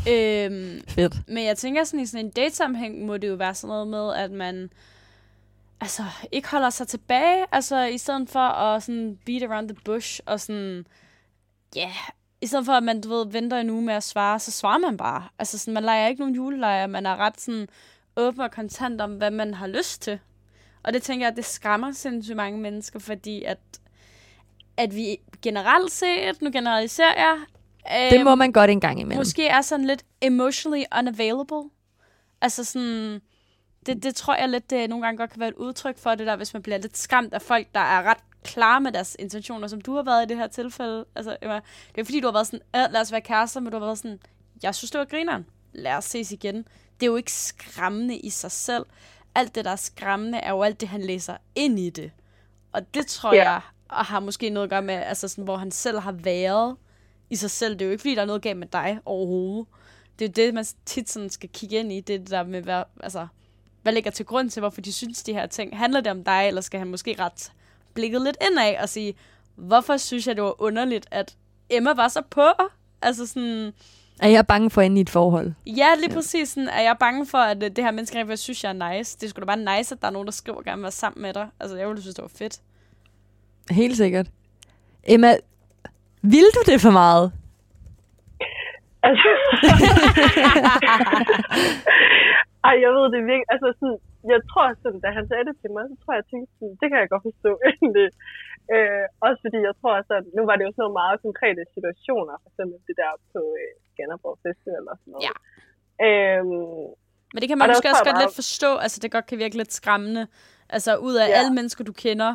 Øhm, 0.10 0.82
Fedt. 0.88 1.16
men 1.28 1.46
jeg 1.46 1.58
tænker 1.58 1.84
sådan, 1.84 2.00
i 2.00 2.06
sådan 2.06 2.26
en 2.26 2.32
date-sammenhæng 2.32 3.06
må 3.06 3.18
det 3.18 3.28
jo 3.28 3.36
være 3.36 3.56
sådan 3.56 3.68
noget 3.68 3.88
med, 3.88 4.14
at 4.14 4.32
man 4.32 4.70
altså, 5.82 6.04
ikke 6.32 6.48
holder 6.48 6.70
sig 6.70 6.88
tilbage, 6.88 7.46
altså 7.52 7.84
i 7.84 7.98
stedet 7.98 8.30
for 8.30 8.40
at 8.40 8.84
sådan 8.84 9.20
beat 9.26 9.44
around 9.44 9.70
the 9.70 9.78
bush, 9.86 10.20
og 10.26 10.40
sådan, 10.40 10.86
ja, 11.76 11.82
yeah, 11.82 12.10
i 12.42 12.48
stedet 12.48 12.66
for 12.66 12.74
at 12.74 12.84
man, 12.84 13.02
du 13.02 13.10
ved, 13.10 13.32
venter 13.32 13.58
en 13.58 13.70
uge 13.70 13.82
med 13.82 13.94
at 13.94 14.04
svare, 14.04 14.40
så 14.40 14.52
svarer 14.52 14.78
man 14.78 14.98
bare. 14.98 15.28
Altså 15.40 15.58
sådan, 15.58 15.74
man 15.74 15.84
leger 15.84 16.08
ikke 16.08 16.22
nogen 16.22 16.36
julelejre, 16.36 16.88
man 16.88 17.06
er 17.06 17.16
ret 17.16 17.42
sådan 17.42 17.68
åben 18.16 18.42
og 18.42 18.52
kontant 18.52 19.02
om, 19.02 19.14
hvad 19.14 19.32
man 19.32 19.54
har 19.54 19.68
lyst 19.68 20.02
til. 20.02 20.20
Og 20.84 20.94
det 20.94 21.04
tænker 21.04 21.26
jeg, 21.26 21.32
at 21.32 21.38
det 21.38 21.46
skræmmer 21.46 21.92
sindssygt 21.92 22.36
mange 22.36 22.60
mennesker, 22.60 23.00
fordi 23.00 23.44
at, 23.44 23.60
at 24.80 24.96
vi 24.96 25.18
generelt 25.42 25.92
set, 25.92 26.42
nu 26.42 26.50
generaliserer 26.52 27.14
jeg, 27.18 27.38
Det 28.12 28.16
øhm, 28.16 28.24
må 28.24 28.36
man 28.36 28.52
godt 28.52 28.70
en 28.72 28.80
gang 28.82 29.00
imellem. 29.00 29.20
måske 29.20 29.48
er 29.48 29.62
sådan 29.62 29.86
lidt 29.86 30.04
emotionally 30.22 30.84
unavailable. 31.00 31.64
Altså 32.42 32.64
sådan, 32.64 33.22
det, 33.86 34.04
det 34.04 34.16
tror 34.16 34.36
jeg 34.36 34.50
lidt, 34.50 34.70
det 34.70 34.90
nogle 34.90 35.06
gange 35.06 35.18
godt 35.18 35.30
kan 35.32 35.40
være 35.40 35.50
et 35.50 35.56
udtryk 35.56 35.98
for 35.98 36.16
det 36.16 36.28
der, 36.28 36.36
hvis 36.36 36.54
man 36.54 36.62
bliver 36.64 36.78
lidt 36.78 36.98
skræmt 36.98 37.34
af 37.34 37.42
folk, 37.42 37.68
der 37.74 37.80
er 37.80 38.04
ret 38.04 38.18
klare 38.44 38.82
med 38.82 38.92
deres 38.92 39.16
intentioner, 39.20 39.68
som 39.68 39.82
du 39.82 39.96
har 39.96 40.04
været 40.04 40.24
i 40.26 40.28
det 40.30 40.38
her 40.38 40.48
tilfælde. 40.48 41.06
Altså, 41.16 41.38
Emma, 41.42 41.60
det 41.96 42.02
er 42.02 42.06
fordi, 42.06 42.20
du 42.20 42.28
har 42.28 42.32
været 42.34 42.48
sådan, 42.48 42.60
øh, 42.76 42.86
lad 42.92 43.02
os 43.02 43.12
være 43.12 43.22
kærester, 43.22 43.60
men 43.60 43.72
du 43.72 43.78
har 43.80 43.86
været 43.86 43.98
sådan, 43.98 44.20
jeg 44.64 44.76
synes, 44.76 44.92
det 44.92 45.00
var 45.00 45.06
grineren. 45.06 45.46
Lad 45.74 45.94
os 45.94 46.06
ses 46.06 46.32
igen. 46.32 46.56
Det 47.00 47.04
er 47.06 47.08
jo 47.08 47.16
ikke 47.16 47.32
skræmmende 47.34 48.18
i 48.18 48.30
sig 48.30 48.52
selv. 48.52 48.86
Alt 49.36 49.56
det, 49.56 49.66
der 49.66 49.72
er 49.72 49.76
skræmmende, 49.76 50.38
er 50.38 50.50
jo 50.50 50.62
alt 50.64 50.82
det, 50.82 50.90
han 50.90 51.02
læser 51.02 51.38
ind 51.56 51.80
i 51.80 51.90
det. 51.90 52.12
Og 52.72 52.94
det 52.94 53.08
tror 53.08 53.34
Ja. 53.34 53.52
jeg 53.52 53.62
og 53.90 54.06
har 54.06 54.20
måske 54.20 54.50
noget 54.50 54.64
at 54.64 54.70
gøre 54.70 54.82
med, 54.82 54.94
altså 54.96 55.28
sådan, 55.28 55.44
hvor 55.44 55.58
han 55.58 55.72
selv 55.72 56.00
har 56.00 56.12
været 56.12 56.76
i 57.30 57.36
sig 57.36 57.52
selv. 57.52 57.74
Det 57.74 57.82
er 57.82 57.86
jo 57.86 57.92
ikke, 57.92 58.02
fordi 58.02 58.16
der 58.16 58.22
er 58.22 58.26
noget 58.26 58.42
galt 58.42 58.58
med 58.58 58.68
dig 58.68 59.00
overhovedet. 59.06 59.68
Det 60.20 60.26
er 60.26 60.44
jo 60.44 60.46
det, 60.48 60.54
man 60.54 60.66
tit 60.86 61.10
sådan 61.10 61.30
skal 61.30 61.50
kigge 61.50 61.76
ind 61.76 61.92
i. 61.92 62.00
Det 62.00 62.16
er 62.16 62.20
det 62.20 62.30
der 62.30 62.44
med, 62.44 62.62
hvad, 62.62 62.84
altså, 63.04 63.28
hvad 63.82 63.94
ligger 63.94 64.12
til 64.12 64.26
grund 64.26 64.50
til, 64.50 64.60
hvorfor 64.60 64.82
de 64.82 64.94
synes 64.94 65.24
de 65.24 65.34
her 65.34 65.46
ting. 65.48 65.78
Handler 65.78 66.02
det 66.02 66.12
om 66.12 66.24
dig, 66.24 66.48
eller 66.48 66.62
skal 66.62 66.80
han 66.80 66.88
måske 66.88 67.16
ret 67.20 67.52
blikket 67.94 68.22
lidt 68.22 68.38
indad 68.52 68.76
og 68.82 68.90
sige, 68.90 69.14
hvorfor 69.56 69.98
synes 69.98 70.28
jeg, 70.28 70.36
det 70.36 70.44
var 70.44 70.62
underligt, 70.62 71.08
at 71.12 71.36
Emma 71.70 71.94
var 71.94 72.08
så 72.08 72.22
på? 72.30 72.48
Altså 73.02 73.26
sådan, 73.28 73.74
Er 74.20 74.30
jeg 74.30 74.48
bange 74.48 74.70
for 74.70 74.82
at 74.82 74.92
i 74.92 75.02
et 75.02 75.10
forhold? 75.10 75.54
ja, 75.66 75.96
lige 76.00 76.14
præcis 76.14 76.50
sådan, 76.50 76.70
er 76.70 76.82
jeg 76.82 76.96
bange 77.00 77.26
for, 77.26 77.38
at 77.38 77.64
øh, 77.64 77.70
det 77.76 77.84
her 77.84 77.92
menneske 77.92 78.18
rent 78.18 78.28
faktisk 78.28 78.44
synes, 78.44 78.64
jeg 78.64 78.70
er 78.70 78.98
nice. 78.98 79.18
Det 79.22 79.30
skulle 79.30 79.48
da 79.48 79.56
bare 79.56 79.78
nice, 79.78 79.96
at 79.96 80.02
der 80.02 80.08
er 80.08 80.12
nogen, 80.12 80.26
der 80.26 80.32
skriver 80.32 80.62
gerne 80.62 80.82
være 80.82 80.92
sammen 80.92 81.22
med 81.22 81.34
dig. 81.34 81.48
Altså, 81.60 81.78
jeg 81.78 81.88
ville 81.88 82.02
synes, 82.02 82.16
det 82.16 82.22
var 82.22 82.32
fedt. 82.36 82.60
Helt 83.70 83.98
sikkert. 83.98 84.28
Emma, 85.14 85.32
vil 86.22 86.48
du 86.56 86.62
det 86.72 86.82
for 86.82 86.92
meget? 87.02 87.32
Altså, 89.04 89.30
ej, 92.70 92.76
jeg 92.86 92.92
ved 92.98 93.06
det 93.14 93.20
virkelig. 93.32 93.50
Altså, 93.54 93.68
sådan, 93.80 94.00
jeg 94.34 94.40
tror 94.52 94.66
sådan, 94.84 95.00
da 95.06 95.10
han 95.18 95.26
sagde 95.30 95.46
det 95.50 95.56
til 95.62 95.70
mig, 95.76 95.84
så 95.92 95.96
tror 96.02 96.12
jeg, 96.14 96.22
jeg 96.24 96.30
tænkte, 96.34 96.52
sådan, 96.58 96.76
det 96.82 96.88
kan 96.90 96.98
jeg 97.02 97.10
godt 97.14 97.26
forstå 97.30 97.52
egentlig. 97.76 98.08
Øh, 98.74 99.06
også 99.28 99.40
fordi 99.46 99.60
jeg 99.70 99.76
tror, 99.82 99.94
at 100.18 100.26
nu 100.38 100.42
var 100.50 100.56
det 100.58 100.64
jo 100.68 100.72
sådan 100.74 100.84
nogle 100.86 101.00
meget 101.02 101.18
konkrete 101.28 101.62
situationer, 101.76 102.34
for 102.44 102.50
eksempel 102.52 102.78
det 102.88 102.96
der 103.02 103.12
på 103.34 103.40
øh, 103.62 103.72
Skanderborg 103.92 104.38
Festival 104.46 104.84
og 104.92 104.96
sådan 105.02 105.12
noget. 105.14 105.26
Ja. 105.28 105.34
Øhm, 106.08 106.88
Men 107.34 107.40
det 107.42 107.48
kan 107.50 107.58
man 107.60 107.68
måske 107.74 107.90
også 107.94 108.06
godt 108.10 108.16
bare- 108.18 108.24
lidt 108.26 108.40
forstå. 108.42 108.72
Altså, 108.84 108.98
det 109.04 109.10
godt 109.16 109.28
kan 109.30 109.38
virke 109.44 109.58
lidt 109.62 109.74
skræmmende. 109.80 110.24
Altså, 110.76 110.92
ud 111.08 111.16
af 111.24 111.28
Ja. 111.28 111.34
alle 111.38 111.52
mennesker, 111.58 111.82
du 111.90 111.94
kender, 112.06 112.32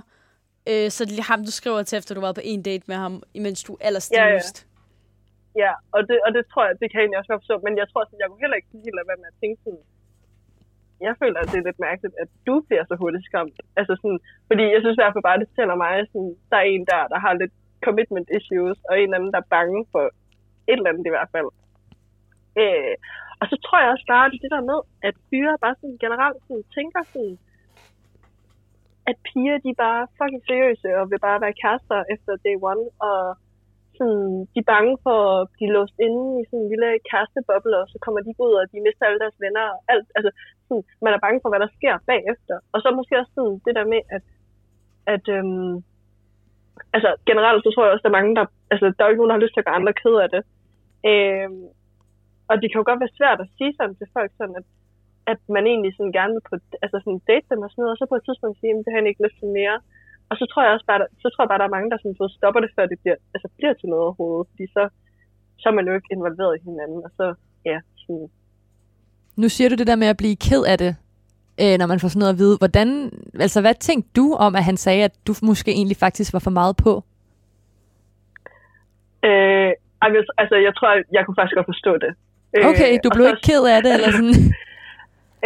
øh, 0.70 0.86
så 0.94 0.98
er 1.02 1.06
det 1.06 1.16
lige 1.18 1.30
ham, 1.32 1.40
du 1.48 1.52
skriver 1.60 1.82
til, 1.82 1.98
efter 1.98 2.14
du 2.14 2.20
været 2.26 2.40
på 2.40 2.46
en 2.52 2.62
date 2.68 2.84
med 2.90 2.98
ham, 3.04 3.14
imens 3.38 3.60
du 3.66 3.72
er 3.74 3.82
allerstivest. 3.88 4.56
Ja, 5.62 5.72
og 5.94 6.00
det, 6.08 6.16
og 6.26 6.30
det 6.36 6.42
tror 6.52 6.62
jeg, 6.66 6.74
det 6.80 6.86
kan 6.88 6.96
jeg 6.98 7.04
egentlig 7.04 7.20
også 7.20 7.32
godt 7.32 7.42
forstå. 7.44 7.56
Men 7.66 7.74
jeg 7.80 7.86
tror 7.88 8.02
sådan, 8.04 8.22
jeg 8.22 8.28
kunne 8.28 8.44
heller 8.44 8.58
ikke 8.60 8.70
helt 8.86 8.96
lade 8.98 9.08
være 9.10 9.22
med 9.22 9.32
at 9.32 9.40
tænke 9.42 9.58
sådan, 9.64 9.84
jeg 11.06 11.14
føler, 11.22 11.38
at 11.40 11.48
det 11.52 11.58
er 11.58 11.68
lidt 11.68 11.84
mærkeligt, 11.88 12.14
at 12.22 12.30
du 12.48 12.54
bliver 12.66 12.84
så 12.86 12.94
hurtigt 13.02 13.26
skræmt. 13.28 13.58
Altså 13.80 13.92
sådan, 14.00 14.20
fordi 14.48 14.64
jeg 14.74 14.80
synes 14.80 14.96
i 14.96 15.02
hvert 15.02 15.14
fald 15.14 15.28
bare, 15.28 15.40
det 15.40 15.50
fortæller 15.50 15.76
mig, 15.84 15.92
sådan, 16.12 16.34
der 16.50 16.58
er 16.62 16.68
en 16.74 16.84
der, 16.92 17.02
der 17.12 17.18
har 17.24 17.32
lidt 17.42 17.54
commitment 17.86 18.28
issues, 18.38 18.78
og 18.88 18.94
en 18.96 19.14
anden, 19.16 19.32
der 19.34 19.40
er 19.42 19.52
bange 19.56 19.80
for 19.92 20.04
et 20.70 20.78
eller 20.78 20.90
andet 20.90 21.06
i 21.06 21.14
hvert 21.14 21.30
fald. 21.34 21.50
Øh, 22.62 22.94
og 23.40 23.46
så 23.50 23.56
tror 23.64 23.78
jeg 23.80 23.90
også 23.94 24.06
bare, 24.12 24.26
er 24.26 24.42
det 24.44 24.54
der 24.56 24.64
med, 24.70 24.78
at 25.08 25.14
fyre 25.28 25.54
bare 25.64 25.76
sådan 25.80 25.98
generelt 26.04 26.40
sådan, 26.46 26.64
tænker 26.76 27.00
sådan, 27.12 27.36
at 29.10 29.16
piger, 29.28 29.56
de 29.64 29.70
er 29.74 29.82
bare 29.86 30.02
fucking 30.18 30.42
seriøse, 30.48 30.88
og 30.98 31.04
vil 31.10 31.24
bare 31.28 31.42
være 31.44 31.58
kærester 31.62 31.98
efter 32.14 32.32
day 32.46 32.56
one, 32.72 32.84
og 33.08 33.18
sådan, 33.98 34.32
de 34.52 34.58
er 34.62 34.70
bange 34.74 34.94
for 35.04 35.18
at 35.34 35.48
blive 35.54 35.74
låst 35.76 35.96
inde 36.06 36.24
i 36.40 36.42
sådan 36.46 36.62
en 36.62 36.70
lille 36.72 36.90
kæresteboble, 37.10 37.76
og 37.82 37.86
så 37.92 37.96
kommer 38.04 38.20
de 38.26 38.32
ud, 38.44 38.52
og 38.60 38.64
de 38.72 38.84
mister 38.86 39.04
alle 39.06 39.22
deres 39.24 39.38
venner. 39.44 39.64
Og 39.74 39.78
alt, 39.92 40.06
altså, 40.16 40.30
sådan, 40.66 40.84
man 41.04 41.12
er 41.14 41.24
bange 41.24 41.40
for, 41.40 41.48
hvad 41.50 41.62
der 41.64 41.76
sker 41.78 41.94
bagefter. 42.12 42.56
Og 42.72 42.78
så 42.82 42.88
måske 42.98 43.20
også 43.20 43.32
sådan, 43.38 43.56
det 43.66 43.74
der 43.78 43.86
med, 43.92 44.02
at, 44.16 44.24
at 45.14 45.24
øhm, 45.36 45.74
altså, 46.96 47.10
generelt 47.30 47.62
så 47.62 47.70
tror 47.70 47.84
jeg 47.84 47.92
også, 47.92 48.04
der 48.04 48.12
er 48.12 48.18
mange, 48.18 48.36
der, 48.38 48.44
altså, 48.72 48.86
der 48.94 49.00
er 49.00 49.08
jo 49.08 49.12
ikke 49.12 49.22
nogen, 49.22 49.32
der 49.32 49.38
har 49.38 49.44
lyst 49.44 49.54
til 49.54 49.62
at 49.62 49.66
gøre 49.68 49.80
andre 49.80 49.98
ked 50.02 50.16
af 50.24 50.28
det. 50.34 50.42
Øhm, 51.10 51.64
og 52.50 52.54
det 52.60 52.66
kan 52.68 52.80
jo 52.80 52.88
godt 52.88 53.02
være 53.04 53.18
svært 53.18 53.40
at 53.44 53.52
sige 53.56 53.72
sådan 53.78 53.96
til 53.96 54.08
folk, 54.16 54.30
sådan 54.38 54.56
at, 54.60 54.66
at 55.32 55.40
man 55.56 55.64
egentlig 55.70 55.92
sådan 55.96 56.16
gerne 56.18 56.32
vil 56.36 56.44
på, 56.50 56.54
altså 56.84 56.98
sådan 57.04 57.20
date 57.30 57.46
dem 57.52 57.60
og 57.64 57.70
sådan 57.70 57.82
noget, 57.82 57.94
og 57.94 57.98
så 58.00 58.06
på 58.10 58.16
et 58.18 58.24
tidspunkt 58.26 58.56
sige, 58.60 58.72
at 58.72 58.82
det 58.84 58.90
har 58.92 59.00
jeg 59.00 59.10
ikke 59.12 59.24
lyst 59.26 59.38
til 59.40 59.50
mere. 59.60 59.76
Og 60.30 60.34
så 60.40 60.44
tror 60.50 60.62
jeg 60.64 60.72
også 60.76 60.86
bare, 60.90 61.00
der, 61.02 61.08
så 61.22 61.26
tror 61.30 61.42
jeg 61.44 61.50
bare, 61.52 61.62
der 61.62 61.68
er 61.68 61.76
mange, 61.76 61.90
der 61.92 61.98
sådan, 61.98 62.20
så 62.22 62.26
stopper 62.38 62.60
det, 62.64 62.70
før 62.76 62.84
det 62.92 62.98
bliver, 63.02 63.18
altså, 63.34 63.48
bliver 63.58 63.74
til 63.76 63.88
noget 63.92 64.04
overhovedet. 64.06 64.46
Fordi 64.50 64.64
så, 64.76 64.82
så 65.60 65.64
er 65.70 65.74
man 65.78 65.86
jo 65.88 65.94
ikke 65.98 66.12
involveret 66.16 66.52
i 66.58 66.64
hinanden. 66.68 67.00
Og 67.06 67.10
så, 67.18 67.26
ja, 67.70 67.78
sådan, 68.02 68.28
Nu 69.42 69.46
siger 69.54 69.68
du 69.70 69.76
det 69.80 69.86
der 69.90 70.02
med 70.02 70.08
at 70.12 70.20
blive 70.22 70.36
ked 70.48 70.62
af 70.72 70.76
det, 70.84 70.92
øh, 71.62 71.74
når 71.80 71.86
man 71.92 72.00
får 72.00 72.08
sådan 72.08 72.22
noget 72.24 72.34
at 72.36 72.40
vide. 72.44 72.56
Hvordan, 72.62 72.88
altså, 73.44 73.58
hvad 73.60 73.74
tænkte 73.88 74.10
du 74.20 74.26
om, 74.46 74.52
at 74.60 74.64
han 74.70 74.76
sagde, 74.86 75.02
at 75.08 75.14
du 75.26 75.32
måske 75.50 75.70
egentlig 75.78 75.96
faktisk 76.06 76.30
var 76.32 76.42
for 76.46 76.54
meget 76.60 76.74
på? 76.84 76.92
øh, 79.28 79.70
altså, 80.38 80.56
jeg 80.66 80.72
tror, 80.78 80.88
jeg 81.16 81.22
kunne 81.24 81.38
faktisk 81.38 81.56
godt 81.58 81.70
forstå 81.74 81.92
det. 82.04 82.12
Okay, 82.70 82.90
du 83.04 83.08
blev 83.14 83.24
så- 83.26 83.30
ikke 83.32 83.46
ked 83.50 83.62
af 83.74 83.82
det, 83.84 83.92
eller 83.96 84.10
sådan? 84.18 84.34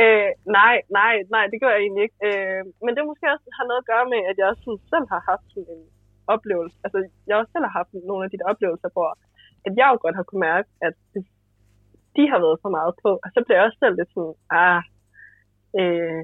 Øh, 0.00 0.30
nej, 0.58 0.76
nej, 0.98 1.14
nej, 1.34 1.44
det 1.52 1.58
gør 1.62 1.70
jeg 1.74 1.82
egentlig 1.84 2.02
ikke. 2.06 2.18
Øh, 2.28 2.62
men 2.84 2.92
det 2.94 3.08
måske 3.10 3.32
også 3.34 3.46
har 3.58 3.64
noget 3.68 3.82
at 3.82 3.90
gøre 3.92 4.06
med, 4.12 4.20
at 4.30 4.36
jeg 4.38 4.46
også 4.50 4.62
sådan 4.64 4.88
selv 4.92 5.06
har 5.12 5.22
haft 5.30 5.46
sådan 5.54 5.72
en 5.76 5.84
oplevelse. 6.34 6.76
Altså, 6.84 6.98
jeg 7.26 7.34
også 7.36 7.52
selv 7.52 7.66
har 7.68 7.74
haft 7.80 7.92
nogle 8.10 8.24
af 8.24 8.30
de 8.30 8.38
der 8.38 8.50
oplevelser, 8.52 8.90
hvor 8.96 9.08
at 9.66 9.72
jeg 9.78 9.86
jo 9.92 9.98
godt 10.04 10.16
har 10.18 10.26
kunne 10.28 10.46
mærke, 10.50 10.68
at 10.86 10.94
det, 11.14 11.22
de 12.16 12.22
har 12.32 12.38
været 12.44 12.62
for 12.64 12.70
meget 12.78 12.94
på. 13.04 13.10
Og 13.24 13.28
så 13.34 13.38
bliver 13.44 13.58
jeg 13.58 13.66
også 13.66 13.80
selv 13.82 13.96
lidt 13.96 14.10
sådan, 14.14 14.36
ah, 14.62 14.80
øh, 15.80 16.20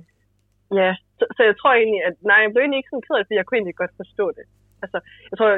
ja. 0.80 0.90
Så, 1.18 1.24
så, 1.36 1.40
jeg 1.48 1.56
tror 1.56 1.72
egentlig, 1.72 2.02
at 2.08 2.14
nej, 2.28 2.38
jeg 2.42 2.50
blev 2.50 2.62
egentlig 2.62 2.80
ikke 2.80 2.92
sådan 2.92 3.06
ked 3.06 3.16
af 3.16 3.20
det, 3.20 3.26
fordi 3.28 3.40
jeg 3.40 3.46
kunne 3.46 3.58
egentlig 3.58 3.80
godt 3.82 3.94
forstå 4.02 4.26
det. 4.38 4.46
Altså, 4.84 4.98
jeg 5.30 5.36
tror, 5.38 5.48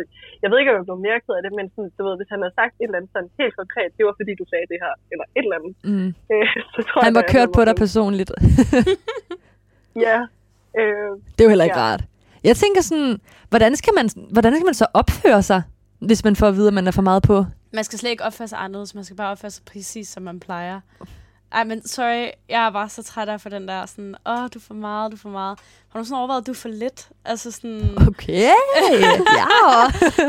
jeg 0.43 0.49
ved 0.51 0.59
ikke, 0.61 0.71
om 0.73 0.77
jeg 0.81 0.87
blev 0.89 0.99
mere 1.09 1.19
ked 1.25 1.35
af 1.39 1.43
det, 1.47 1.53
men 1.59 1.67
sådan, 1.75 1.91
du 1.99 2.03
ved, 2.07 2.15
hvis 2.21 2.31
han 2.35 2.41
havde 2.45 2.55
sagt 2.61 2.73
et 2.75 2.81
eller 2.89 2.99
andet 2.99 3.11
sådan 3.15 3.31
helt 3.41 3.55
konkret, 3.61 3.91
det 3.97 4.03
var 4.09 4.15
fordi, 4.21 4.33
du 4.43 4.47
sagde 4.53 4.67
det 4.73 4.79
her, 4.85 4.93
eller 5.13 5.27
et 5.39 5.45
eller 5.47 5.57
andet, 5.59 5.73
Mm. 5.91 6.09
øh, 6.33 6.49
så 6.75 6.81
tror 6.89 6.99
Han 7.07 7.13
jeg, 7.13 7.19
var 7.19 7.25
at 7.27 7.33
kørt 7.35 7.49
jeg 7.49 7.57
på 7.59 7.63
dig 7.69 7.75
sådan, 7.75 7.85
personligt. 7.87 8.31
Ja. 10.07 10.19
Øh, 10.81 11.11
Det 11.35 11.41
er 11.41 11.45
jo 11.49 11.49
heller 11.55 11.65
ikke 11.71 11.79
Ja. 11.79 11.85
rart. 11.91 12.03
Jeg 12.45 12.57
tænker 12.57 12.81
sådan, 12.83 13.21
hvordan 13.49 13.77
skal, 13.77 13.93
man, 13.99 14.07
hvordan 14.31 14.53
skal 14.55 14.65
man 14.65 14.75
så 14.75 14.87
opføre 14.95 15.43
sig, 15.43 15.63
hvis 15.99 16.25
man 16.25 16.37
får 16.37 16.49
at 16.49 16.55
vide, 16.57 16.69
at 16.69 16.75
man 16.75 16.87
er 16.87 16.91
for 16.91 17.03
meget 17.03 17.23
på? 17.23 17.45
Man 17.73 17.85
skal 17.85 17.99
slet 17.99 18.11
ikke 18.11 18.25
opføre 18.25 18.49
sig 18.49 18.59
anderledes. 18.59 18.95
Man 18.95 19.05
skal 19.05 19.17
bare 19.17 19.31
opføre 19.31 19.51
sig 19.51 19.65
præcis, 19.73 20.09
som 20.09 20.23
man 20.23 20.41
plejer. 20.41 20.81
Ej, 21.57 21.65
men 21.65 21.87
sorry, 21.87 22.31
jeg 22.49 22.67
er 22.67 22.71
bare 22.71 22.89
så 22.89 23.03
træt 23.03 23.29
af 23.29 23.41
for 23.41 23.49
den 23.49 23.69
der 23.69 23.87
sådan, 23.87 24.15
åh, 24.27 24.49
du 24.55 24.59
er 24.59 24.63
for 24.63 24.75
meget, 24.75 25.13
du 25.13 25.17
er 25.17 25.19
for 25.19 25.29
meget. 25.29 25.59
Har 25.89 26.01
du 26.01 26.05
sådan 26.05 26.19
overvejet, 26.19 26.41
at 26.41 26.47
du 26.47 26.53
er 26.53 26.57
for 26.57 26.69
lidt? 26.69 27.09
Altså 27.25 27.51
sådan... 27.51 28.09
Okay, 28.09 28.43
ja. 28.43 28.53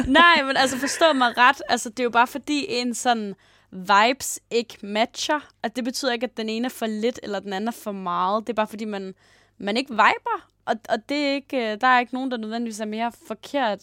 Nej, 0.21 0.43
men 0.43 0.57
altså 0.57 0.77
forstå 0.77 1.13
mig 1.13 1.37
ret. 1.37 1.61
Altså, 1.69 1.89
det 1.89 1.99
er 1.99 2.03
jo 2.03 2.09
bare 2.09 2.27
fordi 2.27 2.65
en 2.69 2.93
sådan 2.93 3.35
vibes 3.71 4.39
ikke 4.51 4.77
matcher. 4.81 5.39
At 5.63 5.75
det 5.75 5.83
betyder 5.83 6.13
ikke, 6.13 6.23
at 6.23 6.37
den 6.37 6.49
ene 6.49 6.65
er 6.65 6.69
for 6.69 6.85
lidt, 6.85 7.19
eller 7.23 7.39
den 7.39 7.53
anden 7.53 7.67
er 7.67 7.71
for 7.71 7.91
meget. 7.91 8.47
Det 8.47 8.53
er 8.53 8.55
bare 8.55 8.67
fordi, 8.67 8.85
man, 8.85 9.15
man 9.57 9.77
ikke 9.77 9.91
viber. 9.91 10.47
Og, 10.65 10.75
og 10.89 11.09
det 11.09 11.17
er 11.17 11.33
ikke, 11.33 11.71
øh, 11.71 11.81
der 11.81 11.87
er 11.87 11.99
ikke 11.99 12.13
nogen, 12.13 12.31
der 12.31 12.37
nødvendigvis 12.37 12.79
er 12.79 12.85
mere 12.85 13.11
forkert 13.27 13.79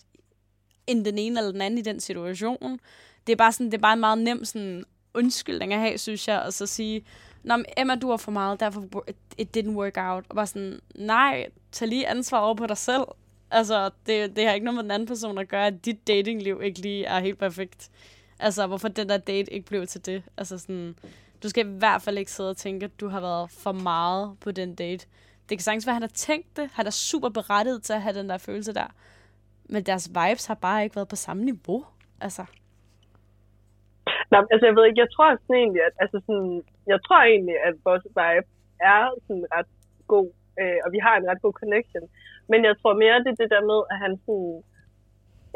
end 0.87 1.05
den 1.05 1.19
ene 1.19 1.41
eller 1.41 1.53
den 1.53 1.61
anden 1.61 1.79
i 1.79 1.83
den 1.83 2.01
situation. 2.01 2.81
Det 3.27 3.33
er 3.33 3.37
bare 3.37 3.53
sådan, 3.53 3.67
det 3.67 3.75
er 3.75 3.83
bare 3.83 3.93
en 3.93 4.01
meget 4.01 4.19
nem 4.19 4.45
sådan, 4.45 4.85
undskyldning 5.15 5.75
at 5.75 5.81
have, 5.81 5.99
synes 5.99 6.29
jeg, 6.29 6.43
og 6.43 6.53
så 6.53 6.67
sige, 6.67 7.05
Nå, 7.45 7.57
men 7.57 7.67
Emma, 7.79 7.95
du 7.95 8.09
var 8.09 8.17
for 8.17 8.31
meget, 8.31 8.61
derfor 8.61 9.05
it, 9.39 9.57
didn't 9.57 9.77
work 9.77 9.97
out. 9.97 10.25
Og 10.29 10.37
bare 10.37 10.47
sådan, 10.47 10.81
nej, 10.95 11.47
tag 11.73 11.89
lige 11.89 12.09
ansvar 12.09 12.39
over 12.39 12.55
på 12.55 12.67
dig 12.67 12.77
selv. 12.77 13.05
Altså, 13.51 13.91
det, 14.07 14.37
det 14.37 14.47
har 14.47 14.53
ikke 14.55 14.65
noget 14.65 14.77
med 14.77 14.83
den 14.83 14.91
anden 14.91 15.09
person 15.09 15.39
at 15.39 15.49
gøre, 15.49 15.67
at 15.67 15.85
dit 15.85 16.09
datingliv 16.09 16.61
ikke 16.63 16.81
lige 16.81 17.05
er 17.05 17.21
helt 17.21 17.39
perfekt. 17.39 17.91
Altså, 18.41 18.67
hvorfor 18.67 18.89
den 18.89 19.09
der 19.09 19.17
date 19.17 19.53
ikke 19.53 19.67
blev 19.67 19.87
til 19.87 20.07
det. 20.07 20.23
Altså 20.37 20.59
sådan, 20.59 20.97
du 21.43 21.49
skal 21.49 21.67
i 21.67 21.79
hvert 21.79 22.03
fald 22.03 22.19
ikke 22.19 22.33
sidde 22.33 22.51
og 22.51 22.57
tænke, 22.57 22.85
at 22.85 23.01
du 23.01 23.09
har 23.09 23.21
været 23.21 23.51
for 23.51 23.73
meget 23.73 24.37
på 24.41 24.51
den 24.51 24.75
date. 24.75 25.07
Det 25.49 25.59
kan 25.59 25.61
sagtens 25.61 25.87
være, 25.87 25.93
at 25.93 25.95
han 25.95 26.03
har 26.03 26.09
tænkt 26.15 26.57
det. 26.57 26.71
Han 26.73 26.87
er 26.87 26.91
super 26.91 27.29
berettiget 27.29 27.83
til 27.83 27.93
at 27.93 28.03
have 28.03 28.19
den 28.19 28.29
der 28.29 28.39
følelse 28.39 28.75
der. 28.75 28.95
Men 29.69 29.83
deres 29.83 30.09
vibes 30.09 30.47
har 30.47 30.55
bare 30.55 30.85
ikke 30.85 30.97
været 30.97 31.09
på 31.09 31.17
samme 31.17 31.45
niveau. 31.45 31.85
Altså, 32.21 32.45
Nej, 34.31 34.43
altså 34.53 34.67
jeg 34.67 34.77
ved 34.77 34.85
ikke, 34.87 35.01
jeg 35.05 35.13
tror 35.15 35.37
sådan 35.43 35.57
egentlig, 35.63 35.83
at, 35.89 35.95
altså 36.03 36.19
sådan, 36.27 36.63
jeg 36.93 36.99
tror 37.07 37.21
egentlig, 37.23 37.57
at 37.69 37.75
vores 37.89 38.05
vibe 38.19 38.49
er 38.93 39.03
sådan 39.27 39.47
ret 39.57 39.71
god, 40.13 40.29
øh, 40.61 40.79
og 40.85 40.89
vi 40.95 40.99
har 41.07 41.15
en 41.17 41.29
ret 41.31 41.43
god 41.45 41.55
connection. 41.61 42.05
Men 42.51 42.61
jeg 42.69 42.75
tror 42.81 42.95
mere, 43.03 43.23
det 43.25 43.31
er 43.33 43.41
det 43.43 43.51
der 43.55 43.65
med, 43.71 43.81
at 43.93 43.97
han 44.05 44.13
sådan, 44.25 44.55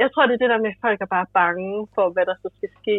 jeg 0.02 0.08
tror, 0.10 0.26
det 0.26 0.34
er 0.34 0.42
det 0.42 0.52
der 0.52 0.64
med, 0.64 0.70
at 0.74 0.82
folk 0.86 1.00
er 1.00 1.14
bare 1.16 1.32
bange 1.40 1.88
for, 1.94 2.06
hvad 2.14 2.26
der 2.30 2.36
så 2.42 2.48
skal 2.56 2.70
ske. 2.80 2.96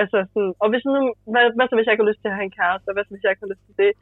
Altså 0.00 0.18
sådan, 0.32 0.54
og 0.62 0.68
hvis 0.70 0.84
nu, 0.84 0.92
hvad, 1.32 1.44
hvad 1.56 1.66
så 1.66 1.74
hvis 1.74 1.86
jeg 1.86 1.94
ikke 1.94 2.04
har 2.04 2.12
lyst 2.12 2.22
til 2.22 2.32
at 2.32 2.38
have 2.38 2.48
en 2.48 2.58
kæreste, 2.60 2.88
og 2.88 2.94
hvad 2.94 3.04
så 3.04 3.12
hvis 3.12 3.24
jeg 3.24 3.32
ikke 3.32 3.44
har 3.44 3.52
lyst 3.54 3.66
til 3.66 3.76
det? 3.82 3.92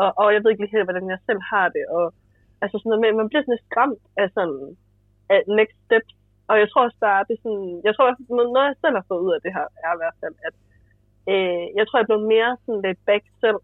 Og, 0.00 0.08
og 0.20 0.26
jeg 0.32 0.40
ved 0.40 0.50
ikke 0.50 0.62
lige 0.62 0.74
helt, 0.76 0.88
hvordan 0.88 1.08
jeg 1.14 1.20
selv 1.28 1.40
har 1.52 1.66
det, 1.76 1.84
og 1.96 2.04
altså 2.62 2.76
sådan 2.76 2.88
noget 2.90 3.02
med, 3.02 3.20
man 3.20 3.28
bliver 3.28 3.42
sådan 3.42 3.54
lidt 3.54 3.68
skræmt 3.68 4.02
af 4.22 4.26
sådan, 4.36 4.62
af 5.34 5.40
next 5.58 5.78
steps, 5.84 6.14
og 6.50 6.56
jeg 6.62 6.68
tror 6.68 6.82
også 6.86 7.00
bare, 7.08 7.26
det 7.28 7.34
er 7.36 7.42
sådan, 7.46 7.68
jeg 7.86 7.92
tror, 7.94 8.06
at 8.08 8.18
noget 8.56 8.70
jeg 8.70 8.80
selv 8.82 8.96
har 8.98 9.06
fået 9.10 9.24
ud 9.26 9.32
af 9.36 9.40
det 9.44 9.52
her, 9.56 9.66
er 9.86 9.92
i 9.94 10.00
hvert 10.02 10.18
fald, 10.22 10.36
at 10.48 10.54
øh, 11.30 11.64
jeg 11.78 11.84
tror, 11.84 11.98
jeg 11.98 12.08
blevet 12.10 12.32
mere 12.34 12.50
sådan 12.64 12.82
lidt 12.86 13.00
back 13.08 13.24
selv, 13.42 13.60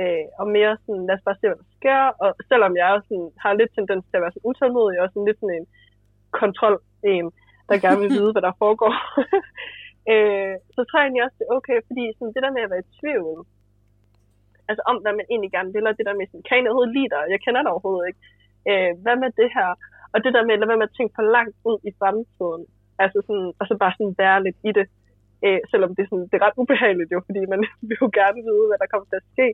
øh, 0.00 0.26
og 0.40 0.46
mere 0.56 0.72
sådan, 0.82 1.06
lad 1.08 1.16
os 1.16 1.26
bare 1.26 1.38
se, 1.38 1.48
hvad 1.48 1.60
der 1.62 1.70
sker, 1.78 2.00
og 2.22 2.30
selvom 2.50 2.72
jeg 2.78 2.86
også 2.94 3.08
sådan, 3.10 3.30
har 3.42 3.52
lidt 3.60 3.72
tendens 3.78 4.04
til 4.06 4.18
at 4.18 4.24
være 4.24 4.34
sådan 4.34 4.48
utålmodig, 4.50 4.98
og 5.00 5.08
sådan 5.08 5.28
lidt 5.28 5.40
sådan 5.40 5.56
en 5.58 5.66
kontrol 6.40 6.76
en, 7.14 7.26
der 7.68 7.82
gerne 7.84 8.00
vil 8.02 8.14
vide, 8.18 8.32
hvad 8.34 8.44
der 8.48 8.60
foregår, 8.62 8.92
øh, 10.12 10.54
så 10.74 10.80
tror 10.84 10.98
jeg 10.98 11.06
egentlig 11.06 11.24
også, 11.26 11.36
det 11.38 11.46
er 11.46 11.56
okay, 11.58 11.78
fordi 11.88 12.04
sådan, 12.16 12.34
det 12.34 12.44
der 12.44 12.56
med 12.56 12.64
at 12.64 12.72
være 12.72 12.84
i 12.84 12.92
tvivl, 12.98 13.38
altså 14.68 14.82
om, 14.90 14.96
hvad 15.02 15.14
man 15.18 15.26
egentlig 15.32 15.52
gerne 15.56 15.72
vil, 15.76 15.88
og 15.90 15.96
det 15.98 16.06
der 16.06 16.18
med, 16.18 16.26
sådan, 16.26 16.46
kan 16.46 16.56
jeg 16.56 16.70
overhovedet 16.70 16.96
lide 16.96 17.12
dig? 17.14 17.22
Jeg 17.34 17.40
kender 17.44 17.62
dig 17.62 17.72
overhovedet 17.74 18.08
ikke. 18.10 18.22
Øh, 18.70 18.92
hvad 19.04 19.16
med 19.22 19.30
det 19.40 19.50
her? 19.56 19.68
Og 20.14 20.18
det 20.24 20.32
der 20.34 20.42
med, 20.46 20.54
lad 20.58 20.68
være 20.68 20.82
med 20.82 20.90
at 20.90 20.96
tænke 20.96 21.14
for 21.18 21.26
langt 21.36 21.56
ud 21.70 21.78
i 21.88 21.90
fremtiden. 22.00 22.62
Altså 23.02 23.18
sådan, 23.26 23.48
og 23.60 23.64
så 23.66 23.74
bare 23.82 23.94
sådan 23.98 24.14
være 24.22 24.38
lidt 24.46 24.58
i 24.68 24.72
det. 24.78 24.86
Øh, 25.46 25.60
selvom 25.70 25.90
det 25.94 26.02
er, 26.02 26.08
sådan, 26.10 26.28
det 26.30 26.36
er 26.38 26.46
ret 26.46 26.60
ubehageligt 26.62 27.10
jo, 27.14 27.20
fordi 27.26 27.40
man 27.54 27.60
vil 27.88 27.98
jo 28.02 28.10
gerne 28.20 28.40
vide, 28.48 28.66
hvad 28.68 28.78
der 28.82 28.90
kommer 28.92 29.06
til 29.08 29.20
at 29.22 29.28
ske. 29.34 29.46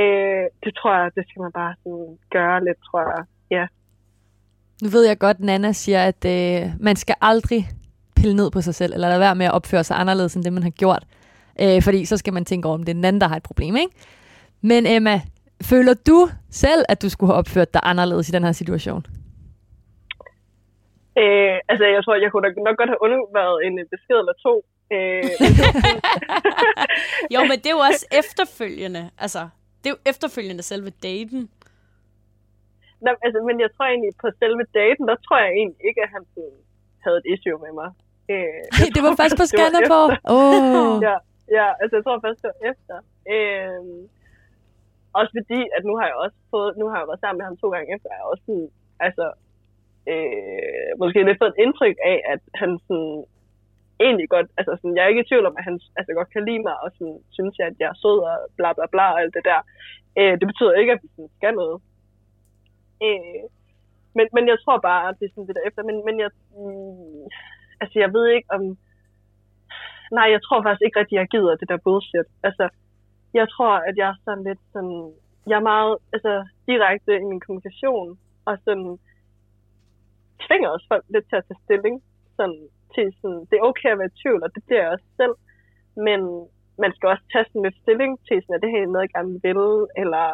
Øh, 0.00 0.44
det 0.64 0.72
tror 0.78 0.92
jeg, 0.98 1.10
det 1.16 1.24
skal 1.28 1.40
man 1.44 1.52
bare 1.60 1.74
sådan 1.82 2.18
gøre 2.36 2.64
lidt, 2.66 2.80
tror 2.88 3.02
jeg. 3.12 3.22
Ja. 3.56 3.64
Nu 4.82 4.88
ved 4.94 5.04
jeg 5.06 5.18
godt, 5.18 5.40
Nana 5.40 5.72
siger, 5.72 6.00
at 6.10 6.22
øh, 6.34 6.62
man 6.80 6.96
skal 6.96 7.16
aldrig 7.20 7.60
pille 8.16 8.36
ned 8.36 8.50
på 8.50 8.60
sig 8.60 8.74
selv, 8.74 8.92
eller 8.94 9.08
lade 9.08 9.20
være 9.20 9.40
med 9.40 9.46
at 9.46 9.52
opføre 9.52 9.84
sig 9.84 9.96
anderledes, 10.02 10.34
end 10.34 10.44
det 10.44 10.52
man 10.52 10.62
har 10.62 10.76
gjort. 10.82 11.04
Øh, 11.62 11.82
fordi 11.82 12.04
så 12.04 12.16
skal 12.16 12.32
man 12.32 12.44
tænke 12.44 12.68
over, 12.68 12.78
om 12.78 12.84
det 12.84 12.92
er 12.92 13.00
den 13.00 13.04
anden, 13.04 13.20
der 13.20 13.28
har 13.28 13.36
et 13.36 13.48
problem, 13.50 13.76
ikke? 13.76 13.94
Men 14.60 14.86
Emma, 14.86 15.20
føler 15.70 15.94
du 16.10 16.18
selv, 16.50 16.82
at 16.88 17.02
du 17.02 17.08
skulle 17.08 17.30
have 17.32 17.38
opført 17.38 17.74
dig 17.74 17.80
anderledes 17.84 18.28
i 18.28 18.32
den 18.32 18.44
her 18.44 18.52
situation? 18.52 19.02
Øh, 21.22 21.56
altså, 21.70 21.84
jeg 21.94 22.00
tror, 22.04 22.14
jeg 22.24 22.30
kunne 22.32 22.46
da 22.48 22.52
nok 22.68 22.76
godt 22.80 22.92
have 22.92 23.02
undværet 23.06 23.58
en 23.66 23.74
besked 23.94 24.18
eller 24.22 24.36
to. 24.46 24.54
Øh, 24.94 25.30
jo, 27.34 27.40
men 27.48 27.56
det 27.62 27.68
er 27.70 27.76
jo 27.78 27.84
også 27.90 28.04
efterfølgende. 28.20 29.02
Altså, 29.24 29.42
det 29.80 29.86
er 29.90 29.94
jo 29.96 30.00
efterfølgende 30.12 30.62
selve 30.62 30.90
daten. 30.90 31.40
nej, 33.04 33.14
altså, 33.24 33.38
men 33.48 33.56
jeg 33.64 33.70
tror 33.74 33.86
egentlig, 33.92 34.12
på 34.24 34.28
selve 34.42 34.64
daten, 34.80 35.04
der 35.10 35.16
tror 35.24 35.38
jeg 35.44 35.50
egentlig 35.60 35.82
ikke, 35.88 36.00
at 36.06 36.10
han 36.16 36.22
sådan, 36.34 36.58
havde 37.04 37.18
et 37.22 37.26
issue 37.32 37.58
med 37.64 37.72
mig. 37.80 37.90
Øh, 38.32 38.58
jeg 38.80 38.88
det 38.94 39.02
var 39.06 39.12
tror 39.12 39.20
først 39.22 39.36
på 39.42 39.46
Skanderborg. 39.52 40.10
Oh. 40.34 40.94
Ja, 41.08 41.16
ja, 41.58 41.66
altså 41.80 41.94
jeg 41.96 42.04
tror 42.04 42.24
først, 42.26 42.42
det 42.42 42.50
var 42.52 42.60
efter. 42.70 42.96
Øh, 43.34 43.80
også 45.18 45.32
fordi, 45.38 45.60
at 45.76 45.82
nu 45.88 45.94
har 45.98 46.06
jeg 46.10 46.16
også 46.24 46.38
fået, 46.52 46.70
nu 46.80 46.84
har 46.90 46.98
jeg 46.98 47.08
været 47.10 47.22
sammen 47.22 47.38
med 47.40 47.46
ham 47.48 47.56
to 47.62 47.68
gange 47.74 47.88
efter, 47.94 48.08
jeg 48.10 48.30
også 48.32 48.44
sådan, 48.48 48.70
altså, 49.06 49.26
øh, 50.12 50.90
måske 51.00 51.26
lidt 51.26 51.40
fået 51.40 51.52
et 51.54 51.62
indtryk 51.64 51.96
af, 52.12 52.18
at 52.34 52.42
han 52.60 52.70
sådan, 52.86 53.16
egentlig 54.00 54.28
godt, 54.28 54.48
altså 54.58 54.72
sådan, 54.76 54.96
jeg 54.96 55.04
er 55.04 55.12
ikke 55.12 55.24
i 55.24 55.28
tvivl 55.30 55.46
om, 55.46 55.56
at 55.58 55.64
han 55.64 55.80
altså, 55.98 56.12
godt 56.14 56.30
kan 56.32 56.44
lide 56.44 56.62
mig, 56.68 56.76
og 56.84 56.90
sådan, 56.96 57.18
synes, 57.36 57.58
jeg, 57.58 57.66
at 57.66 57.76
jeg 57.80 57.88
er 57.90 58.00
sød 58.02 58.18
og 58.30 58.36
bla 58.56 58.72
bla 58.72 58.86
bla 58.92 59.06
og 59.12 59.20
alt 59.20 59.34
det 59.34 59.44
der. 59.50 59.60
Øh, 60.18 60.34
det 60.40 60.46
betyder 60.50 60.72
ikke, 60.80 60.92
at 60.92 61.02
vi 61.02 61.08
sådan, 61.08 61.30
skal 61.36 61.54
noget. 61.54 61.78
Øh, 63.06 63.42
men, 64.16 64.26
men 64.36 64.44
jeg 64.52 64.58
tror 64.64 64.78
bare, 64.88 65.08
at 65.08 65.16
det 65.18 65.24
er 65.26 65.32
sådan 65.32 65.48
det 65.48 65.56
der 65.56 65.68
efter. 65.68 65.82
Men, 65.88 65.96
men 66.06 66.16
jeg, 66.24 66.30
mm, 66.58 67.26
altså 67.80 67.96
jeg 68.04 68.10
ved 68.16 68.26
ikke 68.36 68.48
om... 68.56 68.62
Nej, 70.18 70.28
jeg 70.34 70.40
tror 70.42 70.62
faktisk 70.62 70.84
ikke 70.84 70.98
rigtig, 71.00 71.16
jeg 71.16 71.28
gider 71.34 71.56
det 71.56 71.68
der 71.68 71.84
bullshit. 71.84 72.28
Altså, 72.48 72.64
jeg 73.34 73.46
tror, 73.54 73.72
at 73.88 73.94
jeg 73.96 74.08
er 74.08 74.18
sådan 74.24 74.44
lidt 74.44 74.62
sådan... 74.72 75.12
Jeg 75.50 75.56
er 75.56 75.68
meget 75.72 75.98
altså, 76.14 76.32
direkte 76.66 77.12
i 77.16 77.24
min 77.30 77.40
kommunikation, 77.40 78.18
og 78.44 78.58
sådan 78.64 78.98
tvinger 80.44 80.68
også 80.68 80.86
folk 80.92 81.04
lidt 81.08 81.26
til 81.28 81.36
at 81.36 81.44
tage 81.48 81.62
stilling. 81.64 82.02
Sådan, 82.36 82.68
til 82.94 83.06
sådan, 83.20 83.42
det 83.48 83.54
er 83.58 83.68
okay 83.70 83.90
at 83.92 83.98
være 84.00 84.12
i 84.14 84.18
tvivl, 84.22 84.40
og 84.46 84.50
det 84.54 84.62
bliver 84.66 84.82
jeg 84.82 84.92
også 84.94 85.08
selv. 85.20 85.34
Men 86.06 86.20
man 86.82 86.90
skal 86.96 87.08
også 87.12 87.24
tage 87.32 87.46
sådan 87.48 87.64
lidt 87.66 87.78
stilling 87.84 88.12
til, 88.26 88.36
sådan, 88.40 88.56
at 88.56 88.62
det 88.64 88.70
her 88.74 88.82
er 88.82 88.92
noget, 88.94 89.06
jeg 89.06 89.14
gerne 89.18 89.34
vil, 89.46 89.62
eller 90.02 90.26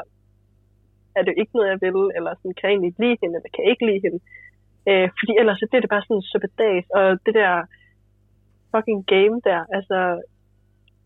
er 1.19 1.23
det 1.27 1.35
ikke 1.41 1.55
noget, 1.57 1.71
jeg 1.73 1.81
vil, 1.87 2.01
eller 2.17 2.33
sådan, 2.39 2.55
kan 2.59 2.65
jeg 2.67 2.75
egentlig 2.75 2.95
lide 3.03 3.17
hende, 3.23 3.35
eller 3.39 3.51
kan 3.55 3.63
jeg 3.65 3.73
ikke 3.75 3.87
lide 3.91 4.03
hende. 4.07 4.21
Øh, 4.91 5.07
fordi 5.19 5.33
ellers 5.41 5.59
så 5.61 5.67
bliver 5.71 5.83
det 5.85 5.95
bare 5.95 6.05
sådan 6.07 6.21
en 6.21 6.31
suppedags, 6.33 6.87
og 6.99 7.05
det 7.27 7.35
der 7.41 7.53
fucking 8.73 9.01
game 9.15 9.37
der, 9.49 9.61
altså, 9.79 9.99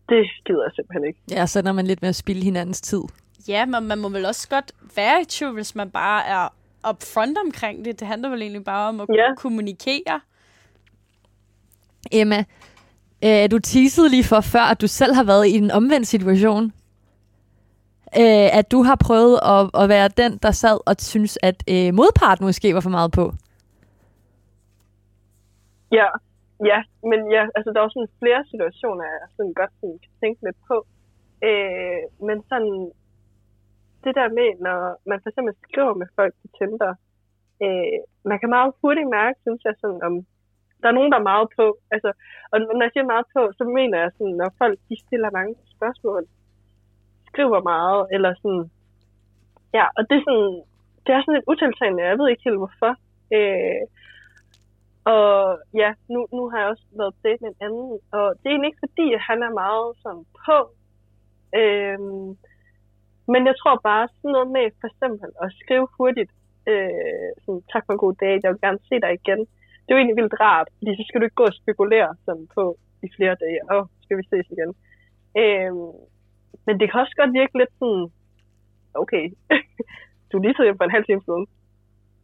det 0.09 0.21
gider 0.45 0.63
jeg 0.67 0.73
simpelthen 0.75 1.05
ikke. 1.09 1.19
Ja, 1.37 1.43
så 1.51 1.55
er 1.69 1.71
man 1.79 1.87
lidt 1.91 2.01
med 2.01 2.09
at 2.15 2.21
spille 2.23 2.43
hinandens 2.49 2.81
tid. 2.81 3.03
Ja, 3.53 3.61
men 3.65 3.87
man 3.91 3.97
må 4.03 4.09
vel 4.09 4.25
også 4.25 4.45
godt 4.55 4.71
være 4.99 5.21
i 5.21 5.25
tvivl, 5.25 5.53
hvis 5.53 5.75
man 5.75 5.89
bare 5.91 6.21
er 6.35 6.43
upfront 6.89 7.37
omkring 7.45 7.85
det. 7.85 7.99
Det 7.99 8.07
handler 8.07 8.29
vel 8.29 8.41
egentlig 8.41 8.65
bare 8.65 8.89
om 8.89 9.01
at 9.01 9.07
Ja. 9.15 9.35
kommunikere. 9.37 10.19
Emma, 12.11 12.39
øh, 13.25 13.51
du 13.51 13.59
teasede 13.59 14.09
lige 14.09 14.23
for 14.23 14.41
før, 14.41 14.65
at 14.71 14.81
du 14.81 14.87
selv 14.87 15.13
har 15.13 15.23
været 15.23 15.47
i 15.47 15.57
en 15.57 15.71
omvendt 15.71 16.07
situation. 16.07 16.63
Øh, 18.21 18.49
at 18.59 18.71
du 18.71 18.79
har 18.87 18.97
prøvet 19.07 19.35
at, 19.53 19.61
at 19.81 19.89
være 19.89 20.07
den, 20.21 20.31
der 20.45 20.51
sad 20.51 20.77
og 20.89 20.95
synes, 20.99 21.37
at 21.49 21.57
øh, 21.73 21.93
modparten 21.99 22.45
måske 22.45 22.73
var 22.73 22.83
for 22.87 22.95
meget 22.97 23.11
på. 23.11 23.25
Ja, 25.91 26.09
ja, 26.71 26.79
men 27.09 27.19
ja, 27.35 27.43
altså 27.55 27.69
der 27.71 27.79
er 27.79 27.85
også 27.87 27.97
sådan 27.99 28.19
flere 28.21 28.41
situationer, 28.51 29.03
jeg 29.03 29.27
sådan 29.37 29.53
godt 29.61 29.73
sådan 29.79 29.99
kan 30.03 30.13
tænke 30.21 30.39
lidt 30.45 30.59
på. 30.69 30.77
Øh, 31.47 32.01
men 32.27 32.37
sådan, 32.49 32.91
det 34.03 34.13
der 34.19 34.27
med, 34.37 34.49
når 34.65 34.77
man 35.09 35.19
for 35.21 35.29
eksempel 35.29 35.53
skriver 35.67 35.93
med 36.01 36.07
folk 36.17 36.33
på 36.41 36.47
Tinder, 36.57 36.93
øh, 37.65 37.97
man 38.29 38.39
kan 38.39 38.49
meget 38.49 38.71
hurtigt 38.81 39.09
mærke, 39.17 39.37
synes 39.45 39.61
jeg, 39.67 39.75
sådan, 39.81 40.01
om 40.07 40.13
der 40.81 40.87
er 40.87 40.97
nogen, 40.97 41.11
der 41.11 41.19
er 41.19 41.29
meget 41.31 41.47
på. 41.59 41.65
Altså, 41.91 42.11
og 42.51 42.59
når 42.59 42.83
jeg 42.85 42.93
siger 42.93 43.13
meget 43.13 43.27
på, 43.35 43.41
så 43.57 43.63
mener 43.63 43.97
jeg 43.99 44.11
sådan, 44.17 44.37
når 44.41 44.49
folk 44.57 44.79
de 44.89 44.95
stiller 45.05 45.29
mange 45.37 45.55
spørgsmål, 45.75 46.23
skriver 47.29 47.61
meget, 47.73 48.07
eller 48.15 48.31
sådan, 48.41 48.65
ja, 49.73 49.85
og 49.97 50.01
det 50.09 50.15
er 50.17 50.23
sådan, 50.27 50.53
det 51.03 51.11
er 51.11 51.21
sådan 51.21 51.35
lidt 51.35 51.49
utiltagende, 51.51 52.03
jeg 52.03 52.17
ved 52.19 52.29
ikke 52.29 52.47
helt 52.47 52.61
hvorfor. 52.63 52.93
Øh, 53.37 53.83
og 55.15 55.29
ja, 55.81 55.89
nu, 56.13 56.19
nu 56.37 56.49
har 56.49 56.59
jeg 56.59 56.69
også 56.73 56.85
været 56.99 57.13
på 57.15 57.21
date 57.23 57.41
med 57.43 57.49
en 57.49 57.61
anden, 57.65 57.91
og 58.17 58.25
det 58.37 58.45
er 58.45 58.53
egentlig 58.53 58.71
ikke 58.71 58.85
fordi, 58.87 59.05
at 59.13 59.21
han 59.29 59.39
er 59.47 59.59
meget 59.63 59.87
sådan 60.03 60.25
på. 60.45 60.57
Øhm, 61.61 62.29
men 63.31 63.41
jeg 63.49 63.55
tror 63.61 63.75
bare 63.89 64.07
sådan 64.15 64.31
noget 64.35 64.49
med 64.55 64.65
for 64.79 64.87
eksempel 64.91 65.29
at 65.43 65.49
skrive 65.61 65.87
hurtigt, 65.97 66.31
øh, 66.71 67.29
sådan, 67.43 67.63
tak 67.71 67.83
for 67.85 67.93
en 67.93 68.03
god 68.05 68.15
dag, 68.23 68.33
jeg 68.43 68.51
vil 68.51 68.65
gerne 68.65 68.79
se 68.89 68.95
dig 69.05 69.13
igen. 69.19 69.41
Det 69.87 69.91
er 69.91 69.95
jo 69.95 70.01
egentlig 70.01 70.19
vildt 70.21 70.39
rart, 70.39 70.67
fordi 70.77 70.91
så 70.97 71.03
skal 71.07 71.19
du 71.19 71.25
ikke 71.25 71.41
gå 71.41 71.47
og 71.51 71.59
spekulere 71.61 72.09
sådan 72.25 72.47
på 72.55 72.63
i 73.05 73.07
flere 73.15 73.35
dage, 73.43 73.59
åh, 73.71 73.77
oh, 73.77 73.85
skal 74.03 74.17
vi 74.17 74.23
ses 74.31 74.47
igen. 74.55 74.71
Øhm, 75.41 75.91
men 76.65 76.73
det 76.79 76.85
kan 76.87 77.01
også 77.03 77.15
godt 77.21 77.33
virke 77.39 77.57
lidt 77.57 77.73
sådan, 77.79 78.05
okay, 79.01 79.25
du 80.29 80.33
er 80.37 80.41
lige 80.43 80.53
taget 80.53 80.67
hjem 80.67 80.77
for 80.77 80.87
en 80.87 80.97
halv 80.97 81.05
time 81.05 81.23
siden. 81.27 81.45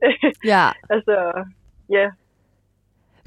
Ja. 0.53 0.65
altså, 0.89 1.15
ja, 1.89 2.05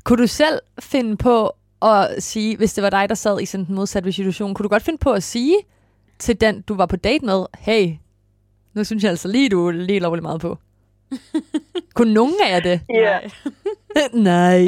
Kunne 0.06 0.22
du 0.22 0.26
selv 0.26 0.60
finde 0.80 1.16
på 1.16 1.50
at 1.82 2.22
sige, 2.22 2.56
hvis 2.56 2.74
det 2.74 2.84
var 2.84 2.90
dig, 2.90 3.08
der 3.08 3.14
sad 3.14 3.40
i 3.40 3.46
sådan 3.46 3.66
en 3.68 3.74
modsatte 3.74 4.12
situation, 4.12 4.54
kunne 4.54 4.64
du 4.64 4.68
godt 4.68 4.82
finde 4.82 4.98
på 4.98 5.12
at 5.12 5.22
sige 5.22 5.56
til 6.18 6.40
den, 6.40 6.60
du 6.60 6.74
var 6.74 6.86
på 6.86 6.96
date 6.96 7.24
med, 7.24 7.46
hey, 7.58 7.94
nu 8.74 8.84
synes 8.84 9.02
jeg 9.02 9.10
altså 9.10 9.28
lige, 9.28 9.48
du 9.48 9.68
er 9.68 9.72
lige 9.72 10.00
lovligt 10.00 10.22
meget 10.22 10.40
på. 10.40 10.58
kunne 11.96 12.14
nogen 12.14 12.34
af 12.44 12.52
jer 12.54 12.60
det? 12.60 12.80
ja. 12.88 13.18
Nej. 14.12 14.66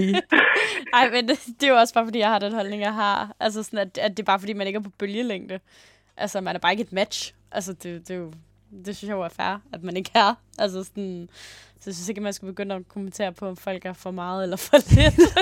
Ej, 0.93 1.11
men 1.11 1.29
det, 1.29 1.39
det 1.61 1.67
er 1.67 1.71
jo 1.71 1.79
også 1.79 1.95
bare, 1.95 2.07
fordi 2.07 2.19
jeg 2.19 2.29
har 2.29 2.39
den 2.39 2.53
holdning, 2.53 2.83
jeg 2.83 2.95
har. 2.95 3.35
Altså 3.41 3.63
sådan, 3.63 3.79
at, 3.79 3.99
at 3.99 4.11
det 4.11 4.19
er 4.19 4.25
bare, 4.25 4.39
fordi 4.39 4.53
man 4.53 4.67
ikke 4.67 4.77
er 4.77 4.83
på 4.83 4.91
bølgelængde. 4.91 5.61
Altså, 6.17 6.41
man 6.41 6.55
er 6.55 6.61
bare 6.61 6.73
ikke 6.73 6.83
et 6.83 6.93
match. 6.93 7.35
Altså, 7.53 7.73
det, 7.73 8.09
det, 8.09 8.11
er 8.11 8.19
jo, 8.19 8.33
det 8.85 8.97
synes 8.97 9.09
jeg 9.09 9.17
jo 9.17 9.23
er 9.23 9.29
fair, 9.29 9.61
at 9.73 9.83
man 9.83 9.97
ikke 9.97 10.11
er. 10.15 10.35
Altså 10.59 10.85
sådan, 10.85 11.29
så 11.81 11.83
jeg 11.87 11.95
synes 11.95 12.09
ikke, 12.09 12.19
at 12.19 12.23
man 12.23 12.33
skal 12.33 12.47
begynde 12.47 12.75
at 12.75 12.89
kommentere 12.89 13.33
på, 13.33 13.49
om 13.49 13.57
folk 13.57 13.85
er 13.85 13.93
for 13.93 14.11
meget 14.11 14.43
eller 14.43 14.57
for 14.57 14.77
lidt. 14.95 15.39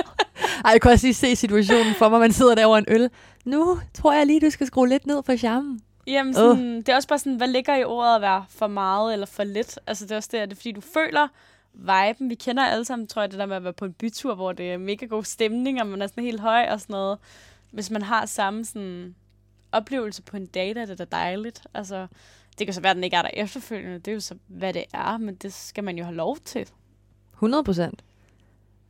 Ej, 0.65 0.71
jeg 0.71 0.81
kunne 0.81 0.93
også 0.93 1.07
lige 1.07 1.13
se 1.13 1.35
situationen 1.35 1.95
for 1.95 2.09
mig, 2.09 2.19
man 2.19 2.31
sidder 2.31 2.55
der 2.55 2.65
over 2.65 2.77
en 2.77 2.85
øl. 2.87 3.09
Nu 3.45 3.79
tror 3.93 4.13
jeg 4.13 4.25
lige, 4.25 4.41
du 4.41 4.49
skal 4.49 4.67
skrue 4.67 4.89
lidt 4.89 5.07
ned 5.07 5.23
for 5.25 5.35
charmen. 5.35 5.81
Jamen, 6.07 6.33
sådan, 6.33 6.75
uh. 6.75 6.75
det 6.75 6.89
er 6.89 6.95
også 6.95 7.07
bare 7.07 7.19
sådan, 7.19 7.35
hvad 7.35 7.47
ligger 7.47 7.75
i 7.75 7.83
ordet 7.83 8.15
at 8.15 8.21
være 8.21 8.45
for 8.49 8.67
meget 8.67 9.13
eller 9.13 9.25
for 9.25 9.43
lidt? 9.43 9.79
Altså, 9.87 10.05
det 10.05 10.11
er 10.11 10.15
også 10.15 10.29
det, 10.31 10.37
at 10.37 10.49
det 10.49 10.55
er, 10.55 10.59
fordi 10.59 10.71
du 10.71 10.81
føler 10.81 11.27
viben. 11.77 12.29
Vi 12.29 12.35
kender 12.35 12.63
alle 12.63 12.85
sammen, 12.85 13.07
tror 13.07 13.21
jeg, 13.21 13.31
det 13.31 13.39
der 13.39 13.45
med 13.45 13.55
at 13.55 13.63
være 13.63 13.73
på 13.73 13.85
en 13.85 13.93
bytur, 13.93 14.35
hvor 14.35 14.51
det 14.51 14.73
er 14.73 14.77
mega 14.77 15.05
god 15.05 15.23
stemning, 15.23 15.81
og 15.81 15.87
man 15.87 16.01
er 16.01 16.07
sådan 16.07 16.23
helt 16.23 16.39
høj 16.39 16.67
og 16.71 16.81
sådan 16.81 16.93
noget. 16.93 17.17
Hvis 17.71 17.91
man 17.91 18.01
har 18.01 18.25
samme 18.25 18.65
sådan, 18.65 19.15
oplevelse 19.71 20.23
på 20.23 20.37
en 20.37 20.45
date, 20.45 20.81
er 20.81 20.85
det 20.85 20.99
da 20.99 21.05
dejligt. 21.05 21.67
Altså, 21.73 22.07
det 22.57 22.67
kan 22.67 22.73
så 22.73 22.81
være, 22.81 22.89
at 22.89 22.95
den 22.95 23.03
ikke 23.03 23.17
er 23.17 23.21
der 23.21 23.29
efterfølgende. 23.33 23.99
Det 23.99 24.07
er 24.07 24.13
jo 24.13 24.19
så, 24.19 24.35
hvad 24.47 24.73
det 24.73 24.85
er, 24.93 25.17
men 25.17 25.35
det 25.35 25.53
skal 25.53 25.83
man 25.83 25.97
jo 25.97 26.03
have 26.03 26.15
lov 26.15 26.37
til. 26.37 26.71
100 27.33 27.63
procent. 27.63 28.03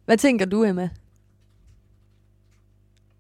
Hvad 0.06 0.18
tænker 0.18 0.46
du, 0.46 0.64
Emma? 0.64 0.90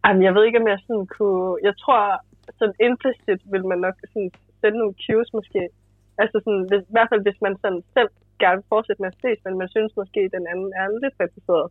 Jamen, 0.06 0.24
jeg 0.24 0.34
ved 0.36 0.44
ikke, 0.46 0.60
om 0.62 0.68
jeg 0.68 0.80
sådan 0.88 1.08
kunne... 1.18 1.58
Jeg 1.64 1.78
tror, 1.78 2.22
sådan 2.60 2.76
implicit 2.88 3.42
vil 3.52 3.66
man 3.66 3.80
nok 3.80 3.96
sådan 4.14 4.32
sende 4.62 4.78
nogle 4.78 4.96
cues 5.04 5.34
måske. 5.34 5.70
Altså 6.18 6.38
sådan, 6.44 6.66
hvis, 6.70 6.84
i 6.90 6.94
hvert 6.96 7.10
fald 7.12 7.22
hvis 7.22 7.42
man 7.42 7.56
sådan 7.62 7.84
selv 7.94 8.10
gerne 8.42 8.58
vil 8.60 8.72
fortsætte 8.74 9.02
med 9.02 9.12
at 9.14 9.22
ses, 9.22 9.40
men 9.46 9.58
man 9.62 9.70
synes 9.76 9.92
måske, 10.02 10.20
at 10.26 10.36
den 10.38 10.46
anden 10.52 10.72
er 10.80 10.86
lidt 11.04 11.16
repræsenteret. 11.22 11.70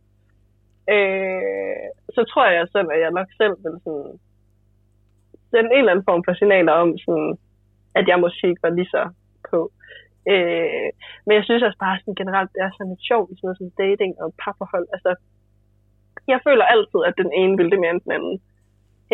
Øh, 0.93 1.87
så 2.15 2.21
tror 2.31 2.45
jeg 2.45 2.67
selv, 2.75 2.89
at 2.93 2.99
jeg 3.03 3.11
nok 3.19 3.29
selv 3.41 3.55
vil 3.63 3.75
sådan 3.85 4.13
sende 5.51 5.69
en 5.71 5.79
eller 5.81 5.93
anden 5.93 6.09
form 6.09 6.23
for 6.25 6.33
signaler 6.33 6.73
om, 6.81 6.89
sådan, 7.05 7.31
at 7.99 8.05
jeg 8.07 8.17
måske 8.23 8.47
ikke 8.49 8.65
var 8.67 8.73
lige 8.77 8.93
så 8.95 9.03
på. 9.49 9.59
Øh, 10.31 10.89
men 11.25 11.33
jeg 11.37 11.43
synes 11.45 11.63
også 11.67 11.79
bare 11.85 11.99
sådan 11.99 12.19
generelt, 12.21 12.51
det 12.53 12.61
er 12.61 12.71
sådan 12.71 12.91
lidt 12.91 13.07
sjovt 13.09 13.29
i 13.29 13.35
sådan 13.35 13.45
noget 13.47 13.59
som 13.61 13.71
dating 13.83 14.11
og 14.23 14.27
parforhold. 14.41 14.87
Altså, 14.95 15.11
jeg 16.31 16.39
føler 16.47 16.65
altid, 16.73 17.01
at 17.09 17.15
den 17.21 17.31
ene 17.41 17.57
vil 17.57 17.71
det 17.71 17.79
mere 17.79 17.93
end 17.95 18.05
den 18.05 18.15
anden. 18.17 18.35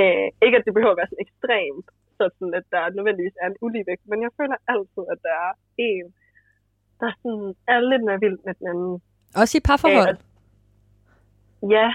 Øh, 0.02 0.28
ikke 0.46 0.58
at 0.58 0.66
det 0.66 0.74
behøver 0.74 0.94
at 0.96 1.00
være 1.02 1.12
sådan 1.12 1.26
ekstremt, 1.28 1.88
sådan 2.18 2.50
at 2.60 2.66
der 2.74 2.84
nødvendigvis 2.98 3.38
er 3.42 3.48
en 3.50 3.62
uligevægt, 3.66 4.04
men 4.12 4.20
jeg 4.26 4.32
føler 4.40 4.58
altid, 4.74 5.04
at 5.14 5.20
der 5.28 5.36
er 5.48 5.52
en, 5.90 6.06
der 7.04 7.12
sådan 7.22 7.48
er 7.74 7.80
lidt 7.92 8.04
mere 8.08 8.20
vild 8.26 8.40
med 8.46 8.54
den 8.60 8.68
anden. 8.72 8.94
Også 9.42 9.54
i 9.58 9.66
parforhold? 9.68 10.18
Ja, 11.76 11.88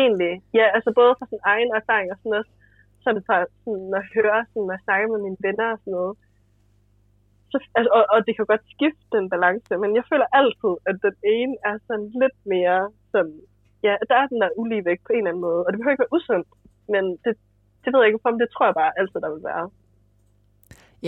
egentlig. 0.00 0.34
Ja, 0.58 0.66
altså 0.76 0.90
både 1.00 1.12
fra 1.18 1.26
sin 1.32 1.42
egen 1.52 1.70
erfaring 1.80 2.08
og 2.12 2.18
sådan 2.18 2.38
også, 2.40 2.52
sådan 3.04 3.22
fra 3.26 3.36
sådan 3.64 3.90
at 4.00 4.04
høre, 4.14 4.38
sådan, 4.50 4.70
jeg 4.74 4.84
snakker 4.86 5.06
med 5.12 5.20
mine 5.26 5.40
venner 5.46 5.68
og 5.74 5.78
sådan 5.82 5.96
noget. 5.98 6.14
Så, 7.52 7.56
altså, 7.78 7.90
og, 7.96 8.04
og, 8.12 8.18
det 8.26 8.32
kan 8.36 8.46
godt 8.52 8.64
skifte 8.74 9.04
den 9.16 9.26
balance, 9.34 9.72
men 9.82 9.90
jeg 9.98 10.04
føler 10.10 10.28
altid, 10.40 10.74
at 10.90 10.96
den 11.06 11.16
ene 11.36 11.54
er 11.68 11.74
sådan 11.88 12.08
lidt 12.22 12.38
mere 12.52 12.80
sådan, 13.12 13.36
ja, 13.86 13.94
der 14.08 14.16
er 14.20 14.26
den 14.32 14.40
der 14.42 14.58
uligevægt 14.62 15.02
på 15.04 15.12
en 15.12 15.18
eller 15.18 15.30
anden 15.30 15.46
måde, 15.48 15.60
og 15.64 15.68
det 15.68 15.78
behøver 15.78 15.94
ikke 15.94 16.04
være 16.06 16.16
usundt, 16.18 16.48
men 16.92 17.04
det, 17.24 17.32
det 17.82 17.88
ved 17.90 18.00
jeg 18.00 18.08
ikke, 18.08 18.30
om 18.32 18.38
det 18.42 18.48
tror 18.50 18.66
jeg 18.68 18.76
bare 18.82 18.96
altid, 19.00 19.18
der 19.24 19.30
vil 19.34 19.44
være. 19.50 19.66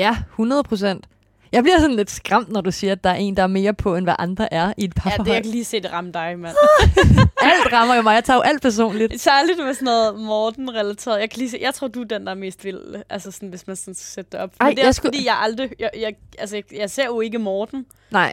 Ja, 0.03 0.13
100 0.31 0.63
procent. 0.71 1.03
Jeg 1.53 1.63
bliver 1.63 1.79
sådan 1.81 1.97
lidt 1.97 2.11
skræmt, 2.11 2.49
når 2.49 2.61
du 2.61 2.71
siger, 2.71 2.93
at 2.93 3.05
der 3.05 3.11
er 3.11 3.15
en, 3.15 3.37
der 3.37 3.43
er 3.43 3.47
mere 3.47 3.75
på, 3.75 3.97
end 3.97 4.07
hvad 4.07 4.15
andre 4.19 4.55
er 4.55 4.73
i 4.77 4.85
et 4.85 4.87
Ja, 4.87 4.87
det, 4.87 4.95
parforhold. 4.95 5.33
jeg 5.35 5.47
lige 5.47 5.65
se 5.65 5.81
det 5.81 5.93
ramme 5.93 6.13
dig, 6.13 6.39
mand. 6.39 6.57
Alt 7.43 7.73
rammer 7.73 7.95
jo 7.95 8.03
mig. 8.03 8.15
Jeg 8.15 8.25
tager 8.25 8.37
jo 8.37 8.41
alt 8.43 8.63
personligt. 8.63 9.21
Særligt 9.21 9.59
med 9.59 9.75
sådan 9.75 9.85
noget 9.85 10.21
Morten-relateret. 10.21 11.21
Jeg, 11.21 11.31
kan 11.31 11.39
lige 11.39 11.51
se, 11.51 11.59
jeg 11.61 11.75
tror, 11.75 11.89
du 11.89 12.01
er 12.01 12.05
den, 12.05 12.25
der 12.25 12.31
er 12.31 12.35
mest 12.37 12.65
vild, 12.65 13.03
altså 13.11 13.31
sådan, 13.31 13.49
hvis 13.49 13.67
man 13.67 13.77
sådan 13.77 13.95
skal 13.95 14.07
sætte 14.07 14.31
det 14.33 14.41
op. 14.41 14.51
Men 14.61 14.67
Ej, 14.67 14.71
det 14.71 14.79
er 14.79 14.83
jeg 14.83 14.89
også, 14.89 14.99
skulle- 14.99 15.11
fordi 15.17 15.27
jeg 15.27 15.37
aldrig... 15.41 15.71
Jeg, 15.79 15.91
jeg, 15.99 16.15
altså, 16.39 16.57
jeg, 16.57 16.65
jeg 16.77 16.91
ser 16.91 17.05
jo 17.07 17.21
ikke 17.21 17.39
Morten, 17.39 17.87
Nej. 18.11 18.33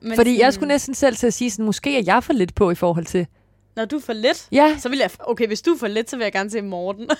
Men 0.00 0.16
Fordi 0.16 0.30
sådan, 0.30 0.40
jeg 0.40 0.54
skulle 0.54 0.68
næsten 0.68 0.94
selv 0.94 1.16
til 1.16 1.26
at 1.26 1.34
sige, 1.34 1.50
sådan, 1.50 1.64
måske 1.64 1.98
er 1.98 2.02
jeg 2.06 2.24
for 2.24 2.32
lidt 2.32 2.54
på 2.54 2.70
i 2.70 2.74
forhold 2.74 3.06
til... 3.06 3.26
Når 3.76 3.84
du 3.84 3.96
er 3.96 4.00
for 4.00 4.12
lidt, 4.12 4.46
Ja, 4.52 4.76
så 4.78 4.88
vil 4.88 4.98
jeg... 4.98 5.10
Okay, 5.20 5.46
hvis 5.46 5.62
du 5.62 5.70
er 5.74 5.78
for 5.78 5.86
lidt, 5.86 6.10
så 6.10 6.16
vil 6.16 6.24
jeg 6.24 6.32
gerne 6.32 6.50
se 6.50 6.62
Morten. 6.62 7.10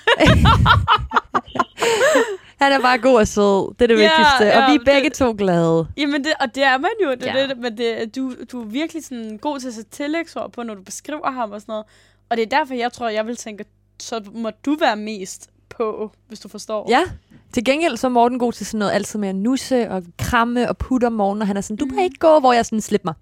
han 2.61 2.73
er 2.73 2.81
bare 2.81 2.99
god 2.99 3.15
og 3.21 3.29
sød. 3.29 3.75
Det 3.79 3.83
er 3.83 3.87
det 3.97 4.03
Ja, 4.03 4.09
vigtigste. 4.09 4.45
ja, 4.45 4.63
og 4.65 4.71
vi 4.71 4.75
er 4.75 4.79
det- 4.79 4.85
begge 4.87 5.11
to 5.11 5.35
glade. 5.39 5.87
Jamen, 5.97 6.25
det, 6.25 6.33
og 6.41 6.55
det 6.55 6.63
er 6.63 6.79
man 6.79 6.91
jo. 7.05 7.11
Det, 7.11 7.27
Ja. 7.27 7.47
det, 7.47 7.59
men 7.59 7.77
det, 7.79 8.17
du, 8.17 8.33
du 8.53 8.61
er 8.63 8.65
virkelig 8.67 9.05
sådan 9.05 9.39
god 9.43 9.59
til 9.61 9.69
at 9.69 9.75
sætte 9.75 9.91
tillægsord 9.91 10.53
på, 10.53 10.63
når 10.63 10.75
du 10.75 10.83
beskriver 10.83 11.31
ham 11.31 11.51
og 11.53 11.61
sådan 11.61 11.73
noget. 11.73 11.85
Og 12.31 12.37
det 12.37 12.43
er 12.53 12.59
derfor, 12.59 12.75
jeg 12.75 12.93
tror, 12.93 13.09
jeg 13.09 13.27
vil 13.27 13.37
tænke, 13.37 13.65
så 14.01 14.21
må 14.35 14.51
du 14.67 14.77
være 14.81 14.97
mest 14.97 15.51
på, 15.69 16.11
hvis 16.29 16.41
du 16.41 16.49
forstår. 16.49 16.87
Ja. 16.91 17.03
Til 17.53 17.65
gengæld 17.65 17.97
så 17.97 18.07
er 18.07 18.11
Morten 18.11 18.39
god 18.39 18.53
til 18.53 18.67
sådan 18.67 18.79
noget 18.79 18.93
altid 18.93 19.19
med 19.19 19.29
at 19.29 19.35
nusse 19.37 19.91
og 19.91 20.03
kramme 20.19 20.69
og 20.69 20.77
putte 20.79 21.05
om 21.05 21.13
morgenen, 21.13 21.43
og 21.43 21.47
han 21.49 21.57
er 21.57 21.61
sådan, 21.61 21.77
du 21.77 21.87
må 21.95 22.03
ikke 22.03 22.19
gå, 22.19 22.39
hvor 22.41 22.53
jeg 22.53 22.65
sådan, 22.67 22.81
slip 22.81 23.05
mig. 23.05 23.15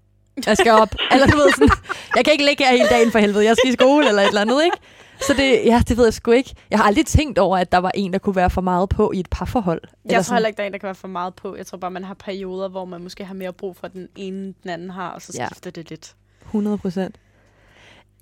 Jeg 0.45 0.57
skal 0.57 0.71
op. 0.71 0.95
eller 1.11 1.27
du 1.27 1.37
ved 1.37 1.51
sådan, 1.51 1.69
jeg 2.15 2.25
kan 2.25 2.31
ikke 2.33 2.45
ligge 2.45 2.63
her 2.65 2.71
hele 2.71 2.87
dagen 2.89 3.11
for 3.11 3.19
helvede, 3.19 3.45
jeg 3.45 3.55
skal 3.57 3.69
i 3.69 3.73
skole 3.73 4.07
eller 4.07 4.21
et 4.21 4.27
eller 4.27 4.41
andet, 4.41 4.63
ikke? 4.65 4.77
Så 5.21 5.33
det, 5.37 5.65
ja, 5.65 5.81
det 5.87 5.97
ved 5.97 6.03
jeg 6.05 6.13
sgu 6.13 6.31
ikke. 6.31 6.55
Jeg 6.69 6.79
har 6.79 6.85
aldrig 6.85 7.05
tænkt 7.05 7.39
over, 7.39 7.57
at 7.57 7.71
der 7.71 7.77
var 7.77 7.91
en, 7.95 8.13
der 8.13 8.19
kunne 8.19 8.35
være 8.35 8.49
for 8.49 8.61
meget 8.61 8.89
på 8.89 9.11
i 9.11 9.19
et 9.19 9.27
parforhold. 9.31 9.81
Jeg 10.05 10.25
tror 10.25 10.35
heller 10.35 10.47
ikke, 10.47 10.57
der 10.57 10.63
er 10.63 10.67
en, 10.67 10.73
der 10.73 10.79
kan 10.79 10.87
være 10.87 10.95
for 10.95 11.07
meget 11.07 11.35
på. 11.35 11.55
Jeg 11.55 11.65
tror 11.65 11.77
bare, 11.77 11.91
man 11.91 12.03
har 12.03 12.13
perioder, 12.13 12.67
hvor 12.69 12.85
man 12.85 13.03
måske 13.03 13.25
har 13.25 13.33
mere 13.33 13.53
brug 13.53 13.75
for 13.77 13.87
den 13.87 14.07
ene, 14.15 14.53
den 14.63 14.69
anden 14.69 14.89
har, 14.89 15.09
og 15.09 15.21
så 15.21 15.33
Ja. 15.39 15.45
skifter 15.45 15.71
det 15.71 15.89
lidt. 15.89 16.15
100 16.45 16.77
procent. 16.77 17.15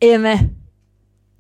Emma, 0.02 0.40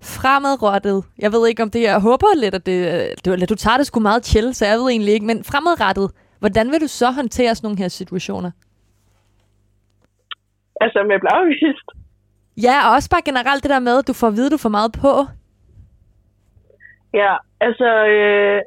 fremadrettet. 0.02 1.04
Jeg 1.20 1.32
ved 1.32 1.48
ikke, 1.48 1.64
om 1.64 1.72
det 1.72 1.82
jeg 1.82 2.00
håber 2.00 2.28
lidt, 2.38 2.56
at 2.56 2.66
det, 2.66 3.08
det, 3.26 3.50
du 3.50 3.56
tager 3.56 3.78
det 3.78 3.88
sgu 3.88 4.00
meget 4.00 4.26
chill, 4.26 4.54
så 4.56 4.66
jeg 4.66 4.78
ved 4.80 4.90
egentlig 4.90 5.14
ikke, 5.14 5.26
men 5.26 5.44
fremadrettet, 5.44 6.12
hvordan 6.40 6.72
vil 6.72 6.82
du 6.82 6.88
så 6.88 7.12
håndtere 7.12 7.56
sådan 7.56 7.66
nogle 7.66 7.78
her 7.78 7.88
situationer? 7.88 8.52
Altså, 10.82 11.00
med 11.08 11.20
blev 11.20 11.30
afvist. 11.32 11.90
Ja, 12.58 12.88
og 12.90 12.94
også 12.94 13.10
bare 13.10 13.22
generelt 13.26 13.64
det 13.64 13.70
der 13.70 13.80
med, 13.80 13.98
at 13.98 14.08
du 14.08 14.14
får 14.14 14.28
at 14.28 14.36
vide, 14.36 14.46
at 14.46 14.52
du 14.52 14.58
får 14.58 14.70
meget 14.70 14.92
på. 14.92 15.26
Ja, 17.22 17.34
altså, 17.68 17.90
øh, 18.16 18.60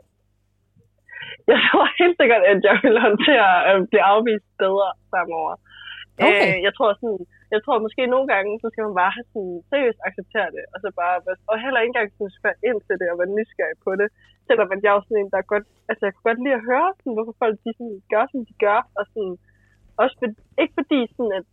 jeg 1.52 1.58
tror 1.66 1.84
helt 2.02 2.16
sikkert, 2.20 2.42
at 2.52 2.58
jeg 2.68 2.76
vil 2.84 2.96
håndtere 3.06 3.50
at 3.70 3.76
blive 3.90 4.04
afvist 4.12 4.48
bedre 4.62 4.88
fremover. 5.10 5.54
Okay. 6.26 6.48
Øh, 6.48 6.56
jeg 6.66 6.72
tror 6.76 6.90
sådan, 7.00 7.22
jeg 7.54 7.60
tror 7.64 7.84
måske 7.86 8.02
nogle 8.14 8.28
gange, 8.32 8.52
så 8.62 8.66
skal 8.70 8.84
man 8.86 8.96
bare 9.02 9.16
have 9.16 9.28
sådan 9.32 9.56
seriøst 9.70 10.00
acceptere 10.08 10.50
det, 10.56 10.64
og 10.72 10.78
så 10.82 10.88
bare, 11.00 11.16
og 11.50 11.56
heller 11.64 11.80
ikke 11.80 11.92
engang 11.92 12.10
sådan 12.10 12.38
spørge 12.38 12.62
ind 12.68 12.78
til 12.86 12.96
det 13.00 13.08
og 13.12 13.18
være 13.20 13.34
nysgerrig 13.38 13.78
på 13.86 13.92
det. 14.00 14.08
Selvom 14.48 14.68
at 14.74 14.80
jeg 14.84 14.92
er 14.92 15.02
sådan 15.06 15.20
en, 15.20 15.30
der 15.34 15.50
godt, 15.52 15.66
altså 15.88 16.02
jeg 16.04 16.12
kunne 16.12 16.28
godt 16.30 16.42
lide 16.44 16.58
at 16.58 16.66
høre, 16.70 16.88
sådan, 17.00 17.16
hvorfor 17.16 17.36
folk 17.42 17.56
de 17.64 17.70
sådan, 17.78 17.98
gør, 18.12 18.24
som 18.32 18.40
de 18.48 18.54
gør, 18.66 18.80
og 18.98 19.04
sådan, 19.12 19.34
også 20.02 20.14
for, 20.20 20.26
ikke 20.62 20.74
fordi 20.80 21.00
sådan, 21.16 21.34
at, 21.38 21.46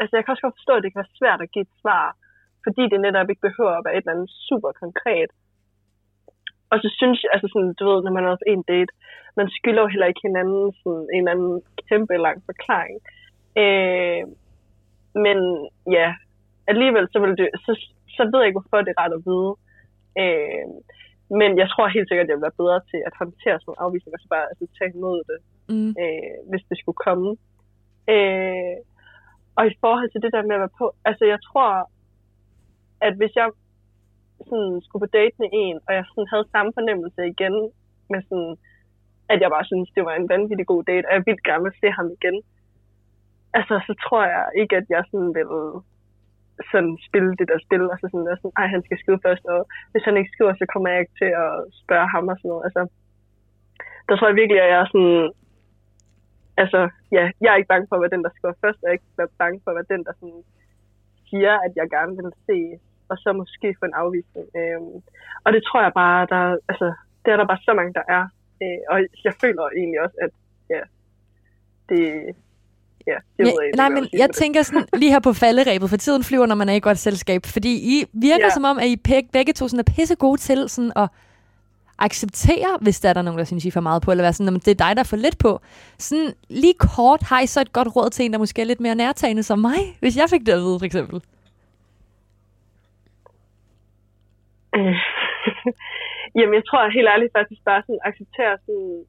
altså 0.00 0.12
jeg 0.14 0.22
kan 0.22 0.32
også 0.32 0.46
godt 0.46 0.58
forstå, 0.60 0.72
at 0.76 0.82
det 0.82 0.90
kan 0.90 1.02
være 1.02 1.18
svært 1.20 1.40
at 1.44 1.52
give 1.54 1.66
et 1.68 1.78
svar, 1.82 2.06
fordi 2.64 2.82
det 2.92 2.98
netop 3.00 3.28
ikke 3.30 3.46
behøver 3.48 3.74
at 3.76 3.84
være 3.84 3.96
et 3.96 4.04
eller 4.04 4.14
andet 4.16 4.30
super 4.48 4.72
konkret. 4.82 5.30
Og 6.72 6.76
så 6.82 6.88
synes 6.98 7.18
jeg, 7.22 7.30
altså 7.34 7.48
sådan, 7.52 7.74
du 7.78 7.84
ved, 7.90 7.98
når 8.02 8.12
man 8.16 8.24
er 8.24 8.30
også 8.34 8.48
en 8.54 8.62
date, 8.72 8.92
man 9.38 9.48
skylder 9.56 9.82
jo 9.82 9.92
heller 9.92 10.06
ikke 10.10 10.26
hinanden 10.28 10.64
sådan 10.80 11.06
en 11.14 11.20
eller 11.22 11.32
anden 11.34 11.54
kæmpe 11.88 12.14
lang 12.26 12.38
forklaring. 12.48 12.96
Øh, 13.62 14.22
men 15.24 15.38
ja, 15.98 16.08
alligevel 16.72 17.06
så, 17.12 17.18
vil 17.22 17.34
det, 17.40 17.48
så, 17.64 17.72
så 18.16 18.22
ved 18.30 18.40
jeg 18.40 18.48
ikke, 18.48 18.60
hvorfor 18.60 18.84
det 18.84 18.92
er 18.94 19.02
ret 19.04 19.18
at 19.18 19.24
vide. 19.28 19.52
Øh, 20.22 20.66
men 21.40 21.50
jeg 21.60 21.68
tror 21.68 21.94
helt 21.96 22.08
sikkert, 22.08 22.26
at 22.26 22.30
jeg 22.30 22.36
vil 22.36 22.48
være 22.48 22.60
bedre 22.62 22.80
til 22.90 23.00
at 23.08 23.14
håndtere 23.20 23.58
sådan 23.60 23.74
en 23.74 23.82
afvisning, 23.84 24.12
og 24.14 24.20
så 24.22 24.28
bare 24.34 24.46
altså, 24.50 24.64
tage 24.78 24.92
imod 24.96 25.18
det, 25.30 25.40
Mm. 25.74 25.90
øh, 26.02 26.36
hvis 26.50 26.64
det 26.68 26.76
skulle 26.78 27.00
komme. 27.06 27.28
Øh, 28.14 28.76
og 29.58 29.64
i 29.66 29.74
forhold 29.82 30.10
til 30.10 30.22
det 30.22 30.32
der 30.32 30.42
med 30.42 30.54
at 30.56 30.60
være 30.64 30.76
på, 30.78 30.86
altså 31.04 31.24
jeg 31.24 31.38
tror, 31.48 31.90
at 33.00 33.14
hvis 33.20 33.34
jeg 33.36 33.48
sådan 34.48 34.80
skulle 34.84 35.04
på 35.04 35.10
date 35.18 35.36
med 35.42 35.48
en, 35.52 35.76
og 35.86 35.90
jeg 35.96 36.04
sådan 36.06 36.30
havde 36.32 36.52
samme 36.54 36.72
fornemmelse 36.78 37.20
igen, 37.34 37.56
med 38.12 38.20
sådan, 38.28 38.52
at 39.32 39.38
jeg 39.40 39.50
bare 39.54 39.68
synes, 39.70 39.88
det 39.96 40.04
var 40.04 40.14
en 40.14 40.28
vanvittig 40.28 40.66
god 40.72 40.82
date, 40.90 41.06
og 41.08 41.14
jeg 41.14 41.22
vildt 41.26 41.44
gerne 41.48 41.64
vil 41.64 41.80
se 41.80 41.88
ham 41.98 42.08
igen, 42.16 42.36
altså 43.58 43.74
så 43.86 43.92
tror 44.04 44.22
jeg 44.34 44.44
ikke, 44.60 44.76
at 44.80 44.86
jeg 44.94 45.02
sådan 45.10 45.32
ville 45.38 45.62
sådan 46.72 46.94
spille 47.08 47.32
det 47.38 47.46
der 47.50 47.58
spil, 47.66 47.84
og 47.92 47.96
så 47.98 48.06
sådan, 48.08 48.32
og 48.32 48.38
sådan, 48.38 48.58
ej, 48.60 48.66
han 48.74 48.82
skal 48.84 48.98
skrive 48.98 49.20
først, 49.26 49.44
og 49.54 49.60
hvis 49.92 50.06
han 50.08 50.16
ikke 50.16 50.34
skriver, 50.34 50.54
så 50.54 50.66
kommer 50.72 50.88
jeg 50.90 51.00
ikke 51.00 51.18
til 51.22 51.32
at 51.44 51.52
spørge 51.82 52.08
ham 52.14 52.28
og 52.32 52.36
sådan 52.38 52.48
noget. 52.48 52.64
Altså, 52.68 52.82
der 54.08 54.14
tror 54.16 54.28
jeg 54.28 54.40
virkelig, 54.40 54.62
at 54.62 54.70
jeg 54.72 54.80
er 54.84 54.88
sådan, 54.92 55.32
altså, 56.62 56.80
ja, 57.16 57.24
jeg 57.42 57.50
er 57.50 57.58
ikke 57.58 57.72
bange 57.72 57.86
for 57.88 57.96
at 57.96 58.02
være 58.02 58.14
den, 58.16 58.24
der 58.24 58.32
skriver 58.36 58.54
først, 58.62 58.78
og 58.80 58.86
jeg 58.86 58.90
er 58.90 58.98
ikke 58.98 59.38
bange 59.42 59.60
for 59.62 59.70
at 59.70 59.76
være 59.78 59.92
den, 59.94 60.02
der 60.06 60.12
sådan 60.20 60.42
siger, 61.28 61.54
at 61.66 61.72
jeg 61.80 61.86
gerne 61.96 62.14
vil 62.18 62.32
se, 62.48 62.58
og 63.10 63.16
så 63.22 63.32
måske 63.32 63.68
få 63.80 63.84
en 63.90 63.94
afvisning. 64.02 64.46
Øhm, 64.60 64.92
og 65.44 65.50
det 65.54 65.62
tror 65.68 65.80
jeg 65.86 65.92
bare, 66.02 66.20
der, 66.34 66.42
altså, 66.70 66.86
det 67.24 67.28
er 67.32 67.36
der 67.36 67.46
bare 67.52 67.62
så 67.68 67.72
mange, 67.78 67.92
der 67.98 68.04
er. 68.16 68.24
Øh, 68.62 68.78
og 68.92 68.96
jeg 69.26 69.34
føler 69.42 69.62
egentlig 69.78 70.00
også, 70.04 70.16
at 70.24 70.30
ja, 70.74 70.80
det, 71.88 72.00
ja, 73.06 73.16
Ja, 73.38 73.44
ikke, 73.44 73.76
nej, 73.76 73.88
men 73.88 74.08
jeg 74.12 74.28
det. 74.28 74.36
tænker 74.36 74.62
sådan 74.62 74.86
lige 74.92 75.10
her 75.12 75.20
på 75.20 75.32
falderæbet, 75.32 75.90
for 75.90 75.96
tiden 75.96 76.24
flyver, 76.24 76.46
når 76.46 76.54
man 76.54 76.68
er 76.68 76.74
i 76.74 76.80
godt 76.80 76.98
selskab. 76.98 77.46
Fordi 77.46 77.72
I 77.94 78.04
virker 78.12 78.44
Ja. 78.46 78.50
som 78.50 78.64
om, 78.64 78.78
at 78.78 78.86
I 78.86 78.96
begge, 79.32 79.52
to 79.52 79.68
sådan 79.68 79.84
er 79.88 79.92
pisse 79.96 80.14
gode 80.14 80.40
til 80.40 80.68
sådan 80.68 80.92
at 80.96 81.08
acceptere, 81.98 82.78
hvis 82.80 83.00
der 83.00 83.08
er 83.08 83.12
der 83.12 83.22
nogen, 83.22 83.38
der 83.38 83.44
synes, 83.44 83.64
I 83.64 83.68
er 83.68 83.72
for 83.72 83.80
meget 83.80 84.02
på, 84.02 84.10
eller 84.10 84.24
være 84.24 84.32
sådan, 84.32 84.44
"Nå, 84.44 84.50
men 84.50 84.60
det 84.60 84.70
er 84.70 84.74
dig, 84.86 84.96
der 84.96 85.00
er 85.00 85.04
for 85.04 85.16
lidt 85.16 85.38
på. 85.38 85.60
Sådan 85.98 86.32
lige 86.48 86.74
kort 86.78 87.22
har 87.22 87.40
I 87.40 87.46
så 87.46 87.60
et 87.60 87.72
godt 87.72 87.96
råd 87.96 88.10
til 88.10 88.24
en, 88.24 88.32
der 88.32 88.38
måske 88.38 88.60
er 88.62 88.66
lidt 88.66 88.80
mere 88.80 88.94
nærtagende 88.94 89.42
som 89.42 89.58
mig, 89.58 89.96
hvis 90.00 90.16
jeg 90.16 90.30
fik 90.30 90.40
det 90.46 90.52
at 90.52 90.58
vide, 90.58 90.78
for 90.78 90.86
eksempel. 90.86 91.16
Øh, 91.16 91.20
Øh, 94.76 94.96
jamen, 96.36 96.54
jeg 96.58 96.64
tror 96.66 96.96
helt 96.96 97.12
ærligt 97.14 97.36
faktisk 97.38 97.62
bare 97.70 97.82
sådan 97.82 98.06
acceptere 98.08 98.54
sådan, 98.66 99.04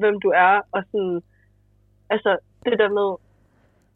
hvem 0.00 0.16
du 0.24 0.28
er, 0.46 0.54
og 0.74 0.82
sådan, 0.90 1.22
altså 2.14 2.30
det 2.64 2.78
der 2.82 2.90
med, 2.98 3.08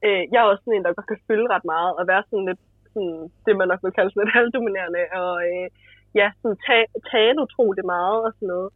øh, 0.07 0.23
jeg 0.33 0.39
er 0.41 0.51
også 0.51 0.63
sådan 0.65 0.77
en, 0.77 0.85
der 0.85 0.99
godt 0.99 1.11
kan 1.11 1.25
fylde 1.29 1.53
ret 1.55 1.67
meget, 1.75 1.91
og 1.99 2.03
være 2.13 2.23
sådan 2.31 2.47
lidt, 2.51 2.63
sådan, 2.93 3.21
det 3.45 3.53
man 3.57 3.69
nok 3.69 3.83
vil 3.85 3.97
kalde 3.97 4.11
sådan 4.11 4.23
lidt 4.23 4.37
halvdominerende, 4.39 5.03
og 5.21 5.33
øh, 5.51 5.67
ja, 6.21 6.27
sådan 6.41 6.59
tage, 6.67 6.87
tale 7.13 7.43
utroligt 7.47 7.89
meget 7.95 8.19
og 8.27 8.33
sådan 8.35 8.51
noget. 8.55 8.71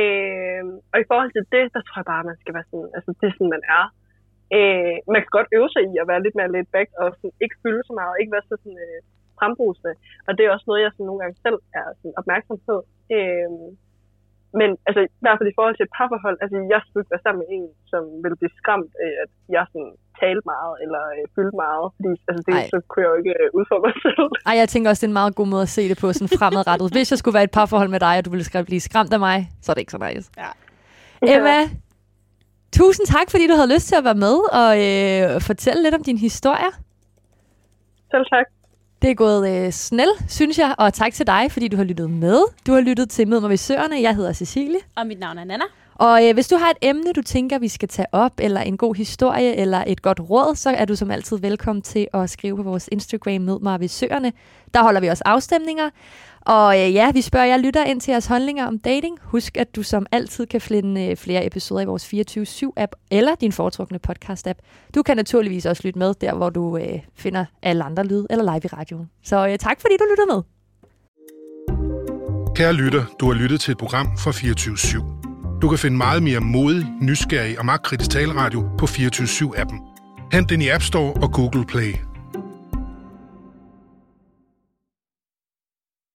Øh, 0.00 0.64
og 0.92 0.96
i 1.00 1.08
forhold 1.10 1.30
til 1.32 1.44
det, 1.54 1.64
der 1.74 1.82
tror 1.82 2.00
jeg 2.00 2.10
bare, 2.12 2.28
man 2.30 2.40
skal 2.42 2.54
være 2.56 2.68
sådan, 2.70 2.90
altså 2.96 3.10
det 3.18 3.26
er 3.26 3.34
sådan, 3.36 3.54
man 3.56 3.64
er. 3.78 3.84
Øh, 4.56 4.96
man 5.12 5.20
kan 5.22 5.32
godt 5.36 5.52
øve 5.56 5.70
sig 5.74 5.82
i 5.90 5.92
at 6.02 6.08
være 6.10 6.24
lidt 6.24 6.38
mere 6.38 6.52
laid 6.54 6.68
back, 6.76 6.88
og 7.00 7.08
sådan, 7.18 7.36
ikke 7.44 7.60
fylde 7.62 7.82
så 7.86 7.92
meget, 7.98 8.12
og 8.12 8.20
ikke 8.20 8.34
være 8.36 8.48
så 8.50 8.56
sådan, 8.62 8.80
øh, 8.86 9.00
frembrusende. 9.38 9.94
Og 10.26 10.32
det 10.36 10.42
er 10.42 10.54
også 10.54 10.66
noget, 10.68 10.84
jeg 10.84 10.92
sådan 10.92 11.08
nogle 11.08 11.22
gange 11.22 11.36
selv 11.44 11.58
er 11.78 11.86
sådan 11.98 12.18
opmærksom 12.20 12.58
på. 12.68 12.76
Øhm, 13.16 13.68
men 14.60 14.70
altså, 14.88 15.00
i 15.18 15.22
hvert 15.24 15.38
fald 15.38 15.50
i 15.52 15.56
forhold 15.58 15.76
til 15.76 15.86
et 15.86 15.94
parforhold, 15.98 16.36
altså 16.44 16.56
jeg 16.74 16.80
skulle 16.82 17.02
ikke 17.02 17.14
være 17.14 17.26
sammen 17.26 17.40
med 17.42 17.48
en, 17.56 17.66
som 17.92 18.02
ville 18.24 18.38
blive 18.40 18.54
skræmt 18.60 18.92
af, 19.06 19.12
at 19.24 19.30
jeg 19.56 19.64
sådan 19.72 19.92
talte 20.20 20.44
meget, 20.54 20.74
eller 20.84 21.02
øh, 21.16 21.24
fyldte 21.34 21.56
meget, 21.64 21.86
fordi 21.96 22.10
altså, 22.28 22.42
det, 22.48 22.54
Ej. 22.54 22.66
så 22.72 22.78
kunne 22.88 23.02
jeg 23.04 23.10
jo 23.12 23.18
ikke 23.22 23.34
øh, 23.42 23.48
udfordre 23.58 23.84
mig 23.86 23.96
selv. 24.06 24.28
Ej, 24.50 24.54
jeg 24.62 24.68
tænker 24.72 24.88
også, 24.90 25.00
det 25.02 25.08
er 25.08 25.14
en 25.14 25.20
meget 25.22 25.34
god 25.40 25.48
måde 25.54 25.64
at 25.68 25.74
se 25.76 25.82
det 25.90 25.98
på, 26.02 26.06
sådan 26.12 26.32
fremadrettet. 26.40 26.86
Hvis 26.96 27.08
jeg 27.12 27.18
skulle 27.20 27.36
være 27.38 27.46
i 27.46 27.50
et 27.52 27.56
parforhold 27.58 27.90
med 27.96 28.00
dig, 28.06 28.14
og 28.18 28.24
du 28.26 28.30
ville 28.34 28.46
blive 28.70 28.84
skræmt 28.88 29.12
af 29.16 29.20
mig, 29.28 29.38
så 29.62 29.66
er 29.72 29.74
det 29.74 29.82
ikke 29.84 29.96
så 29.96 30.00
nice. 30.08 30.26
Ja. 30.42 30.50
Emma, 31.34 31.58
tusind 32.78 33.06
tak, 33.14 33.26
fordi 33.32 33.44
du 33.50 33.54
havde 33.58 33.70
lyst 33.74 33.86
til 33.90 33.96
at 34.00 34.04
være 34.08 34.20
med 34.26 34.36
og 34.60 34.70
øh, 34.86 35.40
fortælle 35.50 35.80
lidt 35.82 35.94
om 35.98 36.02
din 36.10 36.18
historie. 36.18 36.70
Selv 38.12 38.26
tak. 38.34 38.46
Det 39.04 39.10
er 39.10 39.14
gået 39.14 39.66
øh, 39.66 39.72
snel, 39.72 40.08
synes 40.28 40.58
jeg, 40.58 40.74
og 40.78 40.94
tak 40.94 41.12
til 41.12 41.26
dig, 41.26 41.52
fordi 41.52 41.68
du 41.68 41.76
har 41.76 41.84
lyttet 41.84 42.10
med. 42.10 42.42
Du 42.66 42.72
har 42.72 42.80
lyttet 42.80 43.10
til 43.10 43.28
Mød 43.28 43.40
mig 43.40 43.50
ved 43.50 43.56
Søerne. 43.56 44.00
Jeg 44.02 44.14
hedder 44.16 44.32
Cecilie. 44.32 44.78
Og 44.96 45.06
mit 45.06 45.20
navn 45.20 45.38
er 45.38 45.44
Nana. 45.44 45.64
Og 45.94 46.28
øh, 46.28 46.34
hvis 46.34 46.48
du 46.48 46.56
har 46.56 46.70
et 46.70 46.76
emne, 46.82 47.12
du 47.12 47.22
tænker, 47.22 47.58
vi 47.58 47.68
skal 47.68 47.88
tage 47.88 48.06
op, 48.12 48.32
eller 48.38 48.60
en 48.60 48.76
god 48.76 48.94
historie, 48.94 49.56
eller 49.56 49.84
et 49.86 50.02
godt 50.02 50.20
råd, 50.30 50.54
så 50.56 50.70
er 50.70 50.84
du 50.84 50.96
som 50.96 51.10
altid 51.10 51.38
velkommen 51.38 51.82
til 51.82 52.08
at 52.14 52.30
skrive 52.30 52.56
på 52.56 52.62
vores 52.62 52.88
Instagram 52.92 53.40
Mød 53.40 53.60
mig 53.60 53.80
ved 53.80 53.88
Søerne. 53.88 54.32
Der 54.74 54.82
holder 54.82 55.00
vi 55.00 55.06
også 55.06 55.22
afstemninger. 55.26 55.90
Og 56.46 56.80
øh, 56.80 56.94
ja, 56.94 57.10
vi 57.12 57.20
spørger 57.20 57.46
jer 57.46 57.56
lytter 57.56 57.84
ind 57.84 58.00
til 58.00 58.12
jeres 58.12 58.26
holdninger 58.26 58.66
om 58.66 58.78
dating. 58.78 59.18
Husk, 59.22 59.56
at 59.56 59.76
du 59.76 59.82
som 59.82 60.06
altid 60.12 60.46
kan 60.46 60.60
finde 60.60 61.06
øh, 61.06 61.16
flere 61.16 61.46
episoder 61.46 61.80
i 61.80 61.84
vores 61.84 62.14
24-7-app 62.14 63.06
eller 63.10 63.34
din 63.34 63.52
foretrukne 63.52 63.98
podcast-app. 64.08 64.58
Du 64.94 65.02
kan 65.02 65.16
naturligvis 65.16 65.66
også 65.66 65.82
lytte 65.84 65.98
med 65.98 66.14
der, 66.20 66.34
hvor 66.34 66.50
du 66.50 66.76
øh, 66.76 66.98
finder 67.14 67.44
alle 67.62 67.84
andre 67.84 68.04
lyd 68.04 68.26
eller 68.30 68.44
live 68.44 68.60
i 68.64 68.66
radioen. 68.66 69.10
Så 69.24 69.48
øh, 69.48 69.58
tak, 69.58 69.80
fordi 69.80 69.94
du 69.98 70.04
lytter 70.10 70.34
med. 70.34 70.42
Kære 72.54 72.72
lytter, 72.72 73.04
du 73.20 73.26
har 73.26 73.34
lyttet 73.34 73.60
til 73.60 73.72
et 73.72 73.78
program 73.78 74.06
fra 74.18 74.30
24 74.32 74.74
/7. 74.74 75.58
Du 75.62 75.68
kan 75.68 75.78
finde 75.78 75.96
meget 75.96 76.22
mere 76.22 76.40
modig, 76.40 76.86
nysgerrig 77.00 77.58
og 77.58 77.66
magtkritisk 77.66 78.10
taleradio 78.10 78.68
på 78.78 78.86
24-7-appen. 78.86 79.76
Hent 80.32 80.50
den 80.50 80.62
i 80.62 80.68
App 80.68 80.82
Store 80.82 81.12
og 81.12 81.32
Google 81.32 81.66
Play. 81.66 81.94